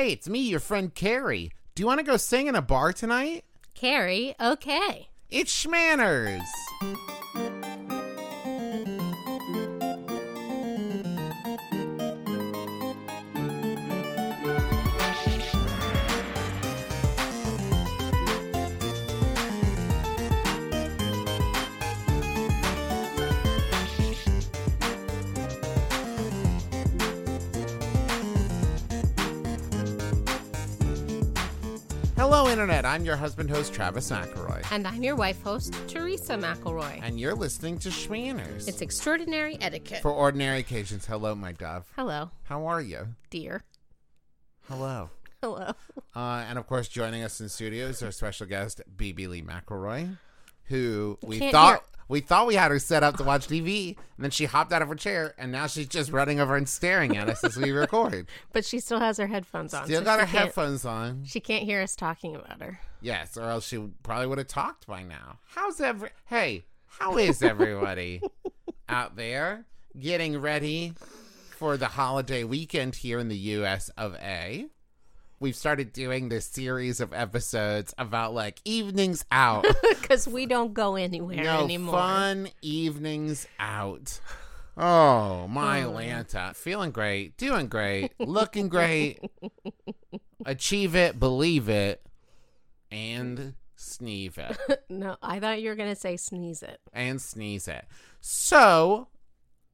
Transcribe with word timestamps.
Hey, 0.00 0.12
it's 0.12 0.30
me, 0.30 0.38
your 0.38 0.60
friend 0.60 0.94
Carrie. 0.94 1.50
Do 1.74 1.82
you 1.82 1.86
want 1.86 2.00
to 2.00 2.06
go 2.06 2.16
sing 2.16 2.46
in 2.46 2.56
a 2.56 2.62
bar 2.62 2.90
tonight? 2.90 3.44
Carrie, 3.74 4.34
okay. 4.40 5.10
It's 5.28 5.52
Shmanners. 5.52 6.40
Internet. 32.60 32.84
I'm 32.84 33.06
your 33.06 33.16
husband 33.16 33.48
host, 33.48 33.72
Travis 33.72 34.10
McElroy. 34.10 34.62
And 34.70 34.86
I'm 34.86 35.02
your 35.02 35.16
wife 35.16 35.42
host, 35.42 35.74
Teresa 35.88 36.34
McElroy. 36.34 37.00
And 37.02 37.18
you're 37.18 37.34
listening 37.34 37.78
to 37.78 37.88
Shmanners. 37.88 38.68
It's 38.68 38.82
extraordinary 38.82 39.56
etiquette. 39.62 40.02
For 40.02 40.10
ordinary 40.10 40.58
occasions. 40.58 41.06
Hello, 41.06 41.34
my 41.34 41.52
dove. 41.52 41.90
Hello, 41.96 42.30
How 42.42 42.66
are 42.66 42.82
you? 42.82 43.14
dear. 43.30 43.62
Hello. 44.68 45.08
Hello. 45.40 45.72
Uh, 46.14 46.44
and 46.50 46.58
of 46.58 46.66
course, 46.66 46.86
joining 46.88 47.22
us 47.22 47.40
in 47.40 47.48
studio 47.48 47.86
is 47.86 48.02
our 48.02 48.12
special 48.12 48.46
guest, 48.46 48.82
BB 48.94 49.26
Lee 49.28 49.40
McElroy, 49.40 50.18
who 50.64 51.16
we 51.22 51.38
can't 51.38 51.52
thought 51.52 51.84
we 52.10 52.20
thought 52.20 52.48
we 52.48 52.56
had 52.56 52.72
her 52.72 52.80
set 52.80 53.04
up 53.04 53.16
to 53.18 53.22
watch 53.22 53.46
TV, 53.46 53.96
and 54.16 54.24
then 54.24 54.30
she 54.32 54.44
hopped 54.44 54.72
out 54.72 54.82
of 54.82 54.88
her 54.88 54.96
chair, 54.96 55.32
and 55.38 55.52
now 55.52 55.68
she's 55.68 55.86
just 55.86 56.10
running 56.10 56.40
over 56.40 56.56
and 56.56 56.68
staring 56.68 57.16
at 57.16 57.30
us 57.30 57.44
as 57.44 57.56
we 57.56 57.70
record. 57.70 58.26
But 58.52 58.64
she 58.64 58.80
still 58.80 58.98
has 58.98 59.16
her 59.18 59.28
headphones 59.28 59.72
on. 59.72 59.84
Still 59.84 60.00
so 60.00 60.04
got 60.04 60.18
her 60.18 60.26
headphones 60.26 60.84
on. 60.84 61.24
She 61.24 61.38
can't 61.38 61.62
hear 61.62 61.80
us 61.80 61.94
talking 61.94 62.34
about 62.34 62.60
her. 62.60 62.80
Yes, 63.00 63.36
or 63.36 63.44
else 63.44 63.68
she 63.68 63.78
probably 64.02 64.26
would 64.26 64.38
have 64.38 64.48
talked 64.48 64.88
by 64.88 65.04
now. 65.04 65.38
How's 65.54 65.80
every? 65.80 66.10
Hey, 66.26 66.64
how 66.86 67.16
is 67.16 67.42
everybody 67.42 68.20
out 68.88 69.14
there 69.14 69.66
getting 69.98 70.40
ready 70.40 70.94
for 71.56 71.76
the 71.76 71.86
holiday 71.86 72.42
weekend 72.42 72.96
here 72.96 73.20
in 73.20 73.28
the 73.28 73.36
U.S. 73.36 73.88
of 73.96 74.16
A? 74.16 74.66
We've 75.40 75.56
started 75.56 75.92
doing 75.94 76.28
this 76.28 76.44
series 76.44 77.00
of 77.00 77.14
episodes 77.14 77.94
about 77.96 78.34
like 78.34 78.60
evenings 78.64 79.24
out. 79.32 79.64
Because 80.00 80.26
we 80.26 80.44
don't 80.46 80.74
go 80.74 80.96
anywhere 80.96 81.36
no 81.36 81.62
anymore. 81.64 81.94
fun 81.94 82.48
evenings 82.62 83.46
out. 83.60 84.18
Oh, 84.76 85.46
my 85.46 85.84
Oh. 85.84 85.92
Lanta. 85.92 86.54
Feeling 86.56 86.90
great, 86.90 87.36
doing 87.36 87.68
great, 87.68 88.10
looking 88.18 88.68
great. 88.68 89.20
Achieve 90.44 90.96
it, 90.96 91.20
believe 91.20 91.68
it, 91.68 92.04
and 92.90 93.54
sneeze 93.76 94.36
it. 94.36 94.58
No, 94.90 95.16
I 95.22 95.38
thought 95.38 95.62
you 95.62 95.68
were 95.68 95.76
going 95.76 95.94
to 95.94 96.00
say 96.00 96.16
sneeze 96.16 96.62
it. 96.64 96.80
and 96.92 97.22
sneeze 97.22 97.68
it. 97.68 97.84
So, 98.20 99.06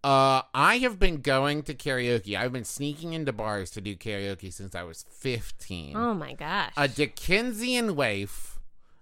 uh, 0.06 0.42
I 0.54 0.78
have 0.78 1.00
been 1.00 1.20
going 1.20 1.64
to 1.64 1.74
karaoke. 1.74 2.38
I've 2.38 2.52
been 2.52 2.64
sneaking 2.64 3.12
into 3.12 3.32
bars 3.32 3.72
to 3.72 3.80
do 3.80 3.96
karaoke 3.96 4.52
since 4.52 4.76
I 4.76 4.84
was 4.84 5.04
15. 5.10 5.96
Oh 5.96 6.14
my 6.14 6.32
gosh. 6.32 6.72
A 6.76 6.86
Dickensian 6.86 7.96
waif. 7.96 8.60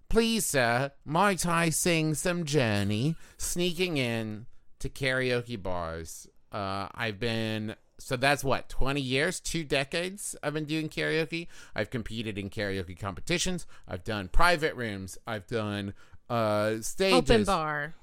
Please, 0.08 0.46
sir, 0.46 0.92
might 1.04 1.44
I 1.44 1.68
sing 1.68 2.14
some 2.14 2.44
Journey? 2.44 3.16
Sneaking 3.36 3.98
in 3.98 4.46
to 4.78 4.88
karaoke 4.88 5.62
bars. 5.62 6.26
Uh, 6.50 6.88
I've 6.94 7.20
been 7.20 7.74
so 7.98 8.16
that's 8.16 8.42
what 8.42 8.68
twenty 8.68 9.00
years, 9.00 9.40
two 9.40 9.64
decades. 9.64 10.34
I've 10.42 10.54
been 10.54 10.64
doing 10.64 10.88
karaoke. 10.88 11.48
I've 11.74 11.90
competed 11.90 12.38
in 12.38 12.48
karaoke 12.48 12.98
competitions. 12.98 13.66
I've 13.86 14.04
done 14.04 14.28
private 14.28 14.74
rooms. 14.74 15.18
I've 15.26 15.46
done 15.46 15.94
uh 16.30 16.80
stages. 16.80 17.18
Open 17.18 17.44
bar. 17.44 17.94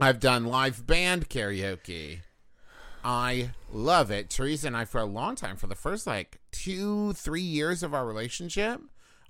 I've 0.00 0.20
done 0.20 0.44
live 0.46 0.86
band 0.86 1.28
karaoke. 1.28 2.20
I 3.04 3.50
love 3.72 4.10
it. 4.10 4.30
Teresa 4.30 4.66
and 4.66 4.76
I, 4.76 4.84
for 4.84 5.00
a 5.00 5.06
long 5.06 5.34
time, 5.36 5.56
for 5.56 5.66
the 5.66 5.74
first 5.74 6.06
like 6.06 6.40
two, 6.52 7.12
three 7.14 7.40
years 7.40 7.82
of 7.82 7.94
our 7.94 8.06
relationship, 8.06 8.80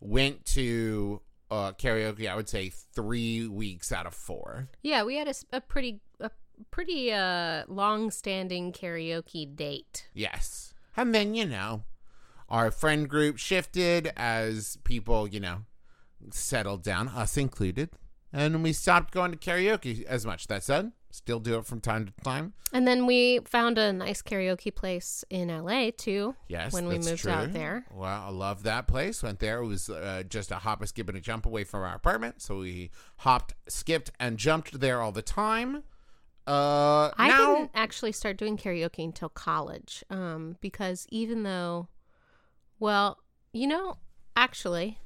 went 0.00 0.44
to 0.46 1.20
uh, 1.50 1.72
karaoke. 1.72 2.28
I 2.28 2.36
would 2.36 2.48
say 2.48 2.70
three 2.70 3.46
weeks 3.46 3.92
out 3.92 4.06
of 4.06 4.14
four. 4.14 4.68
Yeah, 4.82 5.04
we 5.04 5.16
had 5.16 5.28
a, 5.28 5.34
a 5.52 5.60
pretty 5.60 6.00
a 6.20 6.30
pretty 6.70 7.12
uh 7.12 7.62
long-standing 7.68 8.72
karaoke 8.72 9.54
date. 9.54 10.08
Yes. 10.12 10.74
And 10.96 11.14
then, 11.14 11.34
you 11.34 11.46
know, 11.46 11.84
our 12.48 12.70
friend 12.70 13.08
group 13.08 13.38
shifted 13.38 14.12
as 14.16 14.78
people, 14.82 15.28
you 15.28 15.38
know, 15.38 15.58
settled 16.30 16.82
down, 16.82 17.08
us 17.08 17.36
included. 17.36 17.90
And 18.32 18.62
we 18.62 18.72
stopped 18.72 19.14
going 19.14 19.30
to 19.30 19.38
karaoke 19.38 20.04
as 20.04 20.26
much. 20.26 20.48
That 20.48 20.64
said, 20.64 20.92
still 21.10 21.40
do 21.40 21.58
it 21.58 21.64
from 21.64 21.80
time 21.80 22.06
to 22.06 22.12
time. 22.22 22.52
And 22.72 22.86
then 22.86 23.06
we 23.06 23.40
found 23.40 23.78
a 23.78 23.92
nice 23.92 24.22
karaoke 24.22 24.74
place 24.74 25.24
in 25.30 25.48
LA 25.48 25.90
too. 25.96 26.34
Yes, 26.48 26.72
when 26.72 26.86
we 26.86 26.98
moved 26.98 27.18
true. 27.18 27.32
out 27.32 27.52
there. 27.52 27.86
Well, 27.92 28.22
I 28.22 28.30
love 28.30 28.62
that 28.64 28.86
place. 28.86 29.22
Went 29.22 29.38
there. 29.40 29.62
It 29.62 29.66
was 29.66 29.88
uh, 29.88 30.22
just 30.28 30.50
a 30.50 30.56
hop, 30.56 30.82
a 30.82 30.86
skip, 30.86 31.08
and 31.08 31.16
a 31.16 31.20
jump 31.20 31.46
away 31.46 31.64
from 31.64 31.80
our 31.82 31.94
apartment. 31.94 32.42
So 32.42 32.58
we 32.58 32.90
hopped, 33.18 33.54
skipped, 33.68 34.10
and 34.20 34.38
jumped 34.38 34.80
there 34.80 35.00
all 35.00 35.12
the 35.12 35.22
time. 35.22 35.82
Uh, 36.46 37.10
I 37.18 37.28
now, 37.28 37.54
didn't 37.56 37.70
actually 37.74 38.12
start 38.12 38.38
doing 38.38 38.56
karaoke 38.56 39.04
until 39.04 39.28
college, 39.28 40.02
um, 40.08 40.56
because 40.62 41.06
even 41.10 41.42
though, 41.42 41.88
well, 42.78 43.18
you 43.52 43.66
know, 43.66 43.98
actually, 44.34 44.98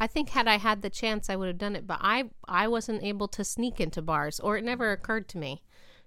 I 0.00 0.06
think 0.06 0.30
had 0.30 0.46
I 0.48 0.58
had 0.58 0.82
the 0.82 0.90
chance, 0.90 1.28
I 1.28 1.36
would 1.36 1.48
have 1.48 1.58
done 1.58 1.76
it. 1.76 1.86
But 1.86 1.98
I, 2.00 2.24
I 2.46 2.68
wasn't 2.68 3.02
able 3.02 3.28
to 3.28 3.44
sneak 3.44 3.80
into 3.80 4.02
bars, 4.02 4.38
or 4.40 4.56
it 4.56 4.64
never 4.64 4.92
occurred 4.92 5.28
to 5.30 5.38
me 5.38 5.62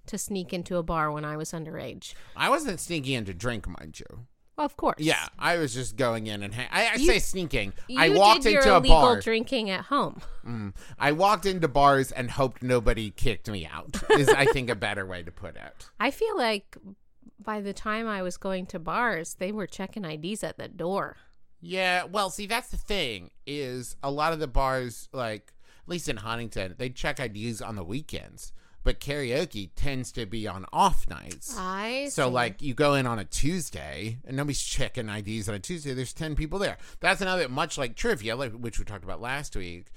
to 0.08 0.18
sneak 0.18 0.54
into 0.54 0.78
a 0.78 0.84
bar 0.84 1.12
when 1.12 1.26
I 1.26 1.38
was 1.38 1.52
underage. 1.52 2.14
I 2.36 2.50
wasn't 2.50 2.80
sneaking 2.80 3.14
in 3.14 3.26
to 3.26 3.34
drink, 3.34 3.68
mind 3.68 4.00
you. 4.00 4.26
Well, 4.58 4.66
of 4.66 4.78
course. 4.78 4.98
Yeah, 5.00 5.28
I 5.40 5.58
was 5.58 5.74
just 5.74 5.96
going 5.96 6.28
in 6.28 6.44
and 6.44 6.54
I, 6.72 6.92
I 6.94 6.96
You- 6.96 7.08
say 7.08 7.20
sneaking. 7.20 7.74
I 7.98 8.10
walked 8.10 8.46
into 8.46 8.76
a 8.76 8.82
bar. 8.82 9.20
drinking 9.20 9.70
at 9.70 9.86
home. 9.86 10.22
Mm. 10.46 10.74
I 11.00 11.12
walked 11.14 11.46
into 11.46 11.68
bars 11.68 12.12
and 12.12 12.32
hoped 12.32 12.62
nobody 12.62 13.12
kicked 13.12 13.50
me 13.50 13.66
out. 13.66 14.02
Is 14.12 14.30
I 14.30 14.46
think 14.46 14.70
a 14.70 14.76
better 14.76 15.06
way 15.06 15.24
to 15.24 15.32
put 15.32 15.56
it. 15.56 15.90
I 16.00 16.12
feel 16.12 16.38
like 16.38 16.78
by 17.40 17.62
the 17.62 17.74
time 17.74 18.08
I 18.08 18.22
was 18.22 18.38
going 18.38 18.66
to 18.68 18.80
bars, 18.80 19.36
they 19.36 19.52
were 19.52 19.68
checking 19.68 20.06
IDs 20.06 20.44
at 20.44 20.58
the 20.58 20.68
door. 20.68 21.18
Yeah, 21.62 22.06
well, 22.06 22.30
see, 22.30 22.48
that's 22.48 22.70
the 22.70 22.78
thing 22.78 23.30
is 23.46 23.96
a 24.02 24.10
lot 24.12 24.34
of 24.34 24.40
the 24.40 24.48
bars, 24.48 25.08
like 25.14 25.54
at 25.86 25.90
least 25.90 26.10
in 26.10 26.18
Huntington, 26.18 26.76
they 26.78 26.90
check 26.90 27.20
IDs 27.20 27.62
on 27.62 27.76
the 27.76 27.84
weekends, 27.84 28.52
but 28.84 29.00
karaoke 29.00 29.70
tends 29.76 30.12
to 30.14 30.26
be 30.26 30.48
on 30.48 30.66
off 30.74 31.08
nights. 31.08 31.56
I 31.58 32.08
So, 32.10 32.28
see. 32.28 32.32
like, 32.34 32.62
you 32.62 32.74
go 32.74 32.96
in 32.96 33.06
on 33.06 33.20
a 33.20 33.26
Tuesday 33.26 34.18
and 34.26 34.36
nobody's 34.38 34.62
checking 34.64 35.08
IDs 35.10 35.48
on 35.48 35.56
a 35.56 35.60
Tuesday. 35.60 35.94
There's 35.94 36.14
10 36.14 36.36
people 36.36 36.58
there. 36.60 36.78
That's 37.00 37.22
another, 37.22 37.48
much 37.48 37.78
like 37.78 37.96
trivia, 37.96 38.36
like, 38.36 38.54
which 38.54 38.80
we 38.80 38.86
talked 38.86 39.04
about 39.04 39.22
last 39.22 39.56
week. 39.56 39.88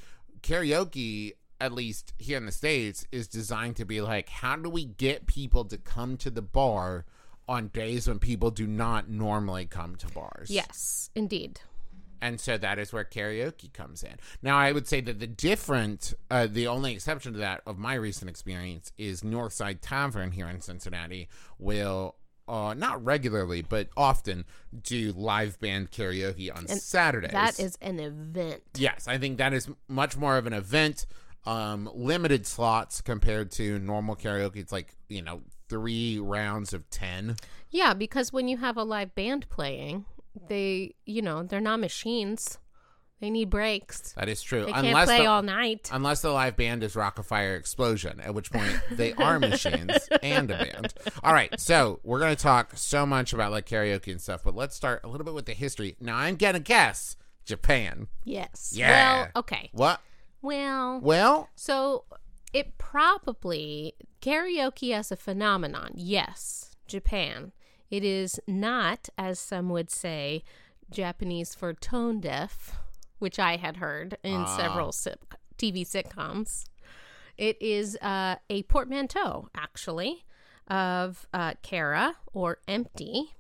Karaoke, 0.43 1.33
at 1.61 1.73
least 1.73 2.13
here 2.19 2.37
in 2.37 2.45
the 2.47 2.53
States, 2.53 3.07
is 3.11 3.27
designed 3.27 3.77
to 3.77 3.87
be 3.87 4.01
like, 4.03 4.29
how 4.29 4.57
do 4.57 4.69
we 4.69 4.85
get 4.85 5.27
people 5.27 5.65
to 5.65 5.79
come 5.79 6.17
to 6.19 6.31
the 6.31 6.43
bar 6.43 7.07
on 7.49 7.69
days 7.69 8.09
when 8.09 8.19
people 8.19 8.50
do 8.50 8.66
not 8.66 9.09
normally 9.09 9.66
come 9.66 9.97
to 9.97 10.06
bars? 10.09 10.50
yes, 10.50 11.10
indeed. 11.15 11.60
and 12.22 12.41
so 12.41 12.56
that 12.56 12.78
is 12.78 12.93
where 12.93 13.05
karaoke 13.05 13.71
comes 13.72 14.03
in. 14.03 14.15
Now, 14.43 14.56
I 14.56 14.72
would 14.72 14.87
say 14.88 15.00
that 15.03 15.19
the 15.21 15.27
different, 15.27 16.15
uh, 16.31 16.47
the 16.50 16.66
only 16.66 16.93
exception 16.94 17.32
to 17.34 17.38
that 17.41 17.60
of 17.66 17.77
my 17.78 17.94
recent 17.94 18.31
experience 18.31 18.93
is 18.97 19.22
Northside 19.22 19.78
Tavern 19.82 20.32
here 20.32 20.49
in 20.49 20.60
Cincinnati 20.60 21.28
will. 21.59 22.16
Uh, 22.47 22.75
not 22.75 23.03
regularly, 23.03 23.62
but 23.62 23.88
often 23.97 24.44
do 24.82 25.12
live 25.16 25.59
band 25.61 25.91
karaoke 25.91 26.55
on 26.55 26.66
And 26.69 26.78
Saturdays. 26.78 27.31
That 27.32 27.58
is 27.58 27.79
an 27.81 27.99
event. 27.99 28.61
yes, 28.76 29.08
I 29.08 29.17
think 29.17 29.38
that 29.38 29.55
is 29.55 29.70
much 29.88 30.19
more 30.19 30.37
of 30.37 30.47
an 30.47 30.52
event. 30.52 31.06
Um, 31.47 31.88
limited 31.94 32.47
slots 32.47 33.00
compared 33.00 33.50
to 33.52 33.79
normal 33.79 34.14
karaoke. 34.14 34.56
It's 34.56 34.73
like 34.73 34.94
you 35.08 35.23
know 35.23 35.40
three 35.69 36.19
rounds 36.19 36.72
of 36.72 36.88
ten. 36.90 37.37
Yeah, 37.70 37.94
because 37.94 38.32
when 38.32 38.49
you 38.49 38.58
have 38.58 38.76
a 38.76 38.84
live 38.84 39.14
band 39.14 39.49
playing, 39.49 40.05
they, 40.49 40.94
you 41.05 41.22
know, 41.22 41.43
they're 41.43 41.61
not 41.61 41.81
machines. 41.81 42.58
They 43.20 43.31
need 43.31 43.49
breaks. 43.49 44.12
That 44.12 44.28
is 44.28 44.43
true. 44.43 44.66
They 44.66 44.72
can't 44.72 44.88
unless 44.88 45.06
play 45.06 45.19
the, 45.20 45.26
all 45.26 45.43
night. 45.43 45.88
Unless 45.93 46.20
the 46.22 46.31
live 46.31 46.56
band 46.56 46.82
is 46.82 46.94
Rockafire 46.94 47.56
Explosion, 47.56 48.20
at 48.20 48.34
which 48.34 48.52
point 48.52 48.78
they 48.90 49.14
are 49.14 49.38
machines 49.38 50.08
and 50.22 50.50
a 50.50 50.58
band. 50.58 50.93
All 51.22 51.32
right, 51.32 51.58
so 51.58 52.00
we're 52.02 52.19
going 52.19 52.37
to 52.37 52.43
talk 52.43 52.72
so 52.75 53.06
much 53.06 53.32
about 53.32 53.50
like 53.50 53.66
karaoke 53.66 54.11
and 54.11 54.20
stuff, 54.20 54.43
but 54.44 54.55
let's 54.55 54.76
start 54.76 55.00
a 55.05 55.08
little 55.08 55.25
bit 55.25 55.32
with 55.32 55.46
the 55.46 55.55
history. 55.55 55.96
Now, 56.00 56.16
I'm 56.16 56.37
going 56.37 56.55
to 56.55 56.61
guess 56.61 57.16
Japan. 57.46 58.08
Yes. 58.25 58.72
Yeah. 58.76 59.22
Well, 59.22 59.28
okay. 59.37 59.70
What? 59.72 60.00
Well, 60.43 61.00
Well, 61.00 61.49
so 61.55 62.05
it 62.55 62.79
probably 62.79 63.95
karaoke 64.23 64.93
as 64.95 65.12
a 65.12 65.17
phenomenon. 65.17 65.93
Yes, 65.97 66.71
Japan. 66.87 67.53
It 67.91 68.03
is 68.05 68.41
not, 68.47 69.09
as 69.19 69.39
some 69.39 69.69
would 69.71 69.91
say, 69.91 70.43
Japanese 70.91 71.55
for 71.55 71.73
tone 71.75 72.21
deaf, 72.21 72.79
which 73.19 73.39
I 73.39 73.56
had 73.56 73.77
heard 73.79 74.17
in 74.23 74.43
Ah. 74.47 74.56
several 74.56 74.93
sit- 74.93 75.21
TV 75.59 75.85
sitcoms. 75.85 76.65
It 77.37 77.61
is 77.61 77.97
uh, 78.01 78.37
a 78.49 78.62
portmanteau, 78.65 79.49
actually, 79.55 80.25
of 80.69 81.27
uh, 81.35 81.55
Kara 81.62 82.17
or 82.33 82.59
empty, 82.69 83.35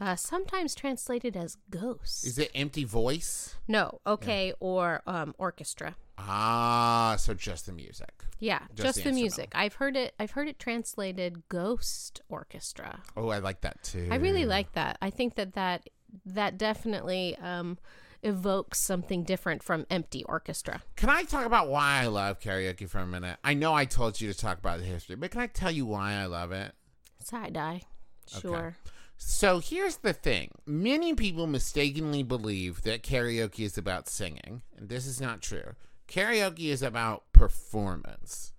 uh, 0.00 0.16
sometimes 0.16 0.74
translated 0.74 1.36
as 1.36 1.56
ghost. 1.70 2.26
Is 2.26 2.38
it 2.38 2.50
empty 2.54 2.84
voice? 2.84 3.56
no, 3.68 4.00
okay, 4.06 4.52
or 4.60 5.02
um, 5.06 5.34
orchestra. 5.38 5.96
Ah, 6.16 7.16
so 7.18 7.34
just 7.34 7.66
the 7.66 7.72
music. 7.72 8.24
Yeah, 8.38 8.60
Just 8.74 8.86
just, 8.86 8.96
the 8.98 9.10
the, 9.10 9.12
music. 9.12 9.52
I've 9.54 9.74
heard 9.74 9.96
it. 9.96 10.14
I've 10.20 10.32
heard 10.32 10.48
it 10.48 10.58
translated 10.58 11.48
ghost 11.48 12.20
orchestra. 12.28 13.00
Oh, 13.16 13.28
I 13.30 13.38
like 13.38 13.62
that 13.62 13.82
too. 13.82 14.08
I 14.10 14.16
really 14.16 14.44
like 14.44 14.72
that. 14.72 14.96
I 15.02 15.10
think 15.10 15.34
that 15.36 15.54
that 15.54 15.88
that 16.26 16.56
definitely 16.58 17.36
um, 17.38 17.78
evokes 18.22 18.80
something 18.80 19.24
different 19.24 19.62
from 19.62 19.86
empty 19.90 20.24
orchestra. 20.24 20.82
Can 20.96 21.10
I 21.10 21.24
talk 21.24 21.46
about 21.46 21.68
why 21.68 22.02
I 22.02 22.06
love 22.06 22.38
karaoke 22.40 22.88
for 22.88 22.98
a 22.98 23.06
minute? 23.06 23.38
I 23.42 23.54
know 23.54 23.74
I 23.74 23.84
told 23.84 24.20
you 24.20 24.32
to 24.32 24.38
talk 24.38 24.58
about 24.58 24.78
the 24.78 24.84
history, 24.84 25.16
but 25.16 25.30
can 25.30 25.40
I 25.40 25.46
tell 25.46 25.70
you 25.70 25.86
why 25.86 26.14
I 26.14 26.26
love 26.26 26.52
it? 26.52 26.72
Side 27.18 27.56
eye, 27.56 27.82
sure. 28.28 28.76
So 29.26 29.58
here's 29.58 29.96
the 29.96 30.12
thing. 30.12 30.50
Many 30.66 31.14
people 31.14 31.46
mistakenly 31.46 32.22
believe 32.22 32.82
that 32.82 33.02
karaoke 33.02 33.60
is 33.60 33.78
about 33.78 34.06
singing, 34.06 34.60
and 34.76 34.90
this 34.90 35.06
is 35.06 35.18
not 35.18 35.40
true. 35.40 35.74
Karaoke 36.06 36.66
is 36.66 36.82
about 36.82 37.24
performance. 37.32 38.52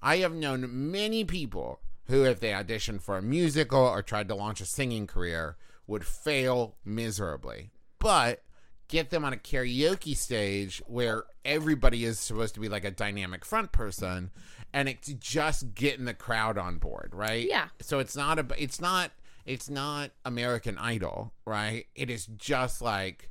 I 0.00 0.18
have 0.18 0.32
known 0.32 0.92
many 0.92 1.24
people 1.24 1.80
who, 2.06 2.24
if 2.24 2.38
they 2.38 2.50
auditioned 2.50 3.02
for 3.02 3.18
a 3.18 3.22
musical 3.22 3.80
or 3.80 4.00
tried 4.00 4.28
to 4.28 4.36
launch 4.36 4.60
a 4.60 4.64
singing 4.64 5.08
career, 5.08 5.56
would 5.88 6.06
fail 6.06 6.76
miserably. 6.84 7.72
But 7.98 8.44
get 8.86 9.10
them 9.10 9.24
on 9.24 9.32
a 9.32 9.36
karaoke 9.36 10.16
stage 10.16 10.80
where 10.86 11.24
everybody 11.44 12.04
is 12.04 12.20
supposed 12.20 12.54
to 12.54 12.60
be 12.60 12.68
like 12.68 12.84
a 12.84 12.92
dynamic 12.92 13.44
front 13.44 13.72
person 13.72 14.30
and 14.72 14.88
it's 14.88 15.12
just 15.14 15.74
getting 15.74 16.04
the 16.04 16.14
crowd 16.14 16.58
on 16.58 16.78
board, 16.78 17.10
right? 17.12 17.46
Yeah. 17.48 17.68
So 17.80 17.98
it's 17.98 18.16
not 18.16 18.38
a 18.38 18.46
it's 18.56 18.80
not 18.80 19.10
it's 19.46 19.70
not 19.70 20.10
American 20.24 20.76
Idol, 20.76 21.32
right? 21.46 21.86
It 21.94 22.10
is 22.10 22.26
just 22.26 22.82
like 22.82 23.30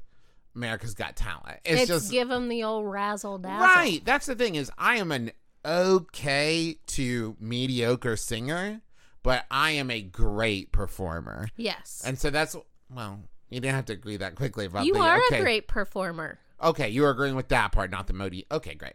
America's 0.56 0.94
Got 0.94 1.16
Talent. 1.18 1.60
It's, 1.66 1.82
It's, 1.82 1.92
just 1.92 2.12
give 2.12 2.30
them 2.30 2.48
the 2.48 2.64
old 2.64 2.86
razzle 2.86 3.38
dazzle. 3.38 3.68
Right. 3.68 4.04
That's 4.04 4.26
the 4.26 4.36
thing 4.36 4.56
is 4.56 4.72
I 4.78 4.96
am 4.96 5.12
an 5.12 5.32
okay 5.66 6.78
to 6.88 7.36
mediocre 7.40 8.16
singer, 8.16 8.82
but 9.24 9.46
I 9.52 9.72
am 9.72 9.92
a 9.92 10.02
great 10.02 10.72
performer. 10.72 11.50
Yes. 11.58 12.02
And 12.06 12.18
so 12.18 12.30
that's 12.30 12.56
well, 12.90 13.20
you 13.50 13.60
didn't 13.60 13.76
have 13.76 13.86
to 13.86 13.94
agree 13.94 14.18
that 14.18 14.36
quickly 14.36 14.66
about 14.66 14.86
you 14.86 14.94
the 14.94 15.00
are 15.00 15.20
okay. 15.28 15.40
a 15.40 15.42
great 15.42 15.68
performer. 15.68 16.40
Okay, 16.64 16.90
you're 16.90 17.10
agreeing 17.10 17.36
with 17.36 17.50
that 17.50 17.74
part, 17.74 17.92
not 17.92 18.08
the 18.08 18.14
Modi. 18.14 18.46
Okay, 18.50 18.76
great. 18.76 18.94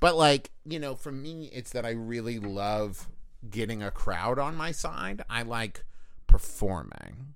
But 0.00 0.16
like, 0.16 0.50
you 0.64 0.78
know, 0.78 0.94
for 0.94 1.12
me 1.12 1.50
it's 1.52 1.72
that 1.72 1.84
I 1.84 1.90
really 1.90 2.38
love 2.38 3.08
getting 3.48 3.82
a 3.82 3.90
crowd 3.90 4.38
on 4.38 4.56
my 4.56 4.72
side. 4.72 5.22
I 5.28 5.42
like 5.42 5.84
performing. 6.32 7.34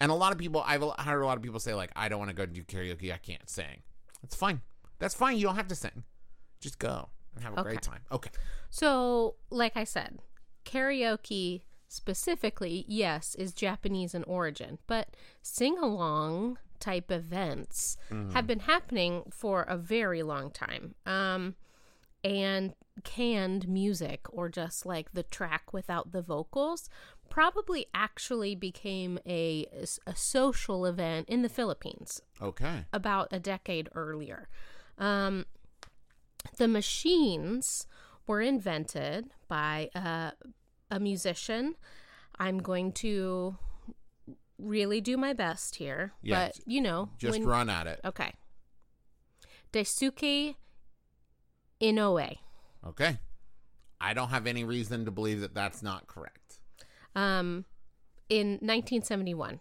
And 0.00 0.10
a 0.10 0.14
lot 0.14 0.32
of 0.32 0.38
people 0.38 0.64
I've 0.66 0.82
heard 0.98 1.20
a 1.20 1.26
lot 1.26 1.36
of 1.36 1.42
people 1.42 1.60
say 1.60 1.74
like 1.74 1.90
I 1.94 2.08
don't 2.08 2.18
want 2.18 2.30
to 2.30 2.34
go 2.34 2.46
do 2.46 2.62
karaoke, 2.62 3.12
I 3.12 3.18
can't 3.18 3.48
sing. 3.48 3.82
That's 4.22 4.34
fine. 4.34 4.62
That's 4.98 5.14
fine. 5.14 5.36
You 5.36 5.44
don't 5.44 5.56
have 5.56 5.68
to 5.68 5.74
sing. 5.74 6.04
Just 6.60 6.78
go 6.78 7.10
and 7.34 7.44
have 7.44 7.56
a 7.56 7.62
great 7.62 7.82
time. 7.82 8.00
Okay. 8.10 8.30
So, 8.70 9.36
like 9.50 9.76
I 9.76 9.84
said, 9.84 10.18
karaoke 10.64 11.62
specifically, 11.88 12.84
yes, 12.88 13.34
is 13.34 13.52
Japanese 13.52 14.14
in 14.14 14.24
origin, 14.24 14.78
but 14.86 15.08
sing 15.42 15.76
along 15.78 16.58
type 16.80 17.10
events 17.10 17.96
have 18.32 18.46
been 18.46 18.60
happening 18.60 19.24
for 19.30 19.62
a 19.62 19.76
very 19.76 20.22
long 20.22 20.50
time. 20.50 20.94
Um, 21.06 21.54
and 22.24 22.74
canned 23.02 23.68
music, 23.68 24.26
or 24.30 24.48
just 24.48 24.86
like 24.86 25.12
the 25.12 25.22
track 25.22 25.72
without 25.72 26.12
the 26.12 26.22
vocals, 26.22 26.88
probably 27.34 27.84
actually 27.92 28.54
became 28.54 29.18
a, 29.26 29.66
a 30.06 30.14
social 30.14 30.86
event 30.86 31.28
in 31.28 31.42
the 31.42 31.48
Philippines 31.48 32.22
Okay. 32.40 32.84
about 32.92 33.26
a 33.32 33.40
decade 33.40 33.88
earlier. 33.96 34.48
Um, 34.98 35.44
the 36.58 36.68
machines 36.68 37.88
were 38.28 38.40
invented 38.40 39.32
by 39.48 39.90
uh, 39.96 40.30
a 40.92 41.00
musician. 41.00 41.74
I'm 42.38 42.58
going 42.58 42.92
to 42.92 43.56
really 44.56 45.00
do 45.00 45.16
my 45.16 45.32
best 45.32 45.74
here, 45.74 46.12
Yeah, 46.22 46.46
but 46.46 46.60
you 46.66 46.80
know, 46.80 47.08
Just 47.18 47.40
when- 47.40 47.48
run 47.48 47.68
at 47.68 47.88
it. 47.88 47.98
okay. 48.04 48.32
Daisuke 49.72 50.54
Inoue. 51.82 52.38
Okay. 52.86 53.18
I 54.00 54.14
don't 54.14 54.28
have 54.28 54.46
any 54.46 54.62
reason 54.62 55.04
to 55.06 55.10
believe 55.10 55.40
that 55.40 55.52
that's 55.52 55.82
not 55.82 56.06
correct. 56.06 56.38
Um, 57.14 57.64
in 58.28 58.52
1971. 58.62 59.60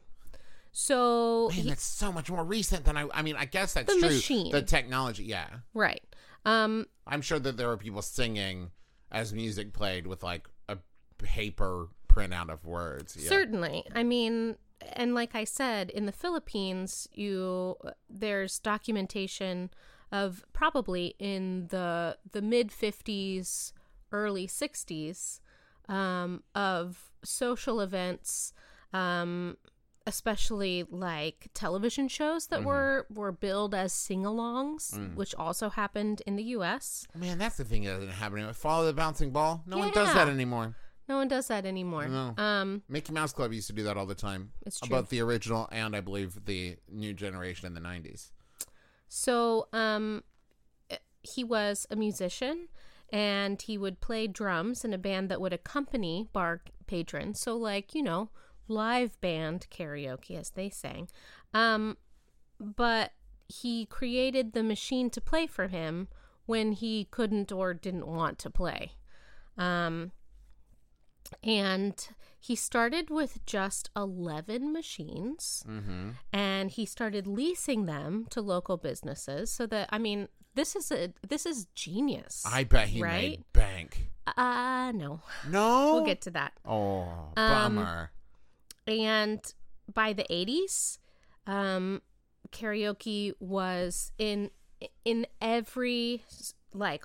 So 0.72 1.50
Man, 1.50 1.58
he- 1.64 1.70
that's 1.70 1.84
so 1.84 2.12
much 2.12 2.30
more 2.32 2.44
recent 2.44 2.86
than 2.86 2.98
I. 2.98 3.08
I 3.14 3.22
mean, 3.22 3.36
I 3.36 3.46
guess 3.46 3.74
that's 3.74 3.94
The 3.94 4.00
true. 4.00 4.10
machine. 4.10 4.52
The 4.52 4.62
technology, 4.62 5.24
yeah. 5.24 5.48
right. 5.74 6.02
Um, 6.46 6.88
I'm 7.08 7.22
sure 7.22 7.40
that 7.40 7.56
there 7.58 7.68
were 7.68 7.78
people 7.78 8.02
singing 8.02 8.72
as 9.12 9.32
music 9.34 9.72
played 9.72 10.08
with 10.08 10.24
like 10.24 10.48
a 10.68 10.78
paper 11.18 11.88
printout 12.10 12.50
of 12.50 12.66
words. 12.66 13.16
Yeah. 13.18 13.30
Certainly. 13.30 13.86
I 13.96 14.04
mean, 14.04 14.58
and 14.94 15.14
like 15.16 15.36
I 15.36 15.46
said, 15.46 15.90
in 15.92 16.06
the 16.06 16.12
Philippines, 16.12 17.08
you 17.14 17.78
there's 18.10 18.60
documentation 18.60 19.70
of 20.12 20.44
probably 20.54 21.16
in 21.20 21.68
the 21.68 22.18
the 22.32 22.42
mid 22.42 22.70
50s, 22.72 23.72
early 24.12 24.48
60s 24.48 25.40
um, 25.90 26.44
of 26.56 27.12
social 27.24 27.82
events, 27.82 28.54
um, 28.94 29.58
especially 30.06 30.86
like 30.90 31.50
television 31.54 32.08
shows 32.08 32.48
that 32.48 32.64
were 32.64 33.08
were 33.14 33.32
billed 33.32 33.74
as 33.74 33.94
sing-alongs, 33.94 35.16
which 35.16 35.34
also 35.36 35.70
happened 35.70 36.22
in 36.28 36.36
the 36.36 36.44
U.S. 36.44 37.08
Man, 37.16 37.38
that's 37.38 37.58
the 37.58 37.66
thing 37.66 37.84
that 37.84 37.94
doesn't 37.94 38.10
happen 38.10 38.38
anymore. 38.40 38.54
Follow 38.54 38.86
the 38.86 38.94
bouncing 38.94 39.32
ball. 39.32 39.64
No 39.66 39.78
one 39.78 39.92
does 39.92 40.14
that 40.14 40.28
anymore. 40.28 40.76
No 41.10 41.18
one 41.18 41.28
does 41.28 41.48
that 41.48 41.66
anymore. 41.66 42.08
No. 42.08 42.34
Um, 42.38 42.82
Mickey 42.88 43.12
Mouse 43.12 43.34
Club 43.34 43.52
used 43.52 43.68
to 43.68 43.74
do 43.74 43.84
that 43.84 43.98
all 43.98 44.06
the 44.06 44.16
time. 44.16 44.52
It's 44.66 44.80
true. 44.80 44.90
Both 44.90 45.10
the 45.10 45.22
original 45.22 45.68
and 45.72 45.96
I 45.96 46.00
believe 46.00 46.46
the 46.46 46.78
new 46.90 47.14
generation 47.14 47.68
in 47.68 47.74
the 47.74 47.82
90s. 47.82 48.32
So, 49.10 49.68
um, 49.74 50.24
he 51.22 51.44
was 51.44 51.88
a 51.92 51.96
musician 51.96 52.68
and 53.14 53.62
he 53.62 53.78
would 53.78 54.02
play 54.02 54.26
drums 54.28 54.84
in 54.84 54.92
a 54.92 54.98
band 54.98 55.30
that 55.30 55.40
would 55.40 55.54
accompany 55.54 56.28
bar 56.34 56.62
patrons. 56.88 57.40
So, 57.40 57.56
like, 57.56 57.94
you 57.94 58.02
know, 58.02 58.30
live 58.68 59.22
band 59.22 59.68
karaoke, 59.70 60.36
as 60.38 60.50
they 60.50 60.70
sang. 60.70 61.08
Um, 61.54 61.98
but 62.60 63.12
he 63.48 63.86
created 63.86 64.54
the 64.54 64.64
machine 64.64 65.10
to 65.12 65.22
play 65.22 65.46
for 65.46 65.68
him 65.68 66.08
when 66.48 66.72
he 66.72 67.06
couldn't 67.12 67.52
or 67.52 67.74
didn't 67.76 68.08
want 68.08 68.40
to 68.40 68.50
play. 68.50 68.94
Um, 69.58 70.12
and 71.44 72.08
he 72.40 72.56
started 72.56 73.10
with 73.10 73.46
just 73.46 73.90
11 73.96 74.74
machines 74.74 75.64
Mm-hmm. 75.68 76.10
and 76.32 76.72
he 76.72 76.86
started 76.86 77.28
leasing 77.28 77.86
them 77.86 78.26
to 78.32 78.42
local 78.42 78.78
businesses 78.78 79.50
so 79.50 79.66
that 79.68 79.88
i 79.92 79.98
mean 79.98 80.28
this 80.56 80.76
is 80.76 80.92
a 80.92 81.12
this 81.28 81.46
is 81.46 81.66
genius 81.76 82.44
I 82.46 82.64
bet 82.64 82.88
he 82.88 83.02
right 83.02 83.22
made 83.22 83.44
bank. 83.54 84.10
uh 84.38 84.92
no 84.94 85.22
No. 85.50 85.94
we'll 85.96 86.06
get 86.06 86.22
to 86.22 86.32
that 86.32 86.54
Oh, 86.66 87.02
Um, 87.36 87.76
bummer. 87.76 88.12
and 88.88 89.40
by 89.94 90.14
the 90.14 90.26
80s 90.30 90.98
um 91.48 92.02
karaoke 92.52 93.34
was 93.40 94.12
in 94.18 94.50
in 95.06 95.26
every 95.42 96.24
like 96.74 97.04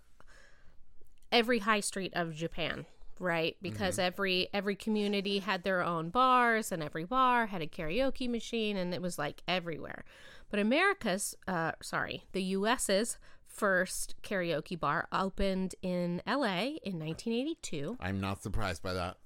every 1.33 1.61
high 1.61 1.81
street 1.81 2.13
of 2.15 2.35
japan 2.35 2.87
right 3.21 3.57
because 3.61 3.99
every 3.99 4.49
every 4.55 4.77
community 4.77 5.41
had 5.41 5.65
their 5.65 5.83
own 5.83 6.09
bars 6.09 6.71
and 6.71 6.83
every 6.83 7.05
bar 7.05 7.47
had 7.47 7.61
a 7.61 7.67
karaoke 7.67 8.29
machine 8.29 8.77
and 8.77 8.95
it 8.95 9.03
was 9.03 9.19
like 9.19 9.43
everywhere 9.49 10.05
but 10.51 10.61
america's 10.61 11.35
uh 11.49 11.73
sorry 11.83 12.25
the 12.33 12.43
us's 12.55 13.19
first 13.49 14.15
karaoke 14.23 14.79
bar 14.79 15.09
opened 15.11 15.75
in 15.83 16.23
la 16.27 16.45
in 16.45 16.99
1982 16.99 17.97
I'm 18.01 18.21
not 18.21 18.43
surprised 18.43 18.83
by 18.83 18.93
that. 18.93 19.17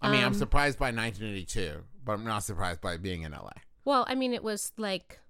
I 0.00 0.10
mean, 0.10 0.20
Um, 0.20 0.26
I'm 0.28 0.34
surprised 0.34 0.78
by 0.78 0.86
1982, 0.90 1.84
but 2.04 2.12
I'm 2.14 2.24
not 2.24 2.40
surprised 2.42 2.80
by 2.80 2.96
being 2.96 3.22
in 3.22 3.32
LA. 3.32 3.50
Well, 3.84 4.04
I 4.08 4.14
mean, 4.16 4.32
it 4.34 4.42
was 4.42 4.72
like 4.76 5.20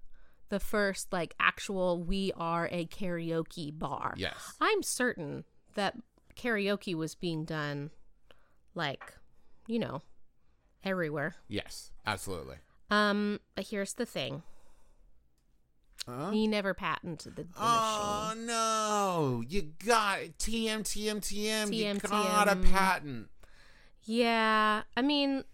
the 0.49 0.59
first 0.59 1.11
like 1.13 1.35
actual 1.39 2.01
we 2.01 2.31
are 2.37 2.67
a 2.71 2.85
karaoke 2.87 3.77
bar. 3.77 4.13
Yes. 4.17 4.53
I'm 4.59 4.81
certain 4.81 5.43
that 5.75 5.95
karaoke 6.35 6.95
was 6.95 7.13
being 7.15 7.45
done 7.45 7.91
like, 8.73 9.13
you 9.67 9.77
know, 9.77 10.01
everywhere. 10.83 11.35
Yes, 11.47 11.91
absolutely. 12.05 12.57
Um, 12.89 13.39
but 13.55 13.67
here's 13.67 13.93
the 13.93 14.05
thing: 14.05 14.41
Huh? 16.07 16.31
he 16.31 16.47
never 16.47 16.73
patented 16.73 17.35
the, 17.37 17.43
the 17.43 17.49
Oh 17.57 18.25
machine. 18.29 18.45
no! 18.47 19.43
You 19.47 19.61
got 19.85 20.19
it. 20.19 20.37
TM 20.37 20.81
TM 20.81 21.17
TM. 21.21 21.73
You 21.73 21.85
TM, 21.85 22.01
got 22.09 22.49
a 22.49 22.55
patent. 22.57 23.29
Yeah, 24.03 24.83
I 24.97 25.01
mean, 25.01 25.45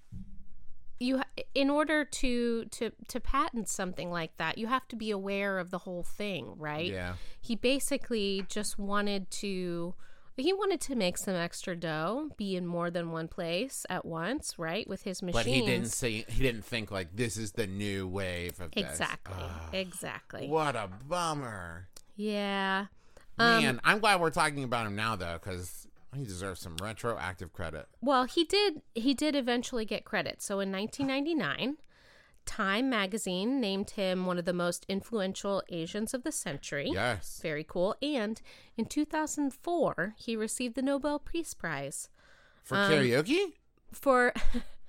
you 1.00 1.22
in 1.54 1.70
order 1.70 2.04
to 2.04 2.66
to 2.66 2.92
to 3.08 3.20
patent 3.20 3.70
something 3.70 4.10
like 4.10 4.36
that, 4.38 4.58
you 4.58 4.68
have 4.68 4.88
to 4.90 4.96
be 4.96 5.12
aware 5.12 5.60
of 5.60 5.70
the 5.70 5.80
whole 5.80 6.04
thing, 6.04 6.56
right? 6.58 6.92
Yeah. 6.92 7.14
He 7.40 7.56
basically 7.56 8.44
just 8.50 8.80
wanted 8.80 9.30
to 9.32 9.94
he 10.42 10.54
wanted 10.54 10.82
to 10.82 10.96
make 10.96 11.18
some 11.18 11.36
extra 11.36 11.76
dough, 11.76 12.30
be 12.38 12.56
in 12.56 12.66
more 12.66 12.90
than 12.92 13.12
one 13.12 13.28
place 13.28 13.86
at 13.90 14.06
once, 14.06 14.58
right? 14.58 14.88
With 14.88 15.04
his 15.04 15.22
machines. 15.22 15.46
But 15.46 15.52
he 15.52 15.62
didn't 15.62 15.92
see. 15.92 16.26
he 16.28 16.44
didn't 16.44 16.66
think 16.66 16.92
like 16.92 17.16
this 17.16 17.38
is 17.38 17.54
the 17.54 17.68
new 17.68 18.08
wave 18.08 18.60
of 18.60 18.72
exactly. 18.76 19.36
Ah, 19.38 19.70
exactly. 19.74 20.48
what 20.48 20.76
a 20.76 20.90
bummer. 21.08 21.88
Yeah. 22.16 22.86
Um, 23.38 23.64
Man, 23.64 23.82
I'm 23.84 24.00
glad 24.00 24.20
we're 24.20 24.30
talking 24.30 24.64
about 24.64 24.86
him 24.86 24.96
now 24.96 25.16
though, 25.16 25.40
because 25.42 25.88
he 26.16 26.24
deserves 26.24 26.60
some 26.60 26.76
retroactive 26.82 27.54
credit. 27.54 27.88
Well, 28.02 28.26
he 28.26 28.44
did. 28.44 28.82
He 28.96 29.14
did 29.14 29.36
eventually 29.36 29.86
get 29.86 30.06
credit. 30.06 30.42
So 30.42 30.60
in 30.60 30.72
1999, 30.72 31.78
Time 32.50 32.90
magazine 32.90 33.62
named 33.62 33.92
him 33.92 34.26
one 34.26 34.40
of 34.40 34.46
the 34.46 34.54
most 34.54 34.84
influential 34.90 35.62
Asians 35.70 36.16
of 36.16 36.24
the 36.24 36.32
century. 36.32 36.90
Yes. 36.92 37.40
Very 37.44 37.64
cool. 37.64 37.96
And 38.02 38.42
in 38.76 38.86
2004, 38.86 40.16
he 40.18 40.36
received 40.36 40.74
the 40.74 40.82
Nobel 40.82 41.20
Peace 41.20 41.54
Prize 41.54 42.10
For 42.64 42.76
Um, 42.76 42.92
karaoke? 42.92 43.54
for. 43.92 44.34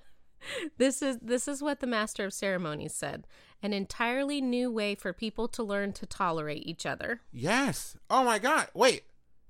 this 0.79 1.02
is 1.02 1.19
this 1.21 1.47
is 1.47 1.62
what 1.62 1.81
the 1.81 1.87
master 1.87 2.25
of 2.25 2.33
ceremonies 2.33 2.95
said. 2.95 3.26
An 3.62 3.75
entirely 3.75 4.40
new 4.40 4.73
way 4.73 4.95
for 4.95 5.12
people 5.12 5.47
to 5.49 5.62
learn 5.62 5.93
to 5.93 6.07
tolerate 6.07 6.67
each 6.67 6.87
other. 6.87 7.21
Yes. 7.31 7.97
Oh 8.09 8.25
my 8.25 8.38
god. 8.38 8.69
Wait. 8.73 9.02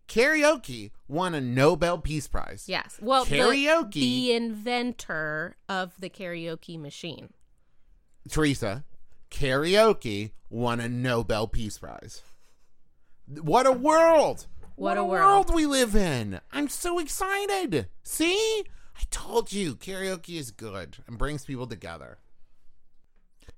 Karaoke 0.08 0.90
won 1.06 1.32
a 1.36 1.40
Nobel 1.40 1.96
Peace 1.98 2.26
Prize. 2.26 2.64
Yes. 2.66 2.98
Well, 3.00 3.24
the- 3.24 3.36
Karaoke? 3.38 3.92
the 3.92 4.32
inventor 4.32 5.54
of 5.68 5.92
the 6.00 6.10
karaoke 6.10 6.76
machine. 6.76 7.28
Teresa, 8.28 8.84
karaoke 9.30 10.32
won 10.48 10.80
a 10.80 10.88
Nobel 10.88 11.46
Peace 11.46 11.78
Prize. 11.78 12.22
What 13.26 13.66
a 13.66 13.72
world! 13.72 14.46
What 14.76 14.98
a 14.98 15.04
world. 15.04 15.48
world. 15.48 15.54
we 15.54 15.66
live 15.66 15.94
in! 15.94 16.40
I'm 16.52 16.68
so 16.68 16.98
excited. 16.98 17.88
See, 18.02 18.64
I 18.96 19.02
told 19.10 19.52
you, 19.52 19.76
karaoke 19.76 20.38
is 20.38 20.50
good 20.50 20.98
and 21.06 21.18
brings 21.18 21.44
people 21.44 21.66
together. 21.66 22.18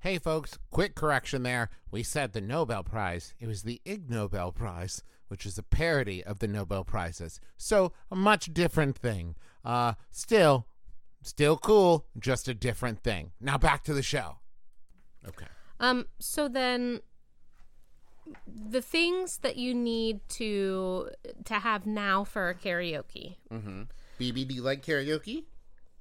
Hey, 0.00 0.18
folks, 0.18 0.58
quick 0.70 0.96
correction 0.96 1.44
there. 1.44 1.70
We 1.90 2.02
said 2.02 2.32
the 2.32 2.40
Nobel 2.40 2.82
Prize. 2.82 3.34
It 3.38 3.46
was 3.46 3.62
the 3.62 3.80
Ig 3.84 4.10
Nobel 4.10 4.50
Prize, 4.50 5.02
which 5.28 5.46
is 5.46 5.56
a 5.58 5.62
parody 5.62 6.24
of 6.24 6.40
the 6.40 6.48
Nobel 6.48 6.82
Prizes. 6.82 7.40
So, 7.56 7.92
a 8.10 8.16
much 8.16 8.52
different 8.52 8.98
thing. 8.98 9.36
Uh, 9.64 9.94
still, 10.10 10.66
still 11.22 11.56
cool, 11.56 12.06
just 12.18 12.48
a 12.48 12.54
different 12.54 13.04
thing. 13.04 13.30
Now, 13.40 13.58
back 13.58 13.84
to 13.84 13.94
the 13.94 14.02
show. 14.02 14.38
Okay. 15.28 15.46
Um, 15.80 16.06
so 16.18 16.48
then 16.48 17.00
the 18.46 18.80
things 18.82 19.38
that 19.38 19.56
you 19.56 19.74
need 19.74 20.20
to 20.28 21.10
to 21.44 21.54
have 21.54 21.86
now 21.86 22.24
for 22.24 22.48
a 22.50 22.54
karaoke. 22.54 23.36
Mm-hmm. 23.52 23.82
BB, 24.20 24.48
do 24.48 24.54
you 24.54 24.62
like 24.62 24.84
karaoke? 24.84 25.44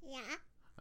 Yeah. 0.08 0.20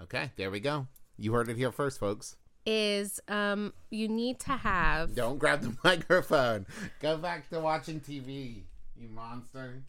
Okay, 0.02 0.30
there 0.36 0.50
we 0.50 0.60
go. 0.60 0.86
You 1.16 1.32
heard 1.32 1.48
it 1.48 1.56
here 1.56 1.72
first, 1.72 1.98
folks. 1.98 2.36
Is 2.66 3.20
um 3.28 3.72
you 3.90 4.06
need 4.08 4.38
to 4.40 4.52
have 4.52 5.14
Don't 5.14 5.38
grab 5.38 5.62
the 5.62 5.76
microphone. 5.84 6.66
Go 7.00 7.16
back 7.16 7.48
to 7.50 7.60
watching 7.60 8.00
TV, 8.00 8.62
you 8.96 9.08
monster. 9.08 9.82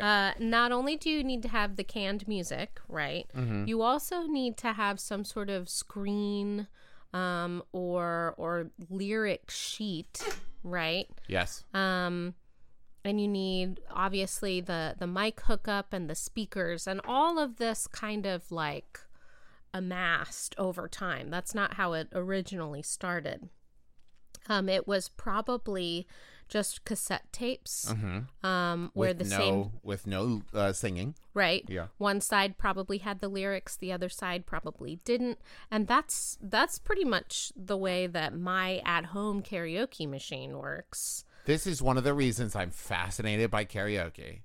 uh 0.00 0.32
not 0.40 0.72
only 0.72 0.96
do 0.96 1.10
you 1.10 1.22
need 1.22 1.42
to 1.42 1.48
have 1.48 1.76
the 1.76 1.84
canned 1.84 2.26
music, 2.26 2.80
right? 2.88 3.26
Hmm. 3.32 3.66
You 3.66 3.82
also 3.82 4.22
need 4.26 4.56
to 4.58 4.72
have 4.72 4.98
some 4.98 5.24
sort 5.24 5.48
of 5.48 5.68
screen 5.68 6.66
um 7.14 7.62
or 7.72 8.34
or 8.36 8.70
lyric 8.90 9.50
sheet, 9.50 10.20
right? 10.62 11.08
Yes. 11.26 11.64
um 11.74 12.34
and 13.04 13.20
you 13.20 13.28
need 13.28 13.80
obviously 13.90 14.60
the 14.60 14.94
the 14.98 15.06
mic 15.06 15.40
hookup 15.42 15.92
and 15.92 16.10
the 16.10 16.14
speakers 16.14 16.86
and 16.86 17.00
all 17.06 17.38
of 17.38 17.56
this 17.56 17.86
kind 17.86 18.26
of 18.26 18.50
like 18.50 19.00
amassed 19.72 20.54
over 20.58 20.88
time 20.88 21.30
that's 21.30 21.54
not 21.54 21.74
how 21.74 21.92
it 21.92 22.08
originally 22.12 22.82
started 22.82 23.48
um 24.48 24.68
it 24.68 24.88
was 24.88 25.08
probably 25.10 26.06
just 26.48 26.84
cassette 26.84 27.30
tapes 27.32 27.92
um 28.42 28.90
where 28.94 29.08
with 29.10 29.18
the 29.18 29.24
no, 29.24 29.38
same 29.38 29.70
with 29.82 30.06
no 30.06 30.42
uh, 30.54 30.72
singing. 30.72 31.14
right 31.34 31.64
Yeah. 31.68 31.86
one 31.98 32.20
side 32.20 32.58
probably 32.58 32.98
had 32.98 33.20
the 33.20 33.28
lyrics 33.28 33.76
the 33.76 33.92
other 33.92 34.08
side 34.08 34.46
probably 34.46 34.96
didn't 35.04 35.38
and 35.70 35.86
that's 35.86 36.38
that's 36.40 36.78
pretty 36.78 37.04
much 37.04 37.52
the 37.56 37.76
way 37.76 38.06
that 38.06 38.34
my 38.34 38.80
at 38.84 39.06
home 39.06 39.42
karaoke 39.42 40.08
machine 40.08 40.56
works 40.58 41.24
This 41.44 41.66
is 41.66 41.80
one 41.82 41.96
of 41.98 42.04
the 42.04 42.14
reasons 42.14 42.54
I'm 42.56 42.70
fascinated 42.70 43.50
by 43.50 43.64
karaoke. 43.64 44.40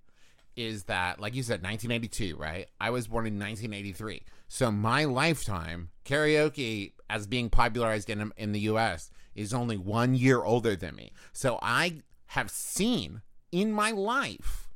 Is 0.55 0.83
that, 0.83 1.19
like 1.19 1.33
you 1.33 1.41
said, 1.41 1.63
1982, 1.63 2.37
right? 2.37 2.67
I 2.79 2.91
was 2.91 3.07
born 3.07 3.25
in 3.25 3.39
1983. 3.39 4.21
So 4.47 4.71
my 4.71 5.03
lifetime, 5.03 5.89
karaoke, 6.05 6.91
as 7.09 7.25
being 7.27 7.49
popularized 7.49 8.07
in, 8.09 8.31
in 8.37 8.51
the 8.51 8.59
US, 8.71 9.09
is 9.35 9.53
only 9.53 9.77
one 9.77 10.15
year 10.15 10.43
older 10.43 10.75
than 10.75 10.95
me. 10.95 11.11
So 11.31 11.59
I 11.61 12.01
have 12.27 12.49
seen 12.49 13.21
in 13.51 13.71
my 13.71 13.91
life 13.91 14.69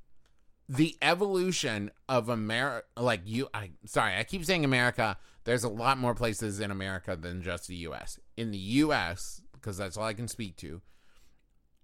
the 0.70 0.96
evolution 1.02 1.92
of 2.10 2.30
America. 2.30 2.86
Like 2.98 3.22
you, 3.26 3.48
I 3.54 3.72
sorry, 3.86 4.16
I 4.18 4.24
keep 4.24 4.46
saying 4.46 4.66
America. 4.66 5.18
There's 5.44 5.64
a 5.64 5.70
lot 5.70 5.98
more 5.98 6.14
places 6.14 6.60
in 6.60 6.72
America 6.72 7.16
than 7.16 7.42
just 7.42 7.68
the 7.68 7.76
US. 7.76 8.20
In 8.36 8.52
the 8.52 8.58
US, 8.58 9.42
because 9.54 9.78
that's 9.78 9.98
all 9.98 10.04
I 10.04 10.14
can 10.14 10.28
speak 10.28 10.58
to, 10.58 10.82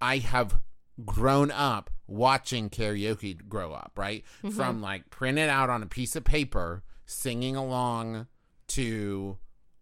I 0.01 0.18
have 0.18 0.60
grown 1.06 1.50
up 1.50 1.89
watching 2.08 2.70
karaoke 2.70 3.48
grow 3.48 3.74
up, 3.74 3.94
right? 3.98 4.24
From 4.51 4.82
like 4.82 5.10
printed 5.10 5.50
out 5.50 5.70
on 5.70 5.82
a 5.82 5.88
piece 5.88 6.15
of 6.15 6.24
paper, 6.24 6.84
singing 7.06 7.56
along 7.56 8.27
to 8.68 9.38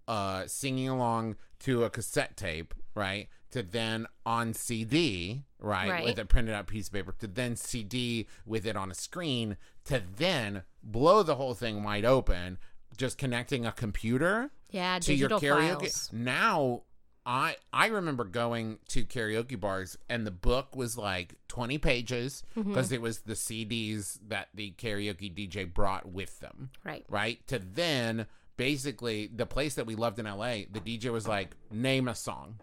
uh 0.08 0.46
singing 0.48 0.90
along 0.90 1.36
to 1.60 1.84
a 1.84 1.90
cassette 1.90 2.38
tape, 2.38 2.74
right? 2.96 3.30
To 3.52 3.64
then 3.64 4.08
on 4.26 4.54
CD, 4.54 5.44
right, 5.60 5.90
Right. 5.90 6.04
with 6.06 6.20
a 6.20 6.26
printed 6.26 6.56
out 6.56 6.68
piece 6.68 6.88
of 6.88 6.94
paper, 6.94 7.14
to 7.20 7.28
then 7.28 7.56
CD 7.56 8.28
with 8.46 8.66
it 8.66 8.76
on 8.76 8.92
a 8.92 8.96
screen, 8.96 9.58
to 9.86 10.02
then 10.18 10.64
blow 10.84 11.24
the 11.24 11.36
whole 11.36 11.54
thing 11.54 11.84
wide 11.84 12.06
open, 12.06 12.58
just 12.98 13.18
connecting 13.18 13.66
a 13.66 13.72
computer 13.72 14.52
yeah 14.70 15.00
to 15.00 15.14
your 15.14 15.30
karaoke. 15.30 15.80
files. 15.80 16.10
Now, 16.14 16.84
I 17.26 17.58
I 17.72 17.88
remember 17.88 18.24
going 18.24 18.80
to 18.90 19.04
karaoke 19.04 19.60
bars 19.60 19.98
and 20.10 20.26
the 20.26 20.32
book 20.32 20.76
was 20.76 20.98
like 20.98 21.36
20 21.50 21.78
pages 21.78 22.44
mm-hmm. 22.58 22.70
because 22.70 22.92
it 22.92 23.02
was 23.02 23.20
the 23.20 23.34
CDs 23.34 24.18
that 24.28 24.48
the 24.54 24.72
karaoke 24.72 25.34
DJ 25.34 25.72
brought 25.72 26.10
with 26.12 26.40
them, 26.40 26.72
right 26.84 27.06
right? 27.10 27.46
To 27.48 27.60
then 27.60 28.26
basically 28.58 29.30
the 29.34 29.46
place 29.46 29.76
that 29.76 29.86
we 29.86 29.96
loved 29.96 30.20
in 30.20 30.26
LA, 30.26 30.64
the 30.72 30.80
DJ 30.80 31.12
was 31.12 31.28
like 31.28 31.56
name 31.72 32.08
a 32.08 32.16
song. 32.16 32.60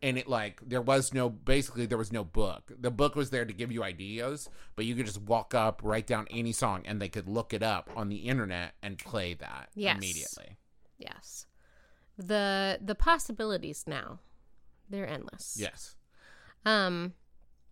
And 0.00 0.16
it 0.16 0.28
like 0.28 0.60
there 0.64 0.80
was 0.80 1.12
no 1.12 1.28
basically 1.28 1.86
there 1.86 1.98
was 1.98 2.12
no 2.12 2.22
book. 2.22 2.70
The 2.78 2.90
book 2.90 3.16
was 3.16 3.30
there 3.30 3.44
to 3.44 3.52
give 3.52 3.72
you 3.72 3.82
ideas, 3.82 4.48
but 4.76 4.84
you 4.84 4.94
could 4.94 5.06
just 5.06 5.20
walk 5.22 5.54
up, 5.54 5.80
write 5.82 6.06
down 6.06 6.26
any 6.30 6.52
song, 6.52 6.82
and 6.84 7.02
they 7.02 7.08
could 7.08 7.28
look 7.28 7.52
it 7.52 7.62
up 7.64 7.90
on 7.96 8.08
the 8.08 8.16
internet 8.28 8.74
and 8.82 8.96
play 8.98 9.34
that 9.34 9.70
Yes. 9.74 9.96
immediately. 9.96 10.56
Yes. 10.98 11.46
The 12.16 12.78
the 12.80 12.94
possibilities 12.94 13.84
now, 13.86 14.20
they're 14.88 15.08
endless. 15.08 15.56
Yes. 15.58 15.96
Um 16.64 17.14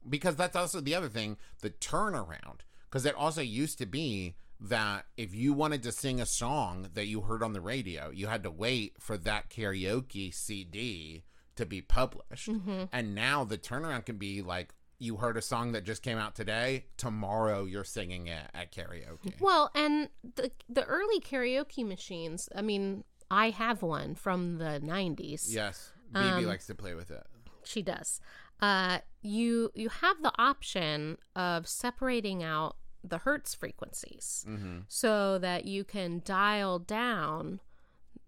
because 0.08 0.36
that's 0.36 0.56
also 0.56 0.80
the 0.80 0.94
other 0.94 1.08
thing 1.08 1.36
the 1.62 1.70
turnaround 1.70 2.60
because 2.88 3.04
it 3.04 3.14
also 3.14 3.40
used 3.40 3.78
to 3.78 3.86
be 3.86 4.36
that 4.60 5.04
if 5.16 5.34
you 5.34 5.52
wanted 5.52 5.82
to 5.82 5.92
sing 5.92 6.20
a 6.20 6.26
song 6.26 6.88
that 6.94 7.06
you 7.06 7.22
heard 7.22 7.42
on 7.42 7.52
the 7.52 7.60
radio 7.60 8.10
you 8.10 8.28
had 8.28 8.42
to 8.44 8.50
wait 8.50 8.94
for 9.00 9.18
that 9.18 9.50
karaoke 9.50 10.32
cd 10.32 11.24
to 11.56 11.66
be 11.66 11.80
published 11.82 12.48
and 12.92 13.14
now 13.14 13.44
the 13.44 13.58
turnaround 13.58 14.04
can 14.04 14.16
be 14.16 14.42
like 14.42 14.74
you 14.98 15.16
heard 15.16 15.36
a 15.36 15.42
song 15.42 15.72
that 15.72 15.84
just 15.84 16.02
came 16.02 16.16
out 16.18 16.34
today 16.34 16.84
tomorrow 16.96 17.64
you're 17.64 17.84
singing 17.84 18.28
it 18.28 18.50
at 18.54 18.72
karaoke 18.72 19.38
well, 19.40 19.70
and 19.74 20.08
the 20.36 20.50
the 20.68 20.84
early 20.84 21.20
karaoke 21.20 21.86
machines, 21.86 22.48
I 22.54 22.62
mean, 22.62 23.04
I 23.30 23.50
have 23.50 23.82
one 23.82 24.14
from 24.14 24.58
the 24.58 24.80
90s. 24.82 25.46
yes 25.48 25.92
bb 26.12 26.46
likes 26.46 26.66
to 26.66 26.74
play 26.74 26.94
with 26.94 27.10
it 27.10 27.26
She 27.64 27.82
does. 27.82 28.20
Uh 28.60 29.00
you 29.22 29.70
you 29.74 29.88
have 29.88 30.22
the 30.22 30.32
option 30.38 31.18
of 31.34 31.66
separating 31.68 32.42
out 32.42 32.76
the 33.02 33.18
hertz 33.18 33.54
frequencies 33.54 34.44
mm-hmm. 34.48 34.78
so 34.88 35.38
that 35.38 35.64
you 35.64 35.84
can 35.84 36.22
dial 36.24 36.78
down 36.78 37.60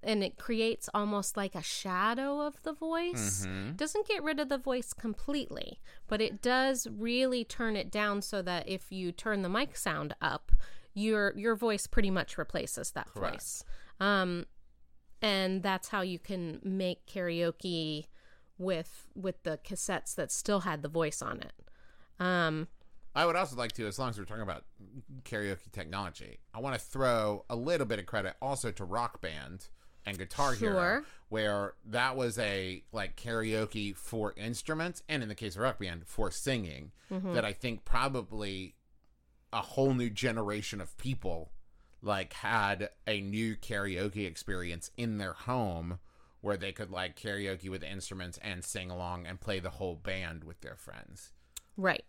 and 0.02 0.22
it 0.22 0.38
creates 0.38 0.88
almost 0.94 1.36
like 1.36 1.54
a 1.54 1.62
shadow 1.62 2.40
of 2.40 2.62
the 2.62 2.72
voice. 2.72 3.44
Mhm. 3.46 3.76
Doesn't 3.76 4.06
get 4.06 4.22
rid 4.22 4.38
of 4.38 4.48
the 4.48 4.58
voice 4.58 4.92
completely, 4.92 5.80
but 6.06 6.20
it 6.20 6.40
does 6.40 6.86
really 6.86 7.44
turn 7.44 7.74
it 7.76 7.90
down 7.90 8.22
so 8.22 8.40
that 8.42 8.68
if 8.68 8.92
you 8.92 9.10
turn 9.12 9.42
the 9.42 9.48
mic 9.48 9.76
sound 9.76 10.14
up, 10.20 10.52
your 10.94 11.36
your 11.36 11.54
voice 11.56 11.86
pretty 11.86 12.10
much 12.10 12.38
replaces 12.38 12.92
that 12.92 13.08
Correct. 13.08 13.34
voice. 13.34 13.64
Um, 14.00 14.46
and 15.20 15.62
that's 15.62 15.88
how 15.88 16.02
you 16.02 16.18
can 16.18 16.60
make 16.62 17.06
karaoke 17.06 18.06
with 18.56 19.06
with 19.14 19.42
the 19.42 19.58
cassettes 19.64 20.14
that 20.14 20.30
still 20.30 20.60
had 20.60 20.82
the 20.82 20.88
voice 20.88 21.22
on 21.22 21.40
it. 21.40 21.52
Um, 22.20 22.68
I 23.14 23.26
would 23.26 23.36
also 23.36 23.56
like 23.56 23.72
to, 23.72 23.86
as 23.86 23.98
long 23.98 24.10
as 24.10 24.18
we're 24.18 24.24
talking 24.26 24.42
about 24.42 24.64
karaoke 25.24 25.70
technology, 25.72 26.38
I 26.54 26.60
want 26.60 26.74
to 26.74 26.80
throw 26.80 27.44
a 27.50 27.56
little 27.56 27.86
bit 27.86 27.98
of 27.98 28.06
credit 28.06 28.36
also 28.40 28.70
to 28.70 28.84
Rock 28.84 29.20
Band 29.20 29.68
and 30.08 30.18
Guitar 30.18 30.54
Hero, 30.54 31.04
where 31.28 31.74
that 31.86 32.16
was 32.16 32.38
a 32.38 32.82
like 32.92 33.16
karaoke 33.16 33.94
for 33.94 34.32
instruments, 34.36 35.02
and 35.08 35.22
in 35.22 35.28
the 35.28 35.34
case 35.34 35.54
of 35.56 35.62
Rock 35.62 35.78
Band, 35.78 36.06
for 36.06 36.30
singing. 36.30 36.92
That 37.34 37.44
I 37.44 37.52
think 37.52 37.84
probably 37.84 38.74
a 39.52 39.62
whole 39.62 39.94
new 39.94 40.10
generation 40.10 40.80
of 40.80 40.96
people 40.98 41.52
like 42.02 42.32
had 42.34 42.90
a 43.06 43.20
new 43.20 43.56
karaoke 43.56 44.26
experience 44.26 44.90
in 44.96 45.18
their 45.18 45.32
home 45.32 45.98
where 46.42 46.56
they 46.56 46.70
could 46.70 46.90
like 46.90 47.18
karaoke 47.18 47.68
with 47.68 47.82
instruments 47.82 48.38
and 48.42 48.62
sing 48.62 48.90
along 48.90 49.26
and 49.26 49.40
play 49.40 49.58
the 49.58 49.70
whole 49.70 49.96
band 49.96 50.44
with 50.44 50.60
their 50.60 50.76
friends. 50.76 51.32
Right. 51.76 52.04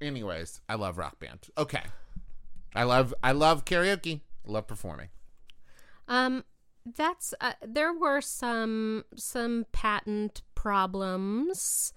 anyways 0.00 0.60
i 0.68 0.74
love 0.76 0.98
rock 0.98 1.18
band. 1.18 1.40
Okay. 1.58 1.82
I 2.74 2.84
love 2.84 3.12
i 3.22 3.32
love 3.32 3.64
karaoke. 3.64 4.20
I 4.46 4.50
love 4.52 4.66
performing. 4.68 5.08
Um, 6.06 6.44
that's 6.96 7.34
uh, 7.40 7.52
there 7.66 7.92
were 7.92 8.20
some 8.20 9.04
some 9.16 9.66
patent 9.72 10.42
problems 10.54 11.92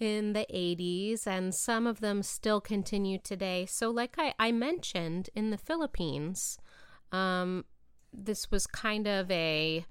in 0.00 0.32
the 0.32 0.46
80s 0.54 1.26
and 1.26 1.52
some 1.54 1.86
of 1.86 2.00
them 2.00 2.22
still 2.22 2.60
continue 2.60 3.18
today. 3.18 3.66
So 3.66 3.90
like 3.90 4.14
i, 4.18 4.32
I 4.38 4.52
mentioned 4.52 5.28
in 5.34 5.50
the 5.50 5.58
philippines 5.58 6.58
um, 7.10 7.64
this 8.12 8.50
was 8.50 8.66
kind 8.66 9.06
of 9.06 9.30
a 9.30 9.84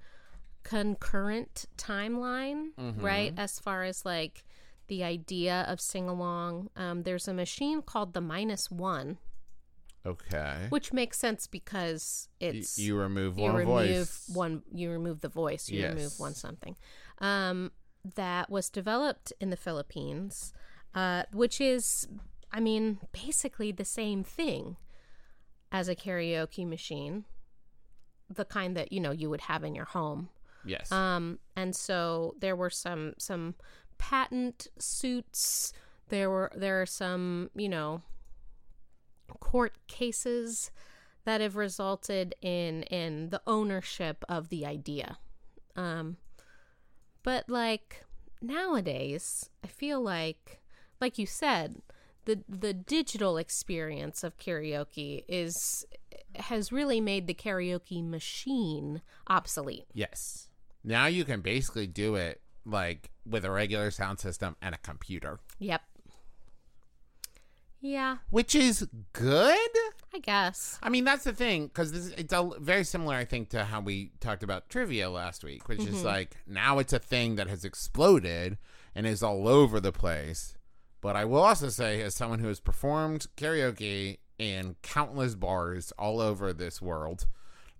concurrent 0.62 1.66
timeline 1.76 2.68
right? 3.02 3.32
As 3.36 3.58
far 3.58 3.84
as 3.84 4.04
like 4.04 4.44
the 4.88 5.02
idea 5.04 5.64
of 5.68 5.80
sing 5.80 6.08
along 6.08 6.68
um, 6.76 7.02
there's 7.02 7.28
a 7.28 7.34
machine 7.34 7.82
called 7.82 8.14
the 8.14 8.20
minus 8.20 8.70
one 8.70 9.18
okay. 10.10 10.66
Which 10.70 10.92
makes 10.92 11.18
sense 11.18 11.46
because 11.46 12.28
Y- 12.40 12.48
it's 12.48 12.78
you 12.78 12.96
remove 12.96 13.36
you 13.38 13.44
one 13.44 13.54
remove 13.56 14.08
voice. 14.08 14.30
one 14.32 14.62
you 14.72 14.90
remove 14.90 15.20
the 15.20 15.28
voice 15.28 15.68
you 15.68 15.86
remove 15.86 16.18
one 16.18 16.34
something. 16.34 16.76
Um, 17.18 17.72
that 18.14 18.48
was 18.50 18.70
developed 18.70 19.32
in 19.40 19.50
the 19.50 19.56
philippines 19.56 20.52
uh, 20.94 21.24
which 21.32 21.60
is 21.60 22.06
i 22.52 22.60
mean 22.60 22.98
basically 23.12 23.72
the 23.72 23.84
same 23.84 24.22
thing 24.22 24.76
as 25.72 25.88
a 25.88 25.96
karaoke 25.96 26.66
machine 26.66 27.24
the 28.30 28.44
kind 28.44 28.76
that 28.76 28.92
you 28.92 29.00
know 29.00 29.10
you 29.10 29.28
would 29.30 29.40
have 29.42 29.64
in 29.64 29.74
your 29.74 29.86
home. 29.86 30.28
Yes. 30.64 30.92
Um, 30.92 31.38
and 31.56 31.74
so 31.74 32.34
there 32.40 32.54
were 32.56 32.70
some 32.70 33.14
some 33.18 33.54
patent 33.98 34.66
suits. 34.78 35.72
There 36.08 36.28
were 36.30 36.50
there 36.54 36.80
are 36.82 36.86
some 36.86 37.50
you 37.54 37.68
know 37.70 38.02
court 39.34 39.76
cases 39.86 40.70
that 41.24 41.40
have 41.40 41.56
resulted 41.56 42.34
in 42.40 42.82
in 42.84 43.30
the 43.30 43.42
ownership 43.46 44.24
of 44.28 44.48
the 44.48 44.64
idea. 44.66 45.18
Um, 45.76 46.16
but 47.22 47.48
like 47.48 48.04
nowadays, 48.40 49.50
I 49.64 49.66
feel 49.68 50.00
like 50.00 50.60
like 51.00 51.18
you 51.18 51.26
said, 51.26 51.82
the 52.24 52.42
the 52.48 52.72
digital 52.74 53.36
experience 53.36 54.24
of 54.24 54.38
karaoke 54.38 55.24
is 55.28 55.84
has 56.36 56.70
really 56.72 57.00
made 57.00 57.26
the 57.26 57.34
karaoke 57.34 58.06
machine 58.08 59.00
obsolete. 59.28 59.86
yes 59.94 60.48
now 60.84 61.06
you 61.06 61.24
can 61.24 61.40
basically 61.40 61.86
do 61.86 62.14
it 62.14 62.40
like 62.64 63.10
with 63.26 63.44
a 63.44 63.50
regular 63.50 63.90
sound 63.90 64.18
system 64.20 64.54
and 64.62 64.74
a 64.74 64.78
computer 64.78 65.40
Yep. 65.58 65.82
Yeah, 67.80 68.18
which 68.30 68.54
is 68.54 68.88
good 69.12 69.58
I 70.14 70.20
guess. 70.20 70.78
I 70.82 70.88
mean, 70.88 71.04
that's 71.04 71.24
the 71.24 71.32
thing 71.32 71.66
because 71.66 71.92
it's 72.12 72.32
a, 72.32 72.50
very 72.58 72.84
similar, 72.84 73.14
I 73.14 73.24
think, 73.24 73.50
to 73.50 73.64
how 73.64 73.80
we 73.80 74.12
talked 74.20 74.42
about 74.42 74.68
trivia 74.68 75.10
last 75.10 75.44
week, 75.44 75.68
which 75.68 75.80
is 75.80 75.96
mm-hmm. 75.96 76.06
like 76.06 76.36
now 76.46 76.78
it's 76.78 76.92
a 76.92 76.98
thing 76.98 77.36
that 77.36 77.46
has 77.46 77.64
exploded 77.64 78.58
and 78.94 79.06
is 79.06 79.22
all 79.22 79.46
over 79.46 79.80
the 79.80 79.92
place. 79.92 80.56
But 81.00 81.14
I 81.14 81.24
will 81.24 81.42
also 81.42 81.68
say, 81.68 82.02
as 82.02 82.14
someone 82.14 82.40
who 82.40 82.48
has 82.48 82.58
performed 82.58 83.26
karaoke 83.36 84.18
in 84.38 84.76
countless 84.82 85.34
bars 85.34 85.92
all 85.98 86.20
over 86.20 86.52
this 86.52 86.80
world, 86.82 87.26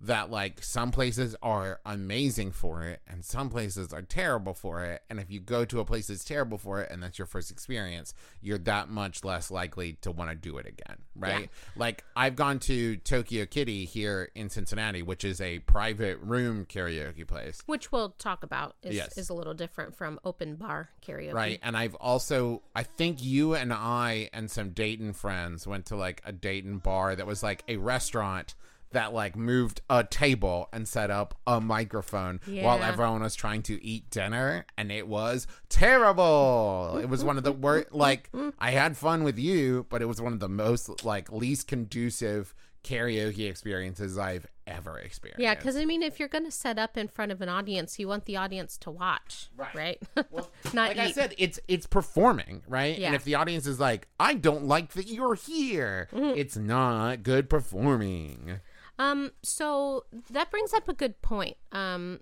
that 0.01 0.31
like 0.31 0.63
some 0.63 0.91
places 0.91 1.35
are 1.41 1.81
amazing 1.85 2.51
for 2.51 2.83
it 2.83 3.01
and 3.07 3.23
some 3.25 3.49
places 3.49 3.91
are 3.91 4.01
terrible 4.01 4.53
for 4.53 4.83
it. 4.85 5.01
And 5.09 5.19
if 5.19 5.29
you 5.29 5.39
go 5.41 5.65
to 5.65 5.79
a 5.81 5.85
place 5.85 6.07
that's 6.07 6.23
terrible 6.23 6.57
for 6.57 6.81
it 6.81 6.89
and 6.89 7.03
that's 7.03 7.17
your 7.19 7.25
first 7.25 7.51
experience, 7.51 8.13
you're 8.41 8.57
that 8.59 8.89
much 8.89 9.23
less 9.25 9.51
likely 9.51 9.93
to 10.01 10.11
want 10.11 10.29
to 10.29 10.35
do 10.35 10.57
it 10.57 10.65
again, 10.65 10.97
right? 11.15 11.49
Like 11.75 12.05
I've 12.15 12.35
gone 12.37 12.59
to 12.59 12.95
Tokyo 12.97 13.45
Kitty 13.45 13.83
here 13.85 14.29
in 14.35 14.49
Cincinnati, 14.49 15.01
which 15.01 15.25
is 15.25 15.41
a 15.41 15.59
private 15.59 16.19
room 16.21 16.65
karaoke 16.65 17.27
place. 17.27 17.61
Which 17.65 17.91
we'll 17.91 18.11
talk 18.11 18.43
about 18.43 18.75
is, 18.81 18.95
Yes. 18.95 19.17
is 19.17 19.29
a 19.29 19.33
little 19.33 19.53
different 19.53 19.95
from 19.95 20.19
open 20.23 20.55
bar 20.55 20.89
karaoke. 21.05 21.33
Right. 21.33 21.59
And 21.61 21.75
I've 21.75 21.95
also, 21.95 22.61
I 22.73 22.83
think 22.83 23.21
you 23.21 23.53
and 23.53 23.73
I 23.73 24.29
and 24.31 24.49
some 24.49 24.69
Dayton 24.69 25.11
friends 25.11 25.67
went 25.67 25.87
to 25.87 25.97
like 25.97 26.21
a 26.23 26.31
Dayton 26.31 26.77
bar 26.77 27.15
that 27.15 27.27
was 27.27 27.43
like 27.43 27.63
a 27.67 27.75
restaurant 27.77 28.55
that 28.91 29.13
like 29.13 29.35
moved 29.35 29.81
a 29.89 30.03
table 30.03 30.67
and 30.73 30.87
set 30.87 31.11
up 31.11 31.37
a 31.45 31.61
microphone 31.61 32.39
while 32.47 32.81
everyone 32.83 33.21
was 33.21 33.35
trying 33.35 33.61
to 33.63 33.83
eat 33.83 34.09
dinner. 34.09 34.65
And 34.77 34.91
it 34.91 35.07
was 35.07 35.45
terrible. 35.67 36.99
It 37.01 37.09
was 37.09 37.23
one 37.23 37.37
of 37.37 37.43
the 37.43 37.51
worst, 37.51 37.91
like, 37.93 38.29
I 38.59 38.71
had 38.71 38.97
fun 38.97 39.23
with 39.23 39.37
you, 39.37 39.85
but 39.89 40.01
it 40.01 40.05
was 40.05 40.21
one 40.21 40.33
of 40.33 40.39
the 40.39 40.49
most, 40.49 41.03
like, 41.05 41.31
least 41.31 41.67
conducive 41.67 42.53
karaoke 42.83 43.49
experiences 43.49 44.17
I've 44.17 44.47
ever 44.65 44.97
experienced. 44.99 45.41
Yeah, 45.41 45.53
because 45.55 45.75
I 45.75 45.83
mean, 45.83 46.01
if 46.01 46.17
you're 46.19 46.29
going 46.29 46.45
to 46.45 46.51
set 46.51 46.79
up 46.79 46.95
in 46.97 47.09
front 47.09 47.31
of 47.33 47.41
an 47.41 47.49
audience, 47.49 47.99
you 47.99 48.07
want 48.07 48.23
the 48.25 48.37
audience 48.37 48.77
to 48.79 48.91
watch, 48.91 49.49
Right. 49.57 49.75
right? 49.75 50.01
Well, 50.31 50.49
Not 50.73 50.89
like 50.89 50.97
I 50.97 51.11
said, 51.11 51.35
it's 51.37 51.59
it's 51.67 51.85
performing, 51.87 52.61
right? 52.67 52.97
Yeah. 52.97 53.07
And 53.07 53.15
if 53.15 53.23
the 53.25 53.35
audience 53.35 53.67
is 53.67 53.79
like, 53.79 54.07
"I 54.19 54.35
don't 54.35 54.63
like 54.65 54.93
that 54.93 55.07
you're 55.07 55.35
here," 55.35 56.07
Mm-hmm. 56.13 56.37
it's 56.39 56.55
not 56.55 57.23
good 57.23 57.49
performing. 57.49 58.59
Um, 58.99 59.31
so 59.41 60.03
that 60.29 60.51
brings 60.51 60.73
up 60.73 60.87
a 60.89 60.93
good 60.93 61.21
point. 61.21 61.57
Um, 61.71 62.19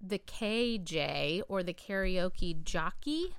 the 0.00 0.18
KJ 0.18 1.42
or 1.48 1.62
the 1.62 1.72
karaoke 1.72 2.62
jockey, 2.62 3.34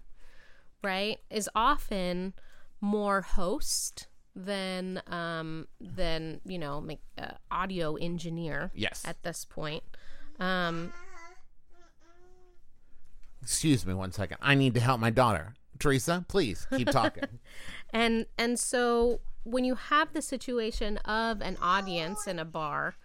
right, 0.84 1.20
is 1.30 1.50
often 1.54 2.34
more 2.82 3.22
host 3.22 4.08
than 4.36 5.02
um 5.08 5.68
than 5.82 6.40
you 6.46 6.58
know 6.58 6.80
make, 6.80 7.02
uh, 7.18 7.32
audio 7.52 7.96
engineer 7.96 8.72
Yes. 8.74 9.04
at 9.06 9.22
this 9.24 9.44
point. 9.44 9.84
Um, 10.40 10.94
Excuse 13.42 13.86
me 13.86 13.94
one 13.94 14.12
second. 14.12 14.38
I 14.42 14.56
need 14.56 14.74
to 14.76 14.80
help 14.80 15.00
my 15.00 15.10
daughter. 15.10 15.54
Teresa, 15.80 16.26
please 16.28 16.68
keep 16.76 16.90
talking. 16.90 17.24
and 17.94 18.26
and 18.38 18.60
so 18.60 19.22
when 19.50 19.64
you 19.64 19.76
have 19.76 20.14
the 20.14 20.22
situation 20.22 20.98
of 20.98 21.42
an 21.42 21.58
audience 21.62 22.28
in 22.28 22.40
a 22.40 22.46
bar 22.46 22.96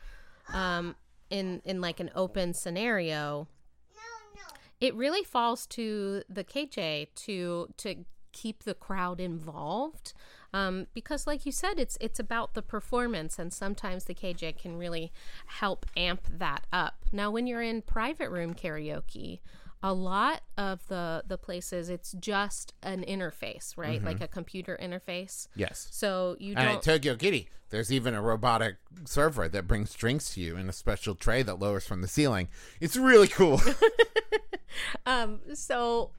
um 0.52 0.94
in 1.30 1.62
in 1.64 1.80
like 1.80 2.00
an 2.00 2.11
open 2.14 2.52
scenario 2.52 3.48
it 4.80 4.94
really 4.94 5.24
falls 5.24 5.66
to 5.68 6.22
the 6.28 6.44
KJ 6.44 7.09
to 7.14 7.68
to 7.78 8.04
keep 8.33 8.64
the 8.64 8.74
crowd 8.74 9.20
involved. 9.20 10.12
Um, 10.52 10.87
because 10.94 11.26
like 11.26 11.46
you 11.46 11.52
said 11.52 11.78
it's 11.78 11.96
it's 12.00 12.20
about 12.20 12.54
the 12.54 12.62
performance 12.62 13.38
and 13.38 13.52
sometimes 13.52 14.04
the 14.04 14.14
KJ 14.14 14.59
can 14.59 14.76
really 14.76 15.12
help 15.46 15.87
amp 15.96 16.28
that 16.30 16.66
up. 16.72 17.07
Now 17.12 17.30
when 17.30 17.46
you're 17.46 17.62
in 17.62 17.83
private 17.83 18.30
room 18.30 18.54
karaoke 18.54 19.40
a 19.85 19.92
lot 19.92 20.40
of 20.57 20.87
the 20.88 21.23
the 21.27 21.37
places 21.37 21.90
it's 21.90 22.12
just 22.12 22.73
an 22.83 23.05
interface 23.07 23.77
right 23.77 24.03
like 24.03 24.20
a 24.23 24.27
computer 24.27 24.79
interface 24.83 25.47
yes. 25.55 25.87
so 25.90 26.37
you 26.40 26.55
don't 26.55 26.64
and 26.64 26.77
at 26.77 26.83
Tokyo 26.83 27.16
Kitty, 27.16 27.49
there's 27.70 27.92
even 27.92 28.14
a 28.14 28.23
robotic 28.23 28.77
server 29.05 29.49
that 29.49 29.66
brings 29.66 29.92
drinks 29.94 30.35
to 30.35 30.40
you 30.40 30.57
in 30.57 30.68
a 30.68 30.73
special 30.73 31.14
tray 31.14 31.42
that 31.42 31.59
lowers 31.59 31.87
from 31.87 32.03
the 32.03 32.09
ceiling. 32.09 32.49
It's 32.81 32.97
really 32.97 33.29
cool. 33.29 33.61
um 35.07 35.40
so 35.55 36.11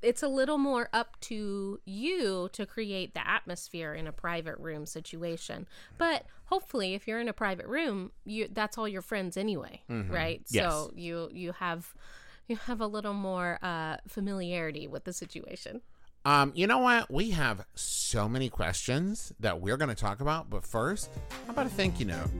it's 0.00 0.22
a 0.22 0.28
little 0.28 0.58
more 0.58 0.88
up 0.92 1.18
to 1.20 1.78
you 1.84 2.48
to 2.52 2.66
create 2.66 3.14
the 3.14 3.26
atmosphere 3.26 3.94
in 3.94 4.08
a 4.08 4.12
private 4.12 4.58
room 4.58 4.84
situation. 4.84 5.66
But 5.96 6.24
hopefully, 6.46 6.94
if 6.94 7.06
you're 7.06 7.20
in 7.20 7.28
a 7.28 7.32
private 7.32 7.66
room, 7.66 8.10
you 8.24 8.48
that's 8.52 8.76
all 8.76 8.88
your 8.88 9.02
friends 9.02 9.36
anyway, 9.36 9.82
right? 9.88 10.42
Mm-hmm. 10.44 10.56
Yes. 10.56 10.72
So 10.72 10.92
you 10.96 11.28
you 11.32 11.52
have 11.52 11.94
you 12.48 12.56
have 12.56 12.80
a 12.80 12.86
little 12.86 13.14
more 13.14 13.58
uh, 13.62 13.96
familiarity 14.08 14.86
with 14.86 15.04
the 15.04 15.12
situation. 15.12 15.80
Um, 16.24 16.52
you 16.54 16.66
know 16.66 16.78
what? 16.78 17.10
We 17.10 17.30
have 17.30 17.64
so 17.74 18.28
many 18.28 18.48
questions 18.48 19.32
that 19.40 19.60
we're 19.60 19.76
going 19.76 19.88
to 19.88 19.94
talk 19.94 20.20
about, 20.20 20.50
but 20.50 20.64
first, 20.64 21.10
how 21.46 21.52
about 21.52 21.66
a 21.66 21.70
thank 21.70 21.98
you 21.98 22.06
note? 22.06 22.30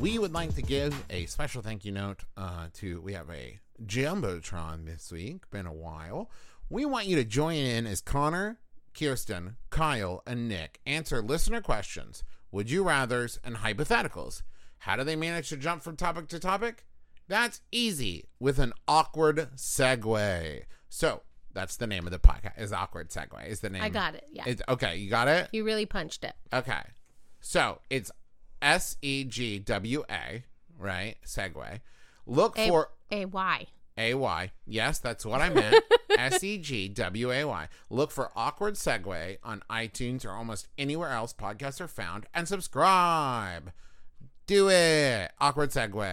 We 0.00 0.18
would 0.18 0.32
like 0.32 0.54
to 0.54 0.62
give 0.62 1.04
a 1.10 1.26
special 1.26 1.60
thank 1.60 1.84
you 1.84 1.92
note 1.92 2.24
uh, 2.36 2.68
to. 2.74 3.00
We 3.00 3.12
have 3.14 3.28
a 3.30 3.58
jumbotron 3.84 4.86
this 4.86 5.12
week. 5.12 5.50
Been 5.50 5.66
a 5.66 5.72
while. 5.72 6.30
We 6.70 6.84
want 6.84 7.06
you 7.06 7.16
to 7.16 7.24
join 7.24 7.56
in 7.56 7.86
as 7.86 8.00
Connor, 8.00 8.58
Kirsten, 8.98 9.56
Kyle, 9.70 10.22
and 10.26 10.48
Nick 10.48 10.80
answer 10.86 11.20
listener 11.20 11.60
questions, 11.60 12.22
would 12.52 12.70
you 12.70 12.84
rather's, 12.84 13.38
and 13.44 13.56
hypotheticals. 13.56 14.42
How 14.78 14.96
do 14.96 15.04
they 15.04 15.16
manage 15.16 15.48
to 15.50 15.56
jump 15.56 15.82
from 15.82 15.96
topic 15.96 16.28
to 16.28 16.38
topic? 16.38 16.84
That's 17.28 17.60
easy 17.70 18.24
with 18.40 18.58
an 18.58 18.72
awkward 18.86 19.48
segue. 19.56 20.62
So 20.88 21.22
that's 21.52 21.76
the 21.76 21.86
name 21.86 22.06
of 22.06 22.10
the 22.12 22.18
podcast. 22.18 22.58
Is 22.58 22.72
awkward 22.72 23.10
segue 23.10 23.46
is 23.48 23.60
the 23.60 23.70
name? 23.70 23.82
I 23.82 23.88
got 23.88 24.14
it. 24.14 24.24
Yeah, 24.32 24.44
It's, 24.46 24.62
okay, 24.68 24.96
you 24.96 25.10
got 25.10 25.28
it. 25.28 25.48
you 25.52 25.64
really 25.64 25.86
punched 25.86 26.24
it. 26.24 26.34
Okay, 26.52 26.80
so 27.40 27.80
it's 27.90 28.10
S 28.62 28.96
E 29.02 29.24
G 29.24 29.58
W 29.58 30.04
A, 30.10 30.44
right? 30.78 31.16
Segue. 31.26 31.80
Look 32.26 32.58
A 32.58 32.68
for 32.68 32.90
a 33.10 33.24
y. 33.26 33.66
A 33.96 34.14
Y. 34.14 34.52
Yes, 34.64 34.98
that's 35.00 35.26
what 35.26 35.40
I 35.40 35.48
meant. 35.50 35.82
S 36.16 36.42
E 36.44 36.56
G 36.58 36.88
W 36.88 37.30
A 37.32 37.44
Y. 37.44 37.68
Look 37.90 38.10
for 38.10 38.30
Awkward 38.36 38.74
Segue 38.74 39.38
on 39.42 39.62
iTunes 39.70 40.24
or 40.24 40.30
almost 40.30 40.68
anywhere 40.78 41.10
else 41.10 41.32
podcasts 41.32 41.80
are 41.80 41.88
found 41.88 42.26
and 42.32 42.46
subscribe. 42.48 43.72
Do 44.48 44.70
it. 44.70 45.30
Awkward 45.42 45.72
Segue. 45.72 46.06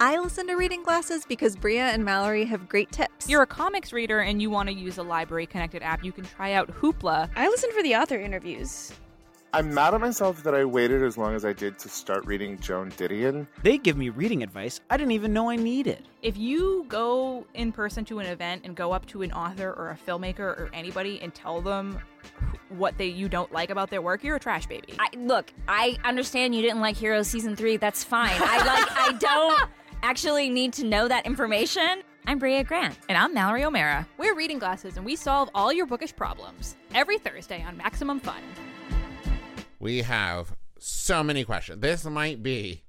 I 0.00 0.18
listen 0.18 0.46
to 0.46 0.54
Reading 0.54 0.82
Glasses 0.82 1.26
because 1.28 1.54
Brea 1.54 1.80
and 1.80 2.02
Mallory 2.02 2.46
have 2.46 2.66
great 2.66 2.90
tips. 2.90 3.28
You're 3.28 3.42
a 3.42 3.46
comics 3.46 3.92
reader 3.92 4.20
and 4.20 4.40
you 4.40 4.48
want 4.48 4.70
to 4.70 4.74
use 4.74 4.96
a 4.96 5.02
library 5.02 5.44
connected 5.44 5.82
app, 5.82 6.02
you 6.02 6.12
can 6.12 6.24
try 6.24 6.54
out 6.54 6.70
Hoopla. 6.80 7.28
I 7.36 7.48
listen 7.48 7.70
for 7.72 7.82
the 7.82 7.96
author 7.96 8.18
interviews. 8.18 8.90
I'm 9.54 9.72
mad 9.72 9.94
at 9.94 10.00
myself 10.00 10.42
that 10.42 10.52
I 10.52 10.64
waited 10.64 11.00
as 11.04 11.16
long 11.16 11.36
as 11.36 11.44
I 11.44 11.52
did 11.52 11.78
to 11.78 11.88
start 11.88 12.26
reading 12.26 12.58
Joan 12.58 12.90
Didion. 12.90 13.46
They 13.62 13.78
give 13.78 13.96
me 13.96 14.08
reading 14.08 14.42
advice 14.42 14.80
I 14.90 14.96
didn't 14.96 15.12
even 15.12 15.32
know 15.32 15.48
I 15.48 15.54
needed. 15.54 16.02
If 16.22 16.36
you 16.36 16.84
go 16.88 17.46
in 17.54 17.70
person 17.70 18.04
to 18.06 18.18
an 18.18 18.26
event 18.26 18.62
and 18.64 18.74
go 18.74 18.90
up 18.90 19.06
to 19.06 19.22
an 19.22 19.30
author 19.30 19.70
or 19.70 19.90
a 19.90 19.96
filmmaker 20.10 20.40
or 20.40 20.70
anybody 20.72 21.20
and 21.22 21.32
tell 21.32 21.60
them 21.60 22.00
what 22.68 22.98
they 22.98 23.06
you 23.06 23.28
don't 23.28 23.52
like 23.52 23.70
about 23.70 23.90
their 23.90 24.02
work, 24.02 24.24
you're 24.24 24.34
a 24.34 24.40
trash 24.40 24.66
baby. 24.66 24.94
I, 24.98 25.06
look, 25.16 25.52
I 25.68 25.98
understand 26.02 26.56
you 26.56 26.60
didn't 26.60 26.80
like 26.80 26.96
Heroes 26.96 27.28
season 27.28 27.54
three. 27.54 27.76
That's 27.76 28.02
fine. 28.02 28.34
I 28.34 28.56
like. 28.56 28.90
I 28.90 29.12
don't 29.20 29.70
actually 30.02 30.50
need 30.50 30.72
to 30.72 30.84
know 30.84 31.06
that 31.06 31.26
information. 31.26 32.02
I'm 32.26 32.40
Brea 32.40 32.64
Grant. 32.64 32.98
and 33.08 33.16
I'm 33.16 33.32
Mallory 33.32 33.62
O'Meara. 33.62 34.08
We're 34.18 34.34
reading 34.34 34.58
glasses 34.58 34.96
and 34.96 35.06
we 35.06 35.14
solve 35.14 35.48
all 35.54 35.72
your 35.72 35.86
bookish 35.86 36.16
problems 36.16 36.74
every 36.92 37.18
Thursday 37.18 37.62
on 37.62 37.76
Maximum 37.76 38.18
Fun. 38.18 38.42
We 39.84 40.00
have 40.00 40.56
so 40.78 41.22
many 41.22 41.44
questions. 41.44 41.82
This 41.82 42.06
might 42.06 42.42
be 42.42 42.84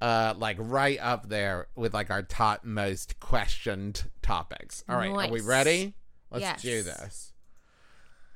uh 0.00 0.34
like 0.38 0.56
right 0.60 1.00
up 1.00 1.28
there 1.28 1.66
with 1.74 1.92
like 1.94 2.10
our 2.12 2.22
top 2.22 2.62
most 2.64 3.18
questioned 3.18 4.08
topics. 4.22 4.84
All 4.88 4.96
right, 4.96 5.10
are 5.10 5.32
we 5.32 5.40
ready? 5.40 5.94
Let's 6.30 6.42
Yes. 6.42 6.62
do 6.62 6.82
this. 6.84 7.32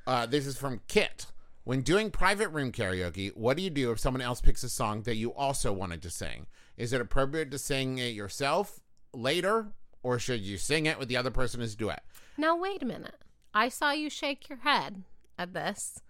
Uh 0.05 0.25
this 0.25 0.45
is 0.45 0.57
from 0.57 0.81
Kit. 0.89 1.27
When 1.63 1.81
doing 1.81 2.11
private 2.11 2.49
room 2.49 2.73
karaoke, 2.73 3.33
what 3.37 3.55
do 3.55 3.63
you 3.63 3.69
do 3.69 3.91
if 3.91 3.99
someone 4.01 4.19
else 4.21 4.41
picks 4.41 4.63
a 4.63 4.69
song 4.69 5.03
that 5.03 5.15
you 5.15 5.33
also 5.33 5.71
wanted 5.71 6.01
to 6.01 6.09
sing? 6.09 6.47
Is 6.75 6.91
it 6.91 6.99
appropriate 6.99 7.51
to 7.51 7.57
sing 7.57 7.99
it 7.99 8.13
yourself 8.13 8.81
later 9.13 9.67
or 10.03 10.19
should 10.19 10.41
you 10.41 10.57
sing 10.57 10.87
it 10.87 10.99
with 10.99 11.07
the 11.07 11.15
other 11.15 11.31
person 11.31 11.61
as 11.61 11.73
a 11.73 11.77
duet? 11.77 12.03
Now 12.37 12.57
wait 12.57 12.83
a 12.83 12.85
minute. 12.85 13.15
I 13.53 13.69
saw 13.69 13.91
you 13.91 14.09
shake 14.09 14.49
your 14.49 14.59
head 14.59 15.03
at 15.39 15.53
this 15.53 16.01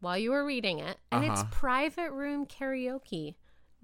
while 0.00 0.18
you 0.18 0.30
were 0.32 0.44
reading 0.44 0.78
it, 0.80 0.98
and 1.12 1.24
it's 1.24 1.40
Uh-huh. 1.40 1.50
private 1.50 2.10
room 2.12 2.46
karaoke. 2.46 3.34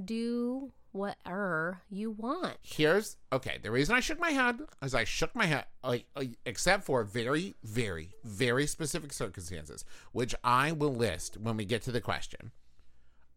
Do 0.03 0.73
whatever 0.93 1.83
you 1.91 2.11
want. 2.11 2.57
Here's 2.63 3.17
okay. 3.33 3.59
The 3.63 3.71
reason 3.71 3.95
I 3.95 4.01
shook 4.01 4.19
my 4.19 4.31
head 4.31 4.61
is 4.83 4.95
I 4.95 5.05
shook 5.05 5.35
my 5.35 5.47
head, 5.47 5.67
like, 5.83 6.07
except 6.45 6.85
for 6.85 7.05
very, 7.05 7.55
very, 7.63 8.15
very 8.25 8.67
specific 8.67 9.13
circumstances, 9.13 9.85
which 10.13 10.35
I 10.43 10.73
will 10.73 10.95
list 10.95 11.37
when 11.37 11.57
we 11.57 11.65
get 11.67 11.83
to 11.83 11.93
the 11.93 12.01
question. 12.01 12.53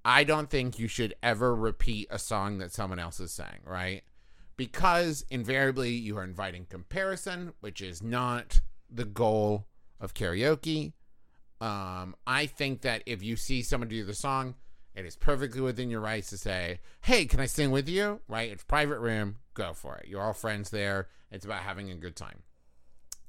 I 0.06 0.24
don't 0.24 0.50
think 0.50 0.80
you 0.80 0.88
should 0.88 1.14
ever 1.22 1.54
repeat 1.54 2.08
a 2.10 2.18
song 2.20 2.58
that 2.60 2.72
someone 2.72 3.00
else 3.00 3.20
is 3.20 3.34
sang, 3.34 3.60
right? 3.66 4.04
Because 4.56 5.26
invariably 5.30 5.92
you 5.92 6.18
are 6.18 6.24
inviting 6.24 6.66
comparison, 6.66 7.54
which 7.60 7.82
is 7.82 8.02
not 8.02 8.62
the 8.90 9.06
goal 9.06 9.68
of 10.00 10.14
karaoke. 10.14 10.94
Um, 11.62 12.16
I 12.26 12.46
think 12.46 12.82
that 12.82 13.04
if 13.06 13.22
you 13.22 13.36
see 13.36 13.62
someone 13.62 13.90
do 13.90 14.04
the 14.04 14.14
song, 14.14 14.56
it 14.96 15.06
is 15.06 15.16
perfectly 15.16 15.62
within 15.62 15.90
your 15.90 16.02
rights 16.02 16.30
to 16.30 16.38
say, 16.38 16.80
"Hey, 17.02 17.26
can 17.26 17.40
I 17.40 17.46
sing 17.46 17.72
with 17.72 17.88
you?" 17.88 18.22
Right? 18.28 18.52
It's 18.52 18.64
private 18.64 19.00
room. 19.00 19.38
Go 19.54 19.74
for 19.74 19.98
it. 19.98 20.08
You're 20.08 20.22
all 20.22 20.34
friends 20.34 20.70
there. 20.70 21.10
It's 21.32 21.46
about 21.46 21.64
having 21.64 21.90
a 21.90 21.96
good 21.96 22.16
time. 22.16 22.44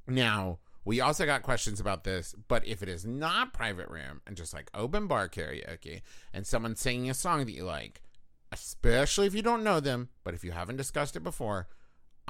Now, 0.07 0.59
we 0.85 1.01
also 1.01 1.27
got 1.27 1.43
questions 1.43 1.79
about 1.79 2.05
this, 2.05 2.35
but 2.49 2.67
if 2.67 2.83
it 2.83 2.89
is 2.89 3.05
not 3.05 3.53
private 3.53 3.89
room 3.89 4.23
and 4.27 4.37
just 4.37 4.55
like 4.55 4.71
open 4.75 5.07
bar 5.07 5.29
karaoke 5.29 6.03
and 6.33 6.47
someone 6.47 6.75
singing 6.75 7.11
a 7.11 7.15
song 7.15 7.45
that 7.45 7.53
you 7.53 7.65
like, 7.65 8.01
especially 8.51 9.27
if 9.27 9.35
you 9.35 9.43
don't 9.43 9.65
know 9.65 9.81
them, 9.81 10.09
but 10.25 10.35
if 10.35 10.43
you 10.43 10.53
haven't 10.53 10.77
discussed 10.77 11.17
it 11.17 11.23
before, 11.23 11.69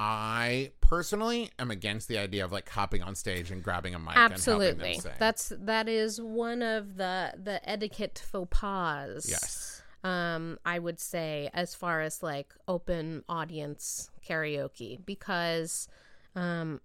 I 0.02 0.70
personally 0.80 1.50
am 1.58 1.70
against 1.70 2.08
the 2.08 2.16
idea 2.16 2.42
of 2.42 2.52
like 2.52 2.66
hopping 2.70 3.02
on 3.02 3.14
stage 3.14 3.50
and 3.50 3.62
grabbing 3.62 3.94
a 3.94 3.98
mic 3.98 4.16
and 4.16 4.32
Absolutely. 4.32 4.98
That's 5.18 5.52
that 5.60 5.90
is 5.90 6.18
one 6.18 6.62
of 6.62 6.96
the 6.96 7.34
the 7.36 7.60
etiquette 7.68 8.18
faux 8.18 8.48
pas. 8.50 9.26
yes. 9.28 9.82
um, 10.02 10.58
I 10.64 10.78
would 10.78 10.98
say, 10.98 11.50
as 11.52 11.74
far 11.74 12.00
as 12.00 12.22
like 12.22 12.54
open 12.66 13.24
audience 13.28 14.10
karaoke, 14.26 15.04
because, 15.04 15.86
um, 16.34 16.80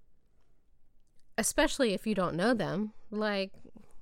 especially 1.38 1.94
if 1.94 2.06
you 2.06 2.16
don't 2.16 2.36
know 2.36 2.54
them, 2.54 2.92
like, 3.12 3.54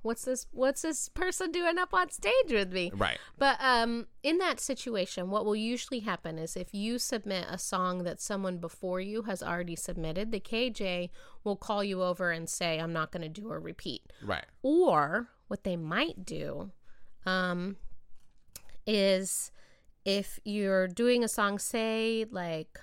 what's 0.04 0.24
this? 0.24 0.46
What's 0.52 0.82
this 0.82 1.08
person 1.08 1.50
doing 1.50 1.78
up 1.78 1.92
on 1.92 2.10
stage 2.10 2.50
with 2.50 2.72
me? 2.72 2.92
Right. 2.94 3.18
But 3.38 3.56
um, 3.60 4.06
in 4.22 4.38
that 4.38 4.60
situation, 4.60 5.30
what 5.30 5.44
will 5.44 5.56
usually 5.56 6.00
happen 6.00 6.38
is 6.38 6.56
if 6.56 6.72
you 6.72 6.98
submit 6.98 7.46
a 7.48 7.58
song 7.58 8.04
that 8.04 8.20
someone 8.20 8.58
before 8.58 9.00
you 9.00 9.22
has 9.22 9.42
already 9.42 9.76
submitted, 9.76 10.30
the 10.30 10.40
KJ 10.40 11.10
will 11.42 11.56
call 11.56 11.82
you 11.82 12.02
over 12.02 12.30
and 12.30 12.48
say, 12.48 12.78
"I'm 12.78 12.92
not 12.92 13.10
going 13.10 13.22
to 13.22 13.28
do 13.28 13.50
a 13.50 13.58
repeat." 13.58 14.12
Right. 14.22 14.44
Or 14.62 15.28
what 15.48 15.64
they 15.64 15.76
might 15.76 16.24
do 16.24 16.70
um, 17.26 17.76
is 18.86 19.50
if 20.04 20.38
you're 20.44 20.86
doing 20.86 21.24
a 21.24 21.28
song, 21.28 21.58
say 21.58 22.26
like 22.30 22.78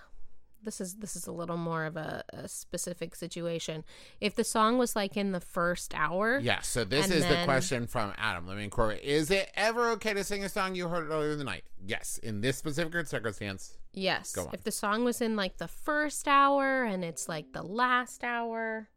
this 0.63 0.81
is 0.81 0.95
this 0.95 1.15
is 1.15 1.27
a 1.27 1.31
little 1.31 1.57
more 1.57 1.85
of 1.85 1.97
a, 1.97 2.23
a 2.33 2.47
specific 2.47 3.15
situation. 3.15 3.83
If 4.19 4.35
the 4.35 4.43
song 4.43 4.77
was 4.77 4.95
like 4.95 5.17
in 5.17 5.31
the 5.31 5.39
first 5.39 5.93
hour, 5.95 6.39
Yeah, 6.39 6.61
so 6.61 6.83
this 6.83 7.09
is 7.09 7.25
the 7.25 7.43
question 7.45 7.87
from 7.87 8.13
Adam. 8.17 8.47
Let 8.47 8.57
me 8.57 8.63
incorporate. 8.63 9.03
Is 9.03 9.31
it 9.31 9.49
ever 9.55 9.89
okay 9.91 10.13
to 10.13 10.23
sing 10.23 10.43
a 10.43 10.49
song 10.49 10.75
you 10.75 10.87
heard 10.87 11.09
earlier 11.09 11.31
in 11.31 11.37
the 11.37 11.43
night? 11.43 11.63
Yes. 11.85 12.19
In 12.21 12.41
this 12.41 12.57
specific 12.57 13.07
circumstance, 13.07 13.77
Yes. 13.93 14.31
Go 14.33 14.43
on. 14.43 14.49
If 14.53 14.63
the 14.63 14.71
song 14.71 15.03
was 15.03 15.21
in 15.21 15.35
like 15.35 15.57
the 15.57 15.67
first 15.67 16.27
hour 16.27 16.83
and 16.83 17.03
it's 17.03 17.27
like 17.27 17.51
the 17.51 17.63
last 17.63 18.23
hour, 18.23 18.87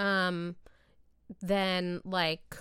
um, 0.00 0.56
then 1.40 2.00
like 2.04 2.56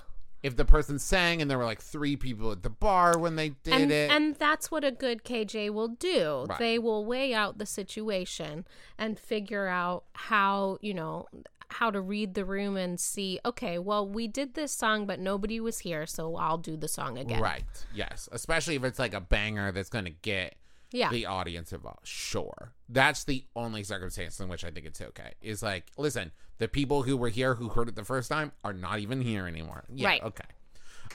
if 0.48 0.56
the 0.56 0.66
person 0.66 0.98
sang 0.98 1.42
and 1.42 1.52
there 1.52 1.58
were 1.58 1.66
like 1.66 1.82
three 1.82 2.16
people 2.16 2.52
at 2.52 2.64
the 2.64 2.70
bar 2.70 3.18
when 3.20 3.36
they 3.36 3.50
did 3.50 3.74
and, 3.74 3.92
it, 3.92 4.10
and 4.10 4.36
that's 4.36 4.72
what 4.72 4.84
a 4.84 4.92
good 4.92 5.24
KJ 5.24 5.70
will 5.70 5.90
do. 5.90 6.46
Right. 6.50 6.58
They 6.58 6.80
will 6.80 7.06
weigh 7.06 7.34
out 7.34 7.60
the 7.60 7.66
situation 7.66 8.66
and 8.98 9.20
figure 9.20 9.68
out 9.68 10.06
how, 10.14 10.80
you 10.82 10.94
know, 10.94 11.28
how 11.70 11.92
to 11.92 12.00
read 12.00 12.34
the 12.34 12.46
room 12.46 12.78
and 12.78 13.00
see, 13.00 13.40
okay, 13.46 13.78
well, 13.78 14.08
we 14.08 14.28
did 14.28 14.54
this 14.54 14.72
song, 14.72 15.06
but 15.06 15.20
nobody 15.20 15.60
was 15.60 15.80
here, 15.80 16.06
so 16.06 16.36
I'll 16.38 16.58
do 16.58 16.78
the 16.78 16.88
song 16.88 17.18
again. 17.18 17.42
right? 17.42 17.64
Yes, 17.94 18.30
especially 18.32 18.76
if 18.76 18.84
it's 18.84 19.00
like 19.00 19.14
a 19.14 19.22
banger 19.22 19.72
that's 19.72 19.90
going 19.90 20.06
to 20.06 20.12
get 20.12 20.56
Yeah. 20.92 21.10
the 21.10 21.26
audience 21.26 21.74
involved. 21.74 22.08
Sure, 22.08 22.74
that's 22.90 23.24
the 23.24 23.46
only 23.56 23.84
circumstance 23.84 24.40
in 24.40 24.48
which 24.50 24.64
I 24.64 24.72
think 24.72 24.86
it's 24.86 25.02
okay. 25.02 25.34
Is 25.42 25.62
like, 25.62 25.92
listen, 25.98 26.32
the 26.60 26.68
people 26.68 27.04
who 27.04 27.18
were 27.18 27.30
here 27.30 27.56
who 27.56 27.70
heard 27.70 27.90
it 27.90 27.96
the 27.96 28.04
first 28.06 28.30
time 28.30 28.52
are 28.64 28.74
not 28.74 29.00
even 29.00 29.22
here 29.22 29.48
anymore. 29.48 29.84
Yeah, 29.94 30.08
Right. 30.08 30.24
Okay. 30.24 30.46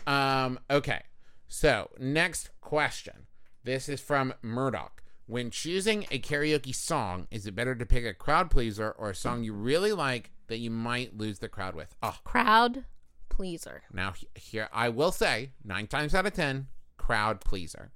Um. 0.07 0.59
Okay. 0.71 1.03
So 1.49 1.91
next 1.99 2.51
question. 2.61 3.27
This 3.65 3.89
is 3.89 4.01
from 4.01 4.35
Murdoch. 4.43 5.03
when 5.27 5.51
choosing 5.51 6.05
a 6.11 6.19
karaoke 6.19 6.75
song, 6.75 7.29
is 7.31 7.47
it 7.47 7.55
better 7.55 7.75
to 7.75 7.87
pick 7.87 8.05
a 8.05 8.13
crowd 8.13 8.51
pleaser 8.51 8.91
or 8.99 9.11
a 9.11 9.15
song 9.15 9.45
you 9.45 9.53
really 9.53 9.93
like 9.93 10.31
that 10.49 10.59
you 10.59 10.71
might 10.71 11.17
lose 11.17 11.39
the 11.39 11.49
crowd 11.49 11.75
with? 11.75 11.95
Oh, 12.03 12.19
Crowd 12.25 12.85
pleaser. 13.29 13.83
now 13.93 14.13
here 14.35 14.69
I 14.73 14.89
will 14.91 15.13
say 15.13 15.53
nine 15.65 15.87
times 15.87 16.15
out 16.15 16.27
of 16.27 16.35
ten, 16.35 16.67
crowd 16.99 17.41
pleaser. 17.41 17.93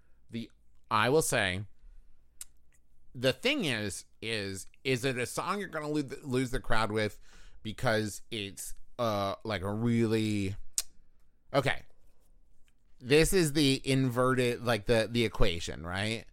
I 0.91 1.09
will 1.09 1.23
say. 1.23 1.61
The 3.15 3.33
thing 3.33 3.65
is, 3.65 4.05
is 4.21 4.67
is 4.85 5.05
it 5.05 5.19
a 5.19 5.27
song 5.27 5.59
you're 5.59 5.69
gonna 5.69 5.91
lose, 5.91 6.13
lose 6.23 6.51
the 6.51 6.61
crowd 6.61 6.93
with 6.93 7.19
because 7.63 8.23
it's 8.31 8.75
uh 8.99 9.35
like 9.45 9.63
a 9.63 9.73
really 9.73 10.55
okay. 11.55 11.83
This 13.01 13.33
is 13.33 13.53
the 13.53 13.81
inverted 13.85 14.65
like 14.65 14.87
the 14.87 15.09
the 15.11 15.25
equation, 15.25 15.87
right? 15.87 16.25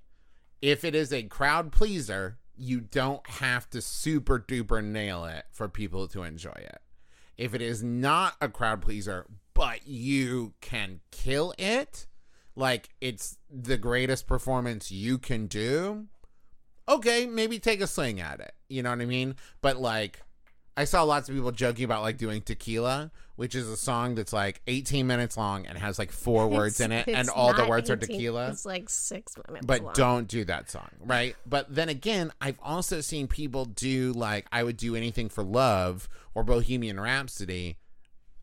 If 0.62 0.84
it 0.84 0.96
is 0.96 1.14
a 1.14 1.24
crowd 1.24 1.72
pleaser, 1.72 2.38
you 2.56 2.82
don't 2.82 3.26
have 3.30 3.70
to 3.72 3.82
super 3.82 4.40
duper 4.40 4.84
nail 4.84 5.26
it 5.26 5.46
for 5.52 5.68
people 5.70 6.08
to 6.10 6.24
enjoy 6.24 6.52
it 6.52 6.80
if 7.38 7.54
it 7.54 7.62
is 7.62 7.84
not 7.84 8.36
a 8.42 8.50
crowd 8.50 8.82
pleaser, 8.82 9.26
but 9.54 9.88
you 9.88 10.54
can 10.62 11.00
kill 11.12 11.54
it, 11.58 12.08
like 12.56 12.90
it's 13.02 13.38
the 13.50 13.78
greatest 13.78 14.28
performance 14.28 14.92
you 14.92 15.18
can 15.18 15.48
do, 15.48 16.08
okay, 16.88 17.26
maybe 17.26 17.60
take 17.60 17.82
a 17.82 17.88
swing 17.88 18.20
at 18.20 18.40
it. 18.40 18.54
You 18.70 18.84
know 18.84 18.90
what 18.90 19.02
I 19.02 19.06
mean? 19.06 19.36
But 19.62 19.78
like, 19.78 20.22
I 20.76 20.86
saw 20.86 21.04
lots 21.04 21.30
of 21.30 21.36
people 21.36 21.52
joking 21.52 21.86
about 21.86 22.02
like 22.02 22.18
doing 22.18 22.42
Tequila, 22.42 23.12
which 23.36 23.56
is 23.56 23.68
a 23.68 23.78
song 23.78 24.16
that's 24.16 24.34
like 24.34 24.62
18 24.68 25.06
minutes 25.06 25.38
long 25.38 25.66
and 25.66 25.78
has 25.78 25.98
like 25.98 26.12
four 26.12 26.48
words 26.48 26.80
in 26.80 26.92
it, 26.92 27.08
and 27.08 27.30
all 27.30 27.54
the 27.54 27.68
words 27.68 27.90
are 27.90 27.96
tequila. 27.96 28.50
It's 28.50 28.66
like 28.66 28.90
six 28.90 29.36
minutes. 29.48 29.66
But 29.66 29.82
long. 29.82 29.94
don't 29.94 30.28
do 30.28 30.46
that 30.46 30.70
song, 30.70 30.90
right? 31.00 31.36
But 31.46 31.74
then 31.74 31.90
again, 31.90 32.32
I've 32.42 32.60
also 32.62 33.02
seen 33.02 33.28
people 33.28 33.66
do 33.66 34.14
like 34.14 34.48
I 34.52 34.64
would 34.64 34.78
do 34.78 34.96
anything 34.96 35.30
for 35.30 35.44
love 35.44 36.10
or 36.34 36.44
Bohemian 36.44 37.00
Rhapsody 37.00 37.78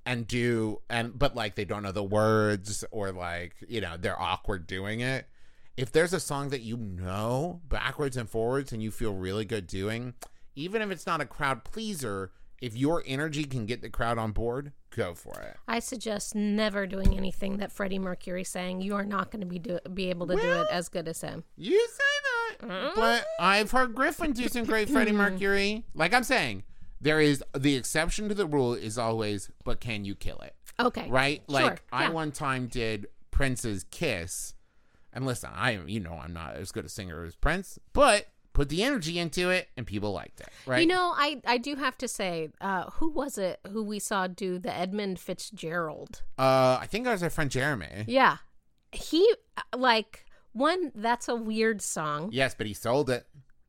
and 0.06 0.26
do 0.26 0.80
and 0.88 1.18
but 1.18 1.34
like 1.34 1.54
they 1.54 1.64
don't 1.64 1.82
know 1.82 1.92
the 1.92 2.02
words 2.02 2.84
or 2.90 3.12
like, 3.12 3.54
you 3.68 3.80
know, 3.80 3.96
they're 3.98 4.20
awkward 4.20 4.66
doing 4.66 5.00
it. 5.00 5.26
If 5.76 5.92
there's 5.92 6.12
a 6.12 6.20
song 6.20 6.50
that 6.50 6.60
you 6.60 6.76
know 6.76 7.60
backwards 7.68 8.16
and 8.16 8.28
forwards 8.28 8.72
and 8.72 8.82
you 8.82 8.90
feel 8.90 9.14
really 9.14 9.44
good 9.44 9.66
doing, 9.66 10.14
even 10.54 10.82
if 10.82 10.90
it's 10.90 11.06
not 11.06 11.20
a 11.20 11.24
crowd 11.24 11.64
pleaser, 11.64 12.32
if 12.60 12.76
your 12.76 13.02
energy 13.06 13.44
can 13.44 13.66
get 13.66 13.80
the 13.80 13.88
crowd 13.88 14.18
on 14.18 14.32
board, 14.32 14.72
go 14.94 15.14
for 15.14 15.38
it. 15.40 15.56
I 15.66 15.78
suggest 15.78 16.34
never 16.34 16.86
doing 16.86 17.16
anything 17.16 17.56
that 17.58 17.72
Freddie 17.72 17.98
Mercury 17.98 18.44
sang. 18.44 18.82
You 18.82 18.94
are 18.96 19.04
not 19.04 19.30
going 19.30 19.40
to 19.40 19.46
be 19.46 19.58
do, 19.58 19.78
be 19.94 20.10
able 20.10 20.26
to 20.26 20.36
do 20.36 20.60
it 20.62 20.66
as 20.70 20.88
good 20.88 21.08
as 21.08 21.20
him. 21.22 21.44
You 21.56 21.78
say 21.78 22.68
that, 22.68 22.94
but 22.94 23.20
mm-hmm. 23.22 23.44
I've 23.44 23.70
heard 23.70 23.94
Griffin 23.94 24.32
do 24.32 24.48
some 24.48 24.64
great 24.64 24.90
Freddie 24.90 25.12
Mercury. 25.12 25.84
Like 25.94 26.12
I'm 26.12 26.24
saying, 26.24 26.64
there 27.00 27.20
is 27.20 27.42
the 27.56 27.76
exception 27.76 28.28
to 28.28 28.34
the 28.34 28.46
rule 28.46 28.74
is 28.74 28.98
always, 28.98 29.50
but 29.64 29.80
can 29.80 30.04
you 30.04 30.14
kill 30.14 30.38
it? 30.40 30.54
Okay. 30.78 31.08
Right? 31.08 31.42
Like 31.46 31.64
Sure, 31.64 31.78
I 31.92 32.02
yeah. 32.04 32.10
one 32.10 32.32
time 32.32 32.66
did 32.66 33.06
Prince's 33.30 33.84
Kiss, 33.90 34.54
and 35.12 35.26
listen, 35.26 35.50
I 35.54 35.80
you 35.86 36.00
know 36.00 36.12
I'm 36.22 36.32
not 36.32 36.56
as 36.56 36.72
good 36.72 36.84
a 36.84 36.88
singer 36.88 37.24
as 37.24 37.34
Prince, 37.36 37.78
but 37.92 38.26
put 38.52 38.68
the 38.68 38.82
energy 38.82 39.18
into 39.18 39.50
it, 39.50 39.68
and 39.76 39.86
people 39.86 40.12
liked 40.12 40.40
it. 40.40 40.48
Right? 40.66 40.80
You 40.80 40.86
know, 40.86 41.12
I 41.16 41.40
I 41.46 41.58
do 41.58 41.76
have 41.76 41.96
to 41.98 42.08
say, 42.08 42.50
uh, 42.60 42.90
who 42.94 43.10
was 43.10 43.38
it 43.38 43.60
who 43.70 43.82
we 43.82 43.98
saw 43.98 44.26
do 44.26 44.58
the 44.58 44.74
Edmund 44.74 45.18
Fitzgerald? 45.18 46.22
uh, 46.38 46.78
I 46.80 46.86
think 46.88 47.06
it 47.06 47.10
was 47.10 47.22
our 47.22 47.30
friend 47.30 47.50
Jeremy. 47.50 48.04
Yeah, 48.06 48.38
he 48.92 49.34
uh, 49.56 49.76
like 49.76 50.26
one. 50.52 50.92
That's 50.94 51.28
a 51.28 51.36
weird 51.36 51.80
song. 51.82 52.30
Yes, 52.32 52.54
but 52.54 52.66
he 52.66 52.74
sold 52.74 53.08
it. 53.10 53.26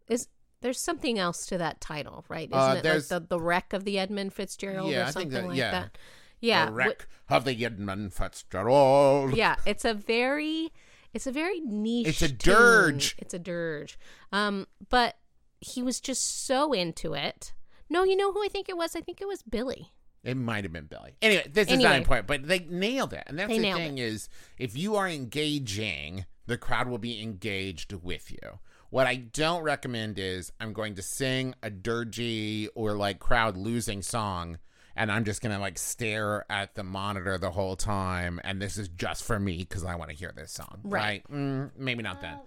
Is 0.07 0.27
there's 0.61 0.79
something 0.79 1.19
else 1.19 1.45
to 1.47 1.57
that 1.57 1.81
title, 1.81 2.23
right? 2.29 2.47
Isn't 2.49 2.57
Uh, 2.59 2.81
it 2.83 2.85
like 2.85 3.07
the 3.07 3.19
the 3.19 3.39
wreck 3.39 3.73
of 3.73 3.83
the 3.83 3.99
Edmund 3.99 4.33
Fitzgerald 4.33 4.91
Yeah, 4.91 5.09
or 5.09 5.11
something 5.11 5.29
that- 5.31 5.47
like 5.47 5.57
yeah. 5.57 5.71
that? 5.71 5.97
Yeah, 6.39 6.65
the 6.67 6.71
wreck 6.71 7.07
of 7.29 7.45
the 7.45 7.63
Edmund 7.65 8.13
Fitzgerald. 8.13 9.35
yeah, 9.35 9.55
it's 9.65 9.85
a 9.85 9.93
very 9.93 10.71
it's 11.13 11.27
a 11.27 11.31
very 11.31 11.59
niche. 11.59 12.07
It's 12.07 12.21
a 12.21 12.29
tune. 12.29 12.37
dirge. 12.55 13.15
It's 13.17 13.33
a 13.33 13.39
dirge. 13.39 13.99
Um, 14.31 14.67
but 14.89 15.17
he 15.59 15.83
was 15.83 15.99
just 15.99 16.45
so 16.45 16.71
into 16.73 17.13
it. 17.13 17.53
No, 17.89 18.03
you 18.03 18.15
know 18.15 18.31
who 18.31 18.43
I 18.43 18.47
think 18.47 18.69
it 18.69 18.77
was? 18.77 18.95
I 18.95 19.01
think 19.01 19.19
it 19.21 19.27
was 19.27 19.43
Billy. 19.43 19.91
It 20.23 20.37
might 20.37 20.63
have 20.63 20.71
been 20.71 20.85
Billy. 20.85 21.15
Anyway, 21.21 21.47
this 21.51 21.67
is 21.69 21.79
not 21.79 21.95
important, 21.95 22.27
but 22.27 22.47
they 22.47 22.59
nailed 22.59 23.11
it. 23.11 23.23
And 23.27 23.37
that's 23.37 23.49
They 23.49 23.57
the 23.59 23.73
thing 23.73 23.97
is, 23.97 24.29
if 24.57 24.77
you 24.77 24.95
are 24.95 25.09
engaging, 25.09 26.25
the 26.45 26.57
crowd 26.57 26.87
will 26.87 26.97
be 26.99 27.21
engaged 27.21 27.91
with 27.93 28.31
you. 28.31 28.59
What 28.91 29.07
I 29.07 29.15
don't 29.15 29.63
recommend 29.63 30.19
is 30.19 30.51
I'm 30.59 30.73
going 30.73 30.95
to 30.95 31.01
sing 31.01 31.55
a 31.63 31.71
dirgy 31.71 32.67
or 32.75 32.93
like 32.93 33.19
crowd 33.19 33.55
losing 33.55 34.01
song 34.01 34.59
and 34.97 35.09
I'm 35.09 35.23
just 35.23 35.41
going 35.41 35.55
to 35.55 35.59
like 35.59 35.79
stare 35.79 36.45
at 36.49 36.75
the 36.75 36.83
monitor 36.83 37.37
the 37.37 37.51
whole 37.51 37.77
time 37.77 38.41
and 38.43 38.61
this 38.61 38.77
is 38.77 38.89
just 38.89 39.23
for 39.23 39.39
me 39.39 39.59
because 39.59 39.85
I 39.85 39.95
want 39.95 40.11
to 40.11 40.15
hear 40.15 40.33
this 40.35 40.51
song. 40.51 40.81
Right. 40.83 41.23
Right? 41.29 41.31
Mm, 41.31 41.71
maybe 41.77 42.03
not 42.03 42.19
then. 42.21 42.39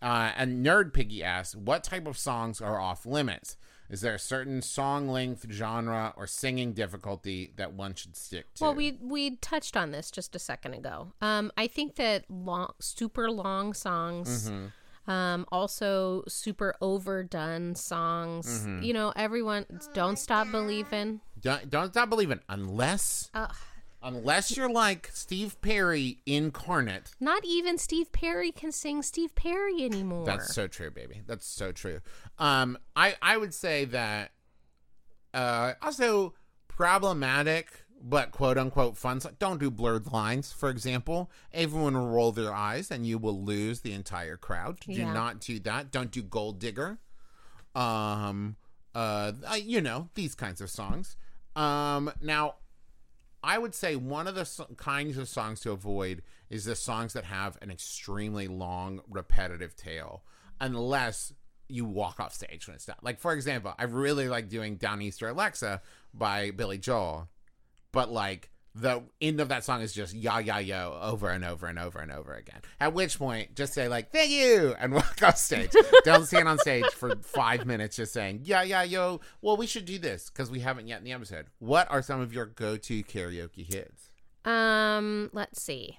Uh, 0.00 0.32
and 0.36 0.64
Nerd 0.64 0.94
Piggy 0.94 1.22
asks, 1.22 1.54
what 1.54 1.84
type 1.84 2.06
of 2.06 2.16
songs 2.16 2.62
are 2.62 2.80
off 2.80 3.04
limits? 3.04 3.58
Is 3.90 4.00
there 4.00 4.14
a 4.14 4.18
certain 4.18 4.62
song 4.62 5.08
length, 5.08 5.46
genre, 5.50 6.12
or 6.16 6.26
singing 6.26 6.72
difficulty 6.72 7.52
that 7.56 7.72
one 7.74 7.94
should 7.94 8.16
stick 8.16 8.52
to? 8.54 8.64
Well, 8.64 8.74
we 8.74 8.98
we 9.00 9.36
touched 9.36 9.76
on 9.76 9.92
this 9.92 10.10
just 10.10 10.34
a 10.34 10.40
second 10.40 10.74
ago. 10.74 11.12
Um, 11.20 11.52
I 11.56 11.68
think 11.68 11.94
that 11.94 12.24
long, 12.28 12.72
super 12.80 13.30
long 13.30 13.74
songs, 13.74 14.50
Mm-hmm. 14.50 14.66
Um, 15.06 15.46
also 15.52 16.24
super 16.28 16.74
overdone 16.80 17.74
songs. 17.74 18.46
Mm-hmm. 18.46 18.82
You 18.82 18.92
know, 18.94 19.12
everyone 19.16 19.66
don't 19.94 20.18
stop 20.18 20.50
believing. 20.50 21.20
don't, 21.40 21.70
don't 21.70 21.90
stop 21.92 22.08
believing 22.10 22.40
unless 22.48 23.30
Uh, 23.34 23.48
unless 24.02 24.56
you're 24.56 24.70
like 24.70 25.10
Steve 25.12 25.60
Perry 25.60 26.18
incarnate. 26.26 27.12
not 27.20 27.44
even 27.44 27.78
Steve 27.78 28.12
Perry 28.12 28.52
can 28.52 28.70
sing 28.72 29.02
Steve 29.02 29.34
Perry 29.34 29.84
anymore. 29.84 30.24
That's 30.26 30.54
so 30.54 30.66
true, 30.66 30.90
baby. 30.90 31.22
That's 31.26 31.46
so 31.46 31.72
true. 31.72 32.00
Um, 32.38 32.78
I 32.94 33.16
I 33.22 33.36
would 33.36 33.54
say 33.54 33.84
that 33.86 34.32
uh 35.34 35.72
also 35.82 36.34
problematic 36.68 37.85
but 38.00 38.30
quote 38.30 38.58
unquote 38.58 38.96
fun. 38.96 39.20
so- 39.20 39.30
Don't 39.38 39.58
do 39.58 39.70
blurred 39.70 40.12
lines, 40.12 40.52
for 40.52 40.68
example. 40.70 41.30
Everyone 41.52 41.94
will 41.94 42.08
roll 42.08 42.32
their 42.32 42.52
eyes 42.54 42.90
and 42.90 43.06
you 43.06 43.18
will 43.18 43.42
lose 43.42 43.80
the 43.80 43.92
entire 43.92 44.36
crowd. 44.36 44.80
Do 44.80 44.92
Yeah. 44.92 45.12
not 45.12 45.40
do 45.40 45.58
that. 45.60 45.90
Don't 45.90 46.10
do 46.10 46.22
gold 46.22 46.58
digger. 46.58 46.98
Um, 47.74 48.56
uh, 48.94 49.32
you 49.60 49.80
know 49.80 50.08
these 50.14 50.34
kinds 50.34 50.60
of 50.60 50.70
songs. 50.70 51.16
Um, 51.54 52.10
now 52.20 52.56
I 53.42 53.58
would 53.58 53.74
say 53.74 53.96
one 53.96 54.26
of 54.26 54.34
the 54.34 54.44
so- 54.44 54.64
kinds 54.76 55.16
of 55.18 55.28
songs 55.28 55.60
to 55.60 55.70
avoid 55.72 56.22
is 56.50 56.64
the 56.64 56.74
songs 56.74 57.12
that 57.12 57.24
have 57.24 57.58
an 57.62 57.70
extremely 57.70 58.48
long, 58.48 59.00
repetitive 59.08 59.76
tail, 59.76 60.22
unless 60.60 61.32
you 61.68 61.84
walk 61.84 62.18
off 62.20 62.32
stage 62.32 62.66
when 62.66 62.74
it's 62.76 62.86
done. 62.86 62.96
Like, 63.02 63.18
for 63.20 63.32
example, 63.32 63.74
I 63.78 63.84
really 63.84 64.28
like 64.28 64.48
doing 64.48 64.78
Downeaster 64.78 65.30
Alexa 65.30 65.82
by 66.14 66.50
Billy 66.50 66.78
Joel, 66.78 67.28
but 67.92 68.10
like 68.10 68.50
the 68.74 69.02
end 69.22 69.40
of 69.40 69.48
that 69.48 69.64
song 69.64 69.80
is 69.80 69.90
just 69.94 70.14
ya 70.14 70.36
ya 70.36 70.58
yo 70.58 70.98
over 71.00 71.30
and 71.30 71.44
over 71.46 71.66
and 71.66 71.78
over 71.78 71.98
and 71.98 72.12
over 72.12 72.34
again. 72.34 72.60
At 72.78 72.92
which 72.92 73.18
point, 73.18 73.54
just 73.54 73.72
say 73.72 73.88
like 73.88 74.10
"thank 74.12 74.30
you" 74.30 74.74
and 74.78 74.92
walk 74.92 75.22
off 75.22 75.38
stage. 75.38 75.70
Don't 76.04 76.26
stand 76.26 76.46
on 76.46 76.58
stage 76.58 76.84
for 76.92 77.16
five 77.16 77.64
minutes 77.64 77.96
just 77.96 78.12
saying 78.12 78.40
"yeah 78.44 78.62
yeah 78.62 78.82
yo." 78.82 79.20
Well, 79.40 79.56
we 79.56 79.66
should 79.66 79.86
do 79.86 79.98
this 79.98 80.28
because 80.28 80.50
we 80.50 80.60
haven't 80.60 80.88
yet 80.88 80.98
in 80.98 81.04
the 81.04 81.12
episode. 81.12 81.46
What 81.58 81.90
are 81.90 82.02
some 82.02 82.20
of 82.20 82.34
your 82.34 82.44
go-to 82.46 83.02
karaoke 83.02 83.64
hits? 83.66 84.10
Um, 84.44 85.30
let's 85.32 85.62
see. 85.62 85.98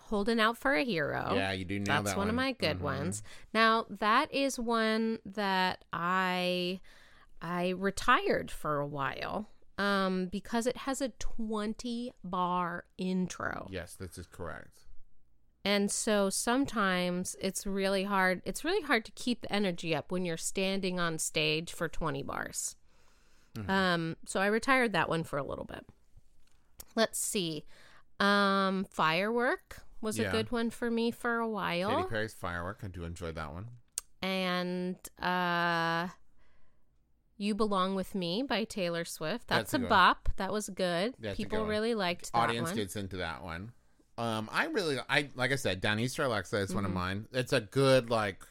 Holding 0.00 0.40
out 0.40 0.56
for 0.56 0.72
a 0.74 0.84
hero. 0.84 1.32
Yeah, 1.34 1.52
you 1.52 1.64
do 1.64 1.78
nail 1.80 2.02
That's 2.02 2.10
that 2.10 2.16
one, 2.16 2.28
of 2.28 2.34
my 2.34 2.52
good 2.52 2.78
Mhm. 2.78 2.82
ones. 2.82 3.22
Now, 3.52 3.86
that 3.90 4.32
is 4.32 4.58
one 4.58 5.18
that 5.26 5.84
I 5.92 6.80
I 7.42 7.70
retired 7.70 8.50
for 8.50 8.78
a 8.78 8.86
while. 8.86 9.50
Um, 9.78 10.26
because 10.26 10.66
it 10.66 10.76
has 10.78 11.00
a 11.02 11.10
20 11.10 12.12
bar 12.24 12.84
intro. 12.96 13.68
Yes, 13.70 13.94
this 13.94 14.16
is 14.16 14.26
correct. 14.26 14.80
And 15.64 15.90
so 15.90 16.30
sometimes 16.30 17.36
it's 17.40 17.66
really 17.66 18.04
hard. 18.04 18.40
It's 18.44 18.64
really 18.64 18.82
hard 18.86 19.04
to 19.04 19.12
keep 19.12 19.42
the 19.42 19.52
energy 19.52 19.94
up 19.94 20.10
when 20.12 20.24
you're 20.24 20.36
standing 20.36 20.98
on 21.00 21.18
stage 21.18 21.72
for 21.72 21.88
20 21.88 22.22
bars. 22.22 22.76
Mm-hmm. 23.58 23.70
Um, 23.70 24.16
so 24.26 24.40
I 24.40 24.46
retired 24.46 24.92
that 24.92 25.08
one 25.08 25.24
for 25.24 25.38
a 25.38 25.42
little 25.44 25.64
bit. 25.64 25.84
Let's 26.94 27.18
see. 27.18 27.64
Um, 28.20 28.86
Firework 28.90 29.82
was 30.00 30.18
Yeah. 30.18 30.28
a 30.28 30.32
good 30.32 30.52
one 30.52 30.70
for 30.70 30.90
me 30.90 31.10
for 31.10 31.36
a 31.38 31.48
while. 31.48 31.90
Katy. 31.96 32.08
Perry's 32.08 32.32
"Firework." 32.34 32.80
I 32.82 32.88
do 32.88 33.04
enjoy 33.04 33.32
that 33.32 33.52
one. 33.52 33.66
And 34.22 34.96
uh 35.20 36.08
You 37.38 37.54
Belong 37.54 37.94
with 37.94 38.14
Me 38.14 38.42
by 38.42 38.64
Taylor 38.64 39.04
Swift. 39.04 39.48
That's, 39.48 39.72
That's 39.72 39.82
a 39.82 39.86
a 39.86 39.88
bop. 39.88 40.28
That 40.36 40.52
was 40.52 40.68
good. 40.68 41.14
That's 41.18 41.36
People 41.36 41.66
really 41.66 41.94
liked 41.94 42.32
that 42.32 42.38
Audience 42.38 42.68
one. 42.70 42.76
gets 42.76 42.96
into 42.96 43.18
that 43.18 43.42
one. 43.42 43.72
Um, 44.18 44.48
I 44.50 44.66
really, 44.66 44.96
I 45.10 45.28
like 45.34 45.52
I 45.52 45.56
said, 45.56 45.82
Downeaster 45.82 46.24
Alexa 46.24 46.56
is 46.58 46.74
one 46.74 46.84
of 46.84 46.90
Mm-hmm. 46.90 46.98
mine. 46.98 47.26
It's 47.32 47.52
a 47.52 47.60
good 47.60 48.08
like 48.08 48.42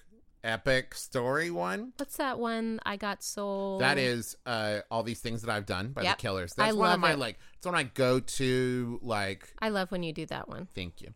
epic 0.44 0.94
story 0.94 1.50
one. 1.50 1.94
What's 1.98 2.18
that 2.18 2.38
one 2.38 2.80
I 2.86 2.98
got 2.98 3.24
sold? 3.24 3.82
That 3.82 3.98
is 3.98 4.38
uh, 4.46 4.82
all 4.92 5.02
these 5.02 5.20
things 5.20 5.42
that 5.42 5.50
I've 5.52 5.66
done 5.66 5.90
by 5.94 6.04
Yep. 6.04 6.18
the 6.18 6.22
Killers. 6.22 6.54
I 6.60 6.66
That's 6.66 6.78
one 6.78 6.92
of 6.94 7.00
my 7.00 7.14
it. 7.14 7.20
like. 7.20 7.40
It's 7.58 7.66
one 7.66 7.74
I 7.74 7.82
go 7.84 8.20
to 8.20 9.00
like. 9.02 9.52
I 9.60 9.70
love 9.70 9.92
when 9.92 10.04
you 10.04 10.14
do 10.14 10.28
that 10.28 10.48
one. 10.48 10.68
Thank 10.76 11.02
you. 11.02 11.10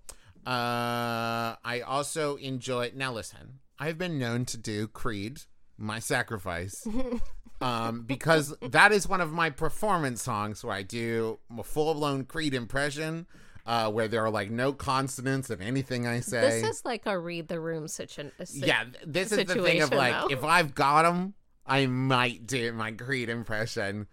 Uh, 0.47 1.55
I 1.63 1.83
also 1.85 2.37
enjoy. 2.37 2.91
Now 2.95 3.13
listen, 3.13 3.59
I've 3.77 3.99
been 3.99 4.17
known 4.17 4.45
to 4.45 4.57
do 4.57 4.87
Creed, 4.87 5.41
my 5.77 5.99
sacrifice, 5.99 6.87
um, 7.61 8.01
because 8.03 8.55
that 8.61 8.91
is 8.91 9.07
one 9.07 9.21
of 9.21 9.31
my 9.31 9.49
performance 9.49 10.21
songs 10.21 10.63
where 10.63 10.75
I 10.75 10.83
do 10.83 11.39
a 11.57 11.63
full 11.63 11.93
blown 11.93 12.25
Creed 12.25 12.53
impression, 12.53 13.25
uh, 13.65 13.91
where 13.91 14.07
there 14.07 14.23
are 14.23 14.29
like 14.29 14.49
no 14.49 14.73
consonants 14.73 15.49
in 15.49 15.61
anything 15.61 16.07
I 16.07 16.21
say. 16.21 16.61
This 16.61 16.77
is 16.77 16.85
like 16.85 17.05
a 17.05 17.17
read 17.19 17.47
the 17.47 17.59
room 17.59 17.87
situation. 17.87 18.31
yeah, 18.67 18.83
th- 18.83 18.95
this 19.05 19.31
is 19.31 19.45
the 19.45 19.61
thing 19.61 19.81
of 19.81 19.91
like 19.91 20.13
though. 20.13 20.27
if 20.33 20.43
I've 20.43 20.73
got 20.75 21.03
them. 21.03 21.33
I 21.71 21.85
might 21.85 22.47
do 22.47 22.73
my 22.73 22.91
Creed 22.93 23.29
impression. 23.29 24.07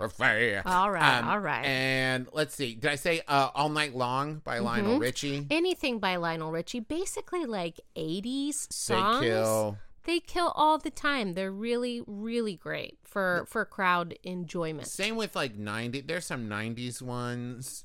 Affair. 0.00 0.62
All 0.66 0.90
right, 0.90 1.18
Um, 1.18 1.28
all 1.28 1.38
right. 1.38 1.64
And 1.64 2.26
let's 2.32 2.52
see. 2.56 2.74
Did 2.74 2.90
I 2.90 2.96
say 2.96 3.22
uh, 3.28 3.50
All 3.54 3.68
Night 3.68 3.94
Long 3.94 4.40
by 4.44 4.58
Lionel 4.58 4.98
Mhm. 4.98 5.00
Richie? 5.00 5.46
Anything 5.50 6.00
by 6.00 6.16
Lionel 6.16 6.50
Richie, 6.50 6.80
basically 6.80 7.44
like 7.44 7.78
80s 7.96 8.66
songs. 8.72 9.20
They 9.20 9.26
kill. 9.28 9.78
They 10.04 10.20
kill 10.20 10.52
all 10.56 10.78
the 10.78 10.90
time. 10.90 11.34
They're 11.34 11.52
really, 11.52 12.02
really 12.06 12.56
great 12.56 12.98
for 13.04 13.46
for 13.48 13.64
crowd 13.64 14.18
enjoyment. 14.24 14.88
Same 14.88 15.16
with 15.16 15.36
like 15.36 15.56
90. 15.56 16.02
There's 16.02 16.26
some 16.26 16.48
90s 16.48 17.00
ones. 17.00 17.84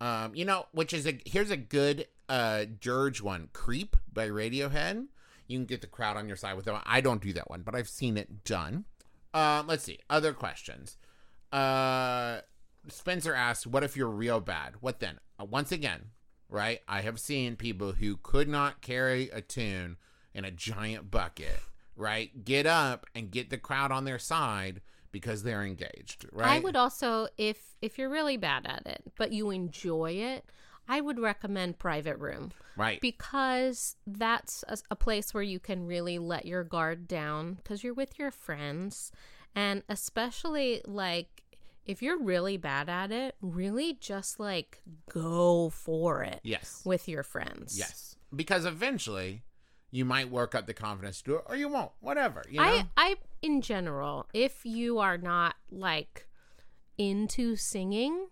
Um, 0.00 0.34
you 0.34 0.44
know, 0.44 0.66
which 0.72 0.92
is 0.92 1.06
a 1.06 1.18
here's 1.26 1.50
a 1.50 1.56
good 1.56 2.06
uh 2.28 2.64
dirge 2.80 3.20
one, 3.20 3.48
Creep 3.52 3.96
by 4.12 4.28
Radiohead. 4.28 5.06
You 5.46 5.58
can 5.58 5.66
get 5.66 5.80
the 5.80 5.86
crowd 5.86 6.16
on 6.16 6.28
your 6.28 6.36
side 6.36 6.56
with 6.56 6.64
that 6.66 6.72
one. 6.72 6.82
I 6.86 7.00
don't 7.00 7.22
do 7.22 7.32
that 7.34 7.50
one, 7.50 7.62
but 7.62 7.74
I've 7.74 7.88
seen 7.88 8.16
it 8.16 8.44
done. 8.44 8.84
Uh, 9.34 9.62
let's 9.66 9.84
see. 9.84 9.98
Other 10.08 10.32
questions. 10.32 10.96
Uh 11.52 12.40
Spencer 12.88 13.34
asks, 13.34 13.66
"What 13.66 13.84
if 13.84 13.96
you're 13.96 14.08
real 14.08 14.40
bad? 14.40 14.76
What 14.80 15.00
then?" 15.00 15.18
Uh, 15.38 15.44
once 15.44 15.72
again, 15.72 16.10
right? 16.48 16.80
I 16.88 17.02
have 17.02 17.20
seen 17.20 17.56
people 17.56 17.92
who 17.92 18.16
could 18.22 18.48
not 18.48 18.80
carry 18.80 19.28
a 19.30 19.42
tune 19.42 19.98
in 20.34 20.44
a 20.44 20.50
giant 20.50 21.10
bucket, 21.10 21.60
right? 21.96 22.44
Get 22.44 22.66
up 22.66 23.06
and 23.14 23.30
get 23.30 23.50
the 23.50 23.58
crowd 23.58 23.92
on 23.92 24.04
their 24.04 24.18
side 24.18 24.80
because 25.12 25.42
they're 25.42 25.64
engaged, 25.64 26.26
right? 26.32 26.48
I 26.48 26.58
would 26.58 26.76
also, 26.76 27.28
if 27.36 27.76
if 27.80 27.98
you're 27.98 28.10
really 28.10 28.36
bad 28.36 28.66
at 28.66 28.86
it, 28.86 29.02
but 29.16 29.32
you 29.32 29.50
enjoy 29.50 30.12
it, 30.12 30.44
I 30.88 31.00
would 31.00 31.18
recommend 31.18 31.78
Private 31.78 32.18
Room 32.18 32.52
right. 32.76 33.00
because 33.00 33.96
that's 34.06 34.64
a, 34.68 34.78
a 34.90 34.96
place 34.96 35.34
where 35.34 35.42
you 35.42 35.60
can 35.60 35.86
really 35.86 36.18
let 36.18 36.46
your 36.46 36.64
guard 36.64 37.06
down 37.06 37.54
because 37.54 37.84
you're 37.84 37.94
with 37.94 38.18
your 38.18 38.30
friends, 38.30 39.12
and 39.54 39.82
especially 39.88 40.82
like 40.86 41.42
if 41.84 42.02
you're 42.02 42.18
really 42.18 42.56
bad 42.56 42.88
at 42.88 43.10
it, 43.10 43.34
really 43.40 43.94
just 43.94 44.38
like 44.38 44.80
go 45.10 45.70
for 45.70 46.22
it 46.22 46.40
yes. 46.42 46.82
with 46.84 47.08
your 47.08 47.22
friends. 47.22 47.78
Yes. 47.78 48.16
Because 48.34 48.66
eventually 48.66 49.42
you 49.90 50.04
might 50.04 50.30
work 50.30 50.54
up 50.54 50.66
the 50.66 50.74
confidence 50.74 51.18
to 51.22 51.24
do 51.24 51.36
it 51.36 51.44
or 51.46 51.56
you 51.56 51.68
won't. 51.68 51.92
Whatever. 52.00 52.44
You 52.48 52.60
know? 52.60 52.64
I, 52.64 52.86
I, 52.96 53.16
in 53.42 53.60
general, 53.62 54.26
if 54.34 54.64
you 54.64 54.98
are 54.98 55.16
not 55.18 55.54
like 55.70 56.26
into 56.98 57.56
singing, 57.56 58.28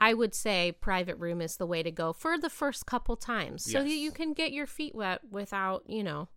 I 0.00 0.14
would 0.14 0.34
say 0.34 0.72
private 0.72 1.16
room 1.18 1.40
is 1.40 1.56
the 1.56 1.66
way 1.66 1.82
to 1.82 1.90
go 1.90 2.12
for 2.12 2.38
the 2.38 2.48
first 2.50 2.86
couple 2.86 3.16
times, 3.16 3.64
so 3.70 3.80
that 3.80 3.88
Yes. 3.88 3.98
you 3.98 4.12
can 4.12 4.32
get 4.32 4.52
your 4.52 4.66
feet 4.66 4.94
wet 4.94 5.20
without, 5.30 5.82
you 5.86 6.02
know, 6.02 6.28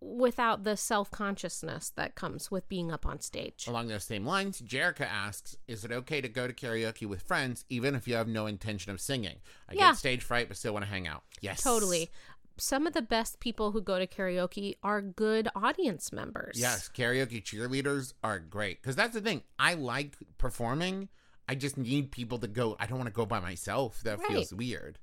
without 0.00 0.64
the 0.64 0.76
self 0.76 1.10
consciousness 1.10 1.90
that 1.96 2.14
comes 2.14 2.50
with 2.50 2.66
being 2.68 2.90
up 2.90 3.04
on 3.04 3.20
stage. 3.20 3.66
Along 3.66 3.88
those 3.88 4.04
same 4.04 4.24
lines, 4.24 4.62
Jerica 4.62 5.02
asks, 5.02 5.56
"Is 5.68 5.84
it 5.84 5.92
okay 5.92 6.20
to 6.20 6.28
go 6.28 6.46
to 6.46 6.52
karaoke 6.54 7.06
with 7.06 7.22
friends 7.22 7.64
even 7.68 7.94
if 7.94 8.08
you 8.08 8.14
have 8.14 8.28
no 8.28 8.46
intention 8.46 8.92
of 8.92 9.00
singing? 9.00 9.40
I 9.68 9.74
Yeah. 9.74 9.90
get 9.90 9.96
stage 9.98 10.22
fright 10.22 10.48
but 10.48 10.56
still 10.56 10.72
want 10.72 10.84
to 10.86 10.90
hang 10.90 11.06
out." 11.06 11.24
Yes. 11.40 11.62
Totally. 11.62 12.10
Some 12.60 12.86
of 12.86 12.92
the 12.92 13.02
best 13.02 13.40
people 13.40 13.72
who 13.72 13.80
go 13.80 13.98
to 13.98 14.06
karaoke 14.06 14.76
are 14.82 15.00
good 15.00 15.48
audience 15.54 16.12
members. 16.12 16.58
Yes, 16.58 16.88
karaoke 16.88 17.42
cheerleaders 17.42 18.12
are 18.22 18.38
great 18.38 18.82
cuz 18.82 18.96
that's 18.96 19.14
the 19.14 19.20
thing. 19.20 19.42
I 19.58 19.74
like 19.74 20.16
performing. 20.38 21.08
I 21.48 21.54
just 21.56 21.76
need 21.76 22.12
people 22.12 22.38
to 22.38 22.46
go. 22.46 22.76
I 22.78 22.86
don't 22.86 22.98
want 22.98 23.08
to 23.08 23.12
go 23.14 23.26
by 23.26 23.40
myself. 23.40 24.02
That 24.02 24.20
feels 24.22 24.54
weird. 24.54 24.98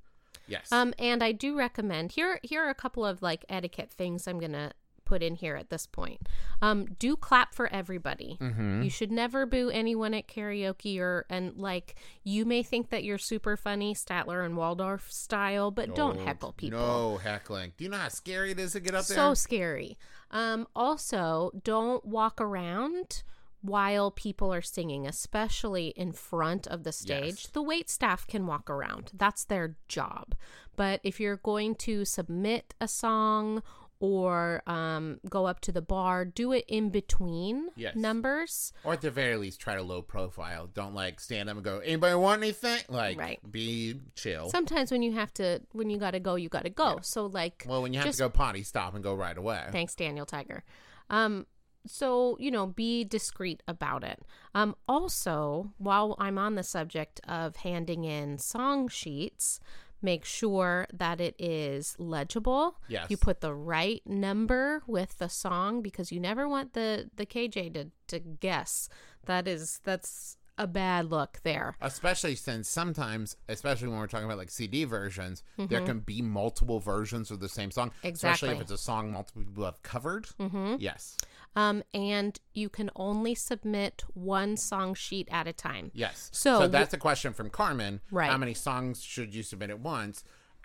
Yes. 0.48 0.72
Um, 0.72 0.94
and 0.98 1.22
I 1.22 1.34
do 1.34 1.58
recommend 1.58 2.14
here. 2.14 2.40
Here 2.42 2.64
are 2.64 2.70
a 2.70 2.76
couple 2.76 3.06
of 3.06 3.22
like 3.22 3.44
etiquette 3.50 3.92
things 3.92 4.28
I'm 4.28 4.40
gonna 4.40 4.72
put 5.08 5.24
in 5.24 5.36
here 5.36 5.56
at 5.56 5.70
this 5.70 5.88
point. 5.88 6.28
Um, 6.62 6.86
do 7.00 7.16
clap 7.16 7.56
for 7.56 7.68
everybody. 7.72 8.38
Mhm. 8.42 8.84
You 8.84 8.90
should 8.90 9.12
never 9.12 9.46
boo 9.46 9.70
anyone 9.70 10.14
at 10.14 10.28
karaoke 10.28 11.00
or 11.00 11.26
and 11.30 11.56
like 11.58 11.96
you 12.24 12.44
may 12.46 12.62
think 12.62 12.90
that 12.90 13.04
you're 13.06 13.18
super 13.18 13.56
funny, 13.56 13.96
Statler 13.96 14.46
and 14.46 14.58
Waldorf 14.58 15.10
style, 15.12 15.72
but 15.72 15.96
don't 15.96 16.20
heckle 16.20 16.52
people. 16.52 16.80
No 16.80 17.18
heckling. 17.18 17.72
Do 17.78 17.86
you 17.86 17.90
know 17.90 17.98
how 17.98 18.10
scary 18.10 18.52
it 18.52 18.60
is 18.60 18.74
to 18.74 18.82
get 18.82 18.94
up 18.94 19.06
there? 19.06 19.16
So 19.16 19.34
scary. 19.34 19.98
Um, 20.30 20.68
also, 20.76 21.52
don't 21.64 22.04
walk 22.04 22.42
around 22.42 23.24
while 23.62 24.12
people 24.12 24.54
are 24.54 24.62
singing, 24.62 25.08
especially 25.08 25.88
in 25.96 26.12
front 26.12 26.68
of 26.68 26.84
the 26.84 26.92
stage. 26.92 27.44
Yes. 27.46 27.48
The 27.48 27.62
wait 27.62 27.90
staff 27.90 28.28
can 28.28 28.46
walk 28.46 28.70
around. 28.70 29.12
That's 29.14 29.44
their 29.46 29.78
job. 29.88 30.36
But 30.76 31.00
if 31.04 31.20
you're 31.20 31.38
going 31.38 31.76
to 31.76 32.06
submit 32.06 32.76
a 32.80 32.88
song 32.88 33.64
or 34.00 34.62
um, 34.68 35.20
go 35.30 35.46
up 35.46 35.60
to 35.62 35.72
the 35.72 35.82
bar, 35.82 36.26
do 36.26 36.52
it 36.52 36.66
in 36.68 36.90
between 36.90 37.70
Yes. 37.76 37.96
numbers. 37.96 38.74
Or 38.84 38.94
at 38.94 39.02
the 39.02 39.12
very 39.12 39.38
least, 39.38 39.60
try 39.60 39.76
to 39.76 39.82
low 39.82 40.02
profile. 40.02 40.68
Don't 40.68 40.94
like 40.94 41.20
stand 41.20 41.50
up 41.50 41.56
and 41.56 41.64
go, 41.64 41.80
anybody 41.80 42.16
want 42.16 42.42
anything? 42.42 42.80
Like, 42.90 43.18
Right. 43.18 43.40
be 43.52 44.00
chill. 44.16 44.50
Sometimes 44.50 44.92
when 44.92 45.02
you 45.02 45.14
have 45.14 45.34
to, 45.36 45.62
when 45.72 45.90
you 45.90 45.98
got 45.98 46.12
to 46.12 46.20
go, 46.20 46.36
you 46.36 46.50
got 46.50 46.64
to 46.64 46.70
go. 46.70 47.00
So 47.02 47.26
like, 47.26 47.66
well, 47.68 47.82
when 47.82 47.94
you 47.94 48.00
have 48.00 48.08
just 48.08 48.18
to 48.20 48.26
go 48.26 48.30
potty, 48.30 48.64
stop 48.64 48.94
and 48.94 49.04
go 49.04 49.14
right 49.14 49.38
away. 49.38 49.66
Thanks, 49.72 49.96
Daniel 49.96 50.26
Tiger. 50.26 50.64
Um, 51.10 51.46
so 51.86 52.36
you 52.40 52.52
know, 52.52 52.68
be 52.68 53.06
discreet 53.06 53.64
about 53.68 54.04
it. 54.04 54.22
Um, 54.54 54.76
also, 54.90 55.72
while 55.78 56.16
I'm 56.20 56.38
on 56.38 56.56
the 56.56 56.64
subject 56.64 57.22
of 57.28 57.56
handing 57.58 58.04
in 58.04 58.38
song 58.40 58.90
sheets, 58.90 59.60
make 60.02 60.26
sure 60.26 60.88
that 60.94 61.20
it 61.20 61.36
is 61.40 61.96
legible. 61.98 62.80
Yes. 62.88 63.08
You 63.10 63.18
put 63.18 63.42
the 63.42 63.54
right 63.54 64.02
number 64.06 64.84
with 64.88 65.18
the 65.18 65.30
song 65.30 65.82
because 65.82 66.12
you 66.12 66.20
never 66.20 66.48
want 66.48 66.74
the 66.74 67.10
the 67.16 67.26
KJ 67.26 67.74
to 67.74 67.92
to 68.08 68.20
guess. 68.20 68.90
That 69.26 69.48
is 69.48 69.80
that's 69.84 70.37
a 70.58 70.68
bad 70.68 71.10
look 71.12 71.40
there. 71.44 71.76
Especially 71.82 72.36
since 72.36 72.68
sometimes, 72.70 73.36
especially 73.48 73.88
when 73.90 73.98
we're 74.00 74.08
talking 74.08 74.26
about 74.26 74.38
like 74.38 74.50
CD 74.50 74.84
versions, 74.86 75.44
there 75.58 75.82
Mhm. 75.82 75.86
can 75.86 76.00
be 76.00 76.22
multiple 76.22 76.80
versions 76.80 77.30
of 77.32 77.40
the 77.40 77.50
same 77.50 77.72
song. 77.72 77.92
Especially 78.04 78.50
if 78.50 78.62
it's 78.62 78.72
a 78.72 78.78
song 78.78 79.12
multiple 79.12 79.44
people 79.44 79.66
have 79.66 79.82
covered. 79.84 80.26
Mm-hmm. 80.40 80.76
Yes. 80.80 81.16
Um, 81.56 81.84
and 81.94 82.40
you 82.54 82.70
can 82.70 82.90
only 82.96 83.34
submit 83.34 84.04
one 84.14 84.58
song 84.58 84.94
sheet 84.94 85.28
at 85.32 85.48
a 85.48 85.54
time. 85.54 85.92
Yes. 85.94 86.30
So, 86.34 86.62
So, 86.62 86.68
that's 86.68 86.94
a 86.94 86.98
question 86.98 87.34
from 87.34 87.50
Carmen. 87.50 88.02
Right. 88.12 88.30
How 88.30 88.38
many 88.38 88.54
songs 88.54 89.02
should 89.04 89.34
you 89.34 89.42
submit 89.44 89.70
at 89.72 89.80
once? 89.80 90.24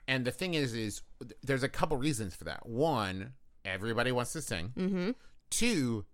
And 0.08 0.24
the 0.26 0.32
thing 0.32 0.54
is, 0.54 0.74
is 0.74 1.02
there's 1.42 1.62
a 1.62 1.68
couple 1.68 1.96
reasons 1.96 2.34
for 2.34 2.44
that. 2.44 2.66
One, 2.68 3.34
everybody 3.64 4.12
wants 4.12 4.32
to 4.34 4.42
sing. 4.42 4.72
Mm-hmm. 4.76 5.10
Two, 5.50 6.04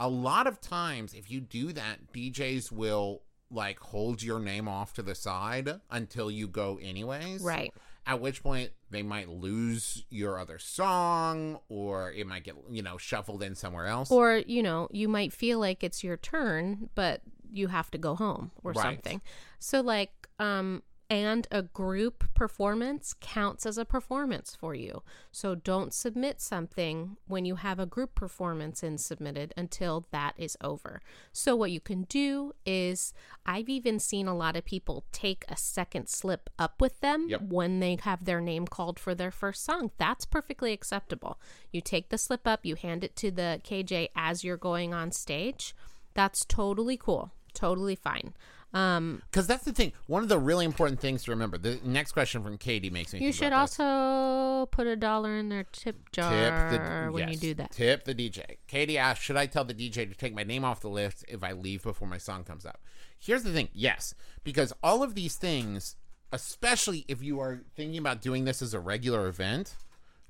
a 0.00 0.08
lot 0.08 0.46
of 0.48 0.60
times 0.60 1.14
if 1.14 1.30
you 1.30 1.40
do 1.40 1.72
that, 1.74 2.12
DJs 2.12 2.72
will 2.72 3.22
like 3.50 3.78
hold 3.80 4.22
your 4.22 4.40
name 4.40 4.66
off 4.66 4.94
to 4.94 5.02
the 5.02 5.14
side 5.14 5.68
until 5.90 6.30
you 6.30 6.48
go 6.48 6.78
anyways. 6.82 7.42
Right. 7.42 7.72
At 8.06 8.20
which 8.20 8.42
point 8.42 8.70
they 8.90 9.02
might 9.02 9.28
lose 9.28 10.04
your 10.08 10.38
other 10.38 10.58
song 10.58 11.58
or 11.68 12.12
it 12.12 12.26
might 12.26 12.44
get, 12.44 12.54
you 12.70 12.82
know, 12.82 12.96
shuffled 12.96 13.42
in 13.42 13.54
somewhere 13.54 13.86
else. 13.86 14.10
Or, 14.10 14.36
you 14.46 14.62
know, 14.62 14.88
you 14.90 15.06
might 15.08 15.32
feel 15.32 15.58
like 15.58 15.84
it's 15.84 16.02
your 16.02 16.16
turn, 16.16 16.88
but 16.94 17.20
you 17.52 17.68
have 17.68 17.90
to 17.90 17.98
go 17.98 18.14
home 18.14 18.52
or 18.64 18.72
Right. 18.72 18.82
something. 18.82 19.20
So 19.58 19.80
like 19.80 20.28
um 20.38 20.82
and 21.10 21.48
a 21.50 21.60
group 21.60 22.32
performance 22.34 23.14
counts 23.20 23.66
as 23.66 23.76
a 23.76 23.84
performance 23.84 24.54
for 24.54 24.76
you. 24.76 25.02
So 25.32 25.56
don't 25.56 25.92
submit 25.92 26.40
something 26.40 27.16
when 27.26 27.44
you 27.44 27.56
have 27.56 27.80
a 27.80 27.84
group 27.86 28.14
performance 28.14 28.84
in 28.84 28.96
submitted 28.96 29.52
until 29.56 30.06
that 30.12 30.34
is 30.36 30.56
over. 30.62 31.02
So 31.32 31.56
what 31.56 31.72
you 31.72 31.80
can 31.80 32.04
do 32.04 32.52
is 32.64 33.12
I've 33.44 33.68
even 33.68 33.98
seen 33.98 34.28
a 34.28 34.36
lot 34.36 34.56
of 34.56 34.64
people 34.64 35.04
take 35.10 35.44
a 35.48 35.56
second 35.56 36.08
slip 36.08 36.48
up 36.58 36.80
with 36.80 37.00
them 37.00 37.26
Yep. 37.28 37.42
when 37.42 37.80
they 37.80 37.98
have 38.02 38.24
their 38.24 38.40
name 38.40 38.68
called 38.68 39.00
for 39.00 39.14
their 39.14 39.32
first 39.32 39.64
song. 39.64 39.90
That's 39.98 40.24
perfectly 40.24 40.72
acceptable. 40.72 41.40
You 41.72 41.80
take 41.80 42.10
the 42.10 42.18
slip 42.18 42.46
up, 42.46 42.64
you 42.64 42.76
hand 42.76 43.02
it 43.02 43.16
to 43.16 43.32
the 43.32 43.60
KJ 43.64 44.10
as 44.14 44.44
you're 44.44 44.56
going 44.56 44.94
on 44.94 45.10
stage. 45.10 45.74
That's 46.14 46.44
totally 46.44 46.96
cool. 46.96 47.32
Totally 47.52 47.96
fine. 47.96 48.34
Um, 48.72 49.22
Because 49.30 49.46
that's 49.46 49.64
the 49.64 49.72
thing. 49.72 49.92
One 50.06 50.22
of 50.22 50.28
the 50.28 50.38
really 50.38 50.64
important 50.64 51.00
things 51.00 51.24
to 51.24 51.32
remember. 51.32 51.58
The 51.58 51.80
next 51.84 52.12
question 52.12 52.42
from 52.42 52.56
Katie 52.56 52.90
makes 52.90 53.12
me. 53.12 53.18
you 53.20 53.32
should 53.32 53.52
also 53.52 54.66
put 54.66 54.86
a 54.86 54.94
dollar 54.96 55.36
in 55.36 55.48
their 55.48 55.64
tip 55.64 56.10
jar 56.12 56.70
tip 56.70 56.80
the 56.80 57.12
when 57.12 57.28
you 57.28 57.36
do 57.36 57.54
that. 57.54 57.72
Tip 57.72 58.04
the 58.04 58.14
DJ. 58.14 58.58
Katie 58.68 58.96
asked, 58.96 59.22
"Should 59.22 59.36
I 59.36 59.46
tell 59.46 59.64
the 59.64 59.74
DJ 59.74 60.08
to 60.08 60.14
take 60.14 60.34
my 60.34 60.44
name 60.44 60.64
off 60.64 60.80
the 60.80 60.88
list 60.88 61.24
if 61.26 61.42
I 61.42 61.52
leave 61.52 61.82
before 61.82 62.06
my 62.06 62.18
song 62.18 62.44
comes 62.44 62.64
up?" 62.64 62.80
Here's 63.18 63.42
the 63.42 63.52
thing: 63.52 63.68
yes, 63.72 64.14
because 64.44 64.72
all 64.82 65.02
of 65.02 65.14
these 65.16 65.34
things, 65.36 65.96
especially 66.32 67.04
if 67.08 67.22
you 67.22 67.40
are 67.40 67.62
thinking 67.74 67.98
about 67.98 68.22
doing 68.22 68.44
this 68.44 68.62
as 68.62 68.72
a 68.74 68.80
regular 68.80 69.26
event, 69.26 69.74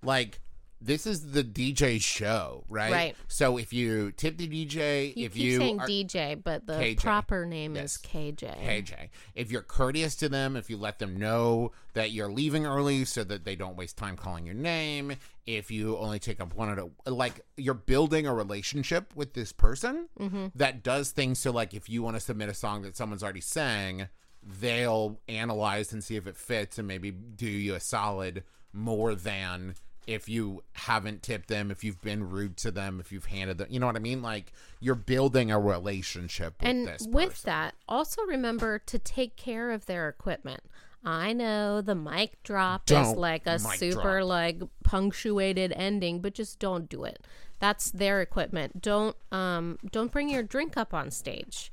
like. 0.02 0.40
This 0.82 1.06
is 1.06 1.32
the 1.32 1.44
DJ 1.44 2.00
show, 2.00 2.64
right? 2.68 2.90
Right. 2.90 3.16
So 3.28 3.58
if 3.58 3.72
you 3.72 4.12
tip 4.12 4.38
the 4.38 4.48
DJ, 4.48 5.14
You 5.14 5.26
if 5.26 5.34
keep 5.34 5.42
you 5.42 5.58
saying 5.58 5.80
are, 5.80 5.86
DJ, 5.86 6.42
but 6.42 6.66
the 6.66 6.74
KJ. 6.74 7.00
proper 7.00 7.44
name 7.44 7.76
Yes. 7.76 7.96
is 7.96 7.98
KJ. 7.98 8.64
KJ. 8.64 9.10
If 9.34 9.52
you're 9.52 9.62
courteous 9.62 10.14
to 10.16 10.28
them, 10.30 10.56
if 10.56 10.70
you 10.70 10.78
let 10.78 10.98
them 10.98 11.18
know 11.18 11.72
that 11.92 12.12
you're 12.12 12.30
leaving 12.30 12.64
early 12.64 13.04
so 13.04 13.24
that 13.24 13.44
they 13.44 13.56
don't 13.56 13.76
waste 13.76 13.98
time 13.98 14.16
calling 14.16 14.46
your 14.46 14.54
name, 14.54 15.16
if 15.46 15.70
you 15.70 15.98
only 15.98 16.18
take 16.18 16.40
up 16.40 16.54
one 16.54 16.70
at 16.70 16.78
a 16.78 17.10
like 17.10 17.44
you're 17.56 17.74
building 17.74 18.26
a 18.26 18.32
relationship 18.32 19.14
with 19.14 19.34
this 19.34 19.52
person 19.52 20.08
mm-hmm. 20.18 20.46
that 20.54 20.82
does 20.82 21.10
things 21.10 21.38
so 21.38 21.50
like 21.50 21.74
if 21.74 21.88
you 21.90 22.02
want 22.02 22.16
to 22.16 22.20
submit 22.20 22.48
a 22.48 22.54
song 22.54 22.82
that 22.82 22.96
someone's 22.96 23.22
already 23.22 23.40
sang, 23.40 24.08
they'll 24.42 25.20
analyze 25.28 25.92
and 25.92 26.02
see 26.02 26.16
if 26.16 26.26
it 26.26 26.36
fits 26.36 26.78
and 26.78 26.88
maybe 26.88 27.10
do 27.10 27.46
you 27.46 27.74
a 27.74 27.80
solid 27.80 28.44
more 28.72 29.14
than 29.14 29.74
if 30.10 30.28
you 30.28 30.64
haven't 30.72 31.22
tipped 31.22 31.48
them, 31.48 31.70
if 31.70 31.84
you've 31.84 32.02
been 32.02 32.28
rude 32.28 32.56
to 32.56 32.72
them, 32.72 32.98
if 32.98 33.12
you've 33.12 33.26
handed 33.26 33.58
them, 33.58 33.68
you 33.70 33.78
know 33.78 33.86
what 33.86 33.94
I 33.94 34.00
mean? 34.00 34.22
Like 34.22 34.52
you're 34.80 34.96
building 34.96 35.52
a 35.52 35.60
relationship 35.60 36.54
with 36.60 36.68
and 36.68 36.88
this 36.88 37.06
with 37.08 37.30
person. 37.30 37.46
that, 37.46 37.74
also 37.88 38.22
remember 38.22 38.80
to 38.80 38.98
take 38.98 39.36
care 39.36 39.70
of 39.70 39.86
their 39.86 40.08
equipment. 40.08 40.62
I 41.04 41.32
know 41.32 41.80
the 41.80 41.94
mic 41.94 42.42
drop 42.42 42.90
is 42.90 42.94
Don't 42.96 43.18
like 43.18 43.46
a 43.46 43.60
super 43.60 44.18
drop. 44.18 44.28
like 44.28 44.60
punctuated 44.82 45.72
ending, 45.76 46.20
but 46.20 46.34
just 46.34 46.58
don't 46.58 46.88
do 46.88 47.04
it. 47.04 47.24
That's 47.60 47.92
their 47.92 48.20
equipment. 48.20 48.82
Don't 48.82 49.14
um 49.30 49.78
don't 49.92 50.10
bring 50.10 50.28
your 50.28 50.42
drink 50.42 50.76
up 50.76 50.92
on 50.92 51.12
stage. 51.12 51.70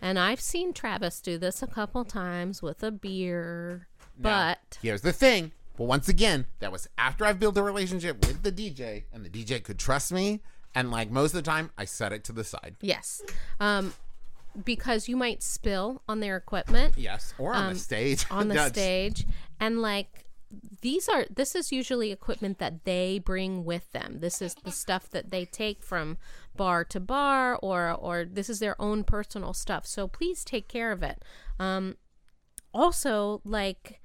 And 0.00 0.20
I've 0.20 0.40
seen 0.40 0.72
Travis 0.72 1.20
do 1.20 1.36
this 1.36 1.62
a 1.62 1.66
couple 1.66 2.04
times 2.04 2.62
with 2.62 2.82
a 2.82 2.90
beer, 2.92 3.88
Now, 4.16 4.54
but 4.56 4.78
here's 4.80 5.02
the 5.02 5.12
thing. 5.12 5.50
But 5.80 5.86
once 5.86 6.10
again, 6.10 6.44
that 6.58 6.70
was 6.70 6.86
after 6.98 7.24
I've 7.24 7.40
built 7.40 7.56
a 7.56 7.62
relationship 7.62 8.26
with 8.26 8.42
the 8.42 8.52
DJ, 8.52 9.04
and 9.14 9.24
the 9.24 9.30
DJ 9.30 9.64
could 9.64 9.78
trust 9.78 10.12
me. 10.12 10.42
And 10.74 10.90
like 10.90 11.10
most 11.10 11.30
of 11.30 11.42
the 11.42 11.50
time, 11.50 11.70
I 11.78 11.86
set 11.86 12.12
it 12.12 12.22
to 12.24 12.32
the 12.32 12.44
side. 12.44 12.76
yes, 12.82 13.22
um, 13.60 13.94
because 14.62 15.08
you 15.08 15.16
might 15.16 15.42
spill 15.42 16.02
on 16.06 16.20
their 16.20 16.36
equipment. 16.36 16.98
Yes, 16.98 17.32
or 17.38 17.54
on 17.54 17.68
Um, 17.68 17.72
the 17.72 17.78
stage. 17.80 18.26
on 18.30 18.48
the 18.48 18.68
stage 18.68 19.24
and 19.58 19.80
like 19.80 20.26
these 20.82 21.08
are 21.08 21.24
this 21.34 21.54
is 21.54 21.72
usually 21.72 22.12
equipment 22.12 22.58
that 22.58 22.84
they 22.84 23.18
bring 23.18 23.64
with 23.64 23.90
them 23.92 24.18
this 24.20 24.42
is 24.42 24.54
the 24.64 24.72
stuff 24.72 25.08
that 25.08 25.30
they 25.30 25.44
take 25.46 25.82
from 25.82 26.18
bar 26.56 26.84
to 26.84 27.00
bar 27.00 27.56
or 27.62 27.90
or 27.90 28.26
this 28.26 28.50
is 28.50 28.58
their 28.58 28.78
own 28.82 29.02
personal 29.04 29.54
stuff 29.54 29.86
so 29.86 30.08
please 30.08 30.44
take 30.44 30.66
care 30.66 30.90
of 30.92 31.02
it 31.04 31.22
um 31.60 31.96
also 32.74 33.40
like 33.44 34.00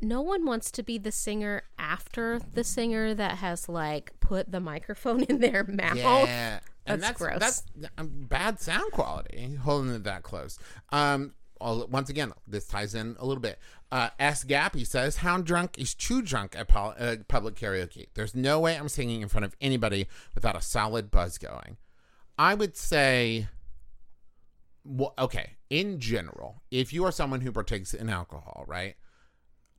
no 0.00 0.20
one 0.20 0.44
wants 0.44 0.70
to 0.72 0.82
be 0.82 0.98
the 0.98 1.12
singer 1.12 1.62
after 1.78 2.40
the 2.52 2.64
singer 2.64 3.14
that 3.14 3.38
has 3.38 3.68
like 3.68 4.12
put 4.20 4.50
the 4.50 4.60
microphone 4.60 5.22
in 5.28 5.40
their 5.40 5.64
mouth 5.64 5.96
Yeah, 5.96 6.60
and 6.86 7.02
That's 7.02 7.18
that's 7.18 7.18
gross. 7.18 7.38
That's 7.40 7.62
um, 7.98 8.10
bad 8.28 8.60
sound 8.60 8.92
quality. 8.92 9.56
Holding 9.56 9.94
it 9.94 10.04
that 10.04 10.22
close. 10.22 10.58
Um, 10.90 11.34
all, 11.60 11.86
once 11.88 12.08
again, 12.08 12.32
this 12.46 12.66
ties 12.66 12.94
in 12.94 13.16
a 13.18 13.26
little 13.26 13.40
bit. 13.40 13.58
Uh, 13.90 14.10
S 14.18 14.44
Gap, 14.44 14.74
he 14.74 14.84
says, 14.84 15.16
"How 15.16 15.38
drunk 15.38 15.78
is 15.78 15.94
too 15.94 16.22
drunk 16.22 16.54
at 16.56 16.68
pol- 16.68 16.94
uh, 16.98 17.16
public 17.26 17.56
karaoke? 17.56 18.06
There's 18.14 18.34
no 18.34 18.60
way 18.60 18.76
I'm 18.76 18.88
singing 18.88 19.22
in 19.22 19.28
front 19.28 19.44
of 19.44 19.56
anybody 19.60 20.06
without 20.34 20.56
a 20.56 20.62
solid 20.62 21.10
buzz 21.10 21.38
going." 21.38 21.78
I 22.38 22.54
would 22.54 22.76
say, 22.76 23.48
well, 24.84 25.12
okay, 25.18 25.56
in 25.68 25.98
general, 25.98 26.62
if 26.70 26.92
you 26.92 27.04
are 27.04 27.10
someone 27.10 27.40
who 27.40 27.50
partakes 27.50 27.92
in 27.92 28.08
alcohol, 28.08 28.64
right, 28.68 28.94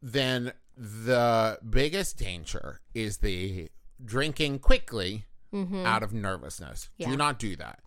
then 0.01 0.53
the 0.77 1.59
biggest 1.67 2.17
danger 2.17 2.79
is 2.93 3.17
the 3.17 3.69
drinking 4.03 4.59
quickly 4.59 5.25
mm-hmm. 5.53 5.85
out 5.85 6.03
of 6.03 6.13
nervousness. 6.13 6.89
Yeah. 6.97 7.09
Do 7.09 7.17
not 7.17 7.39
do 7.39 7.55
that. 7.57 7.79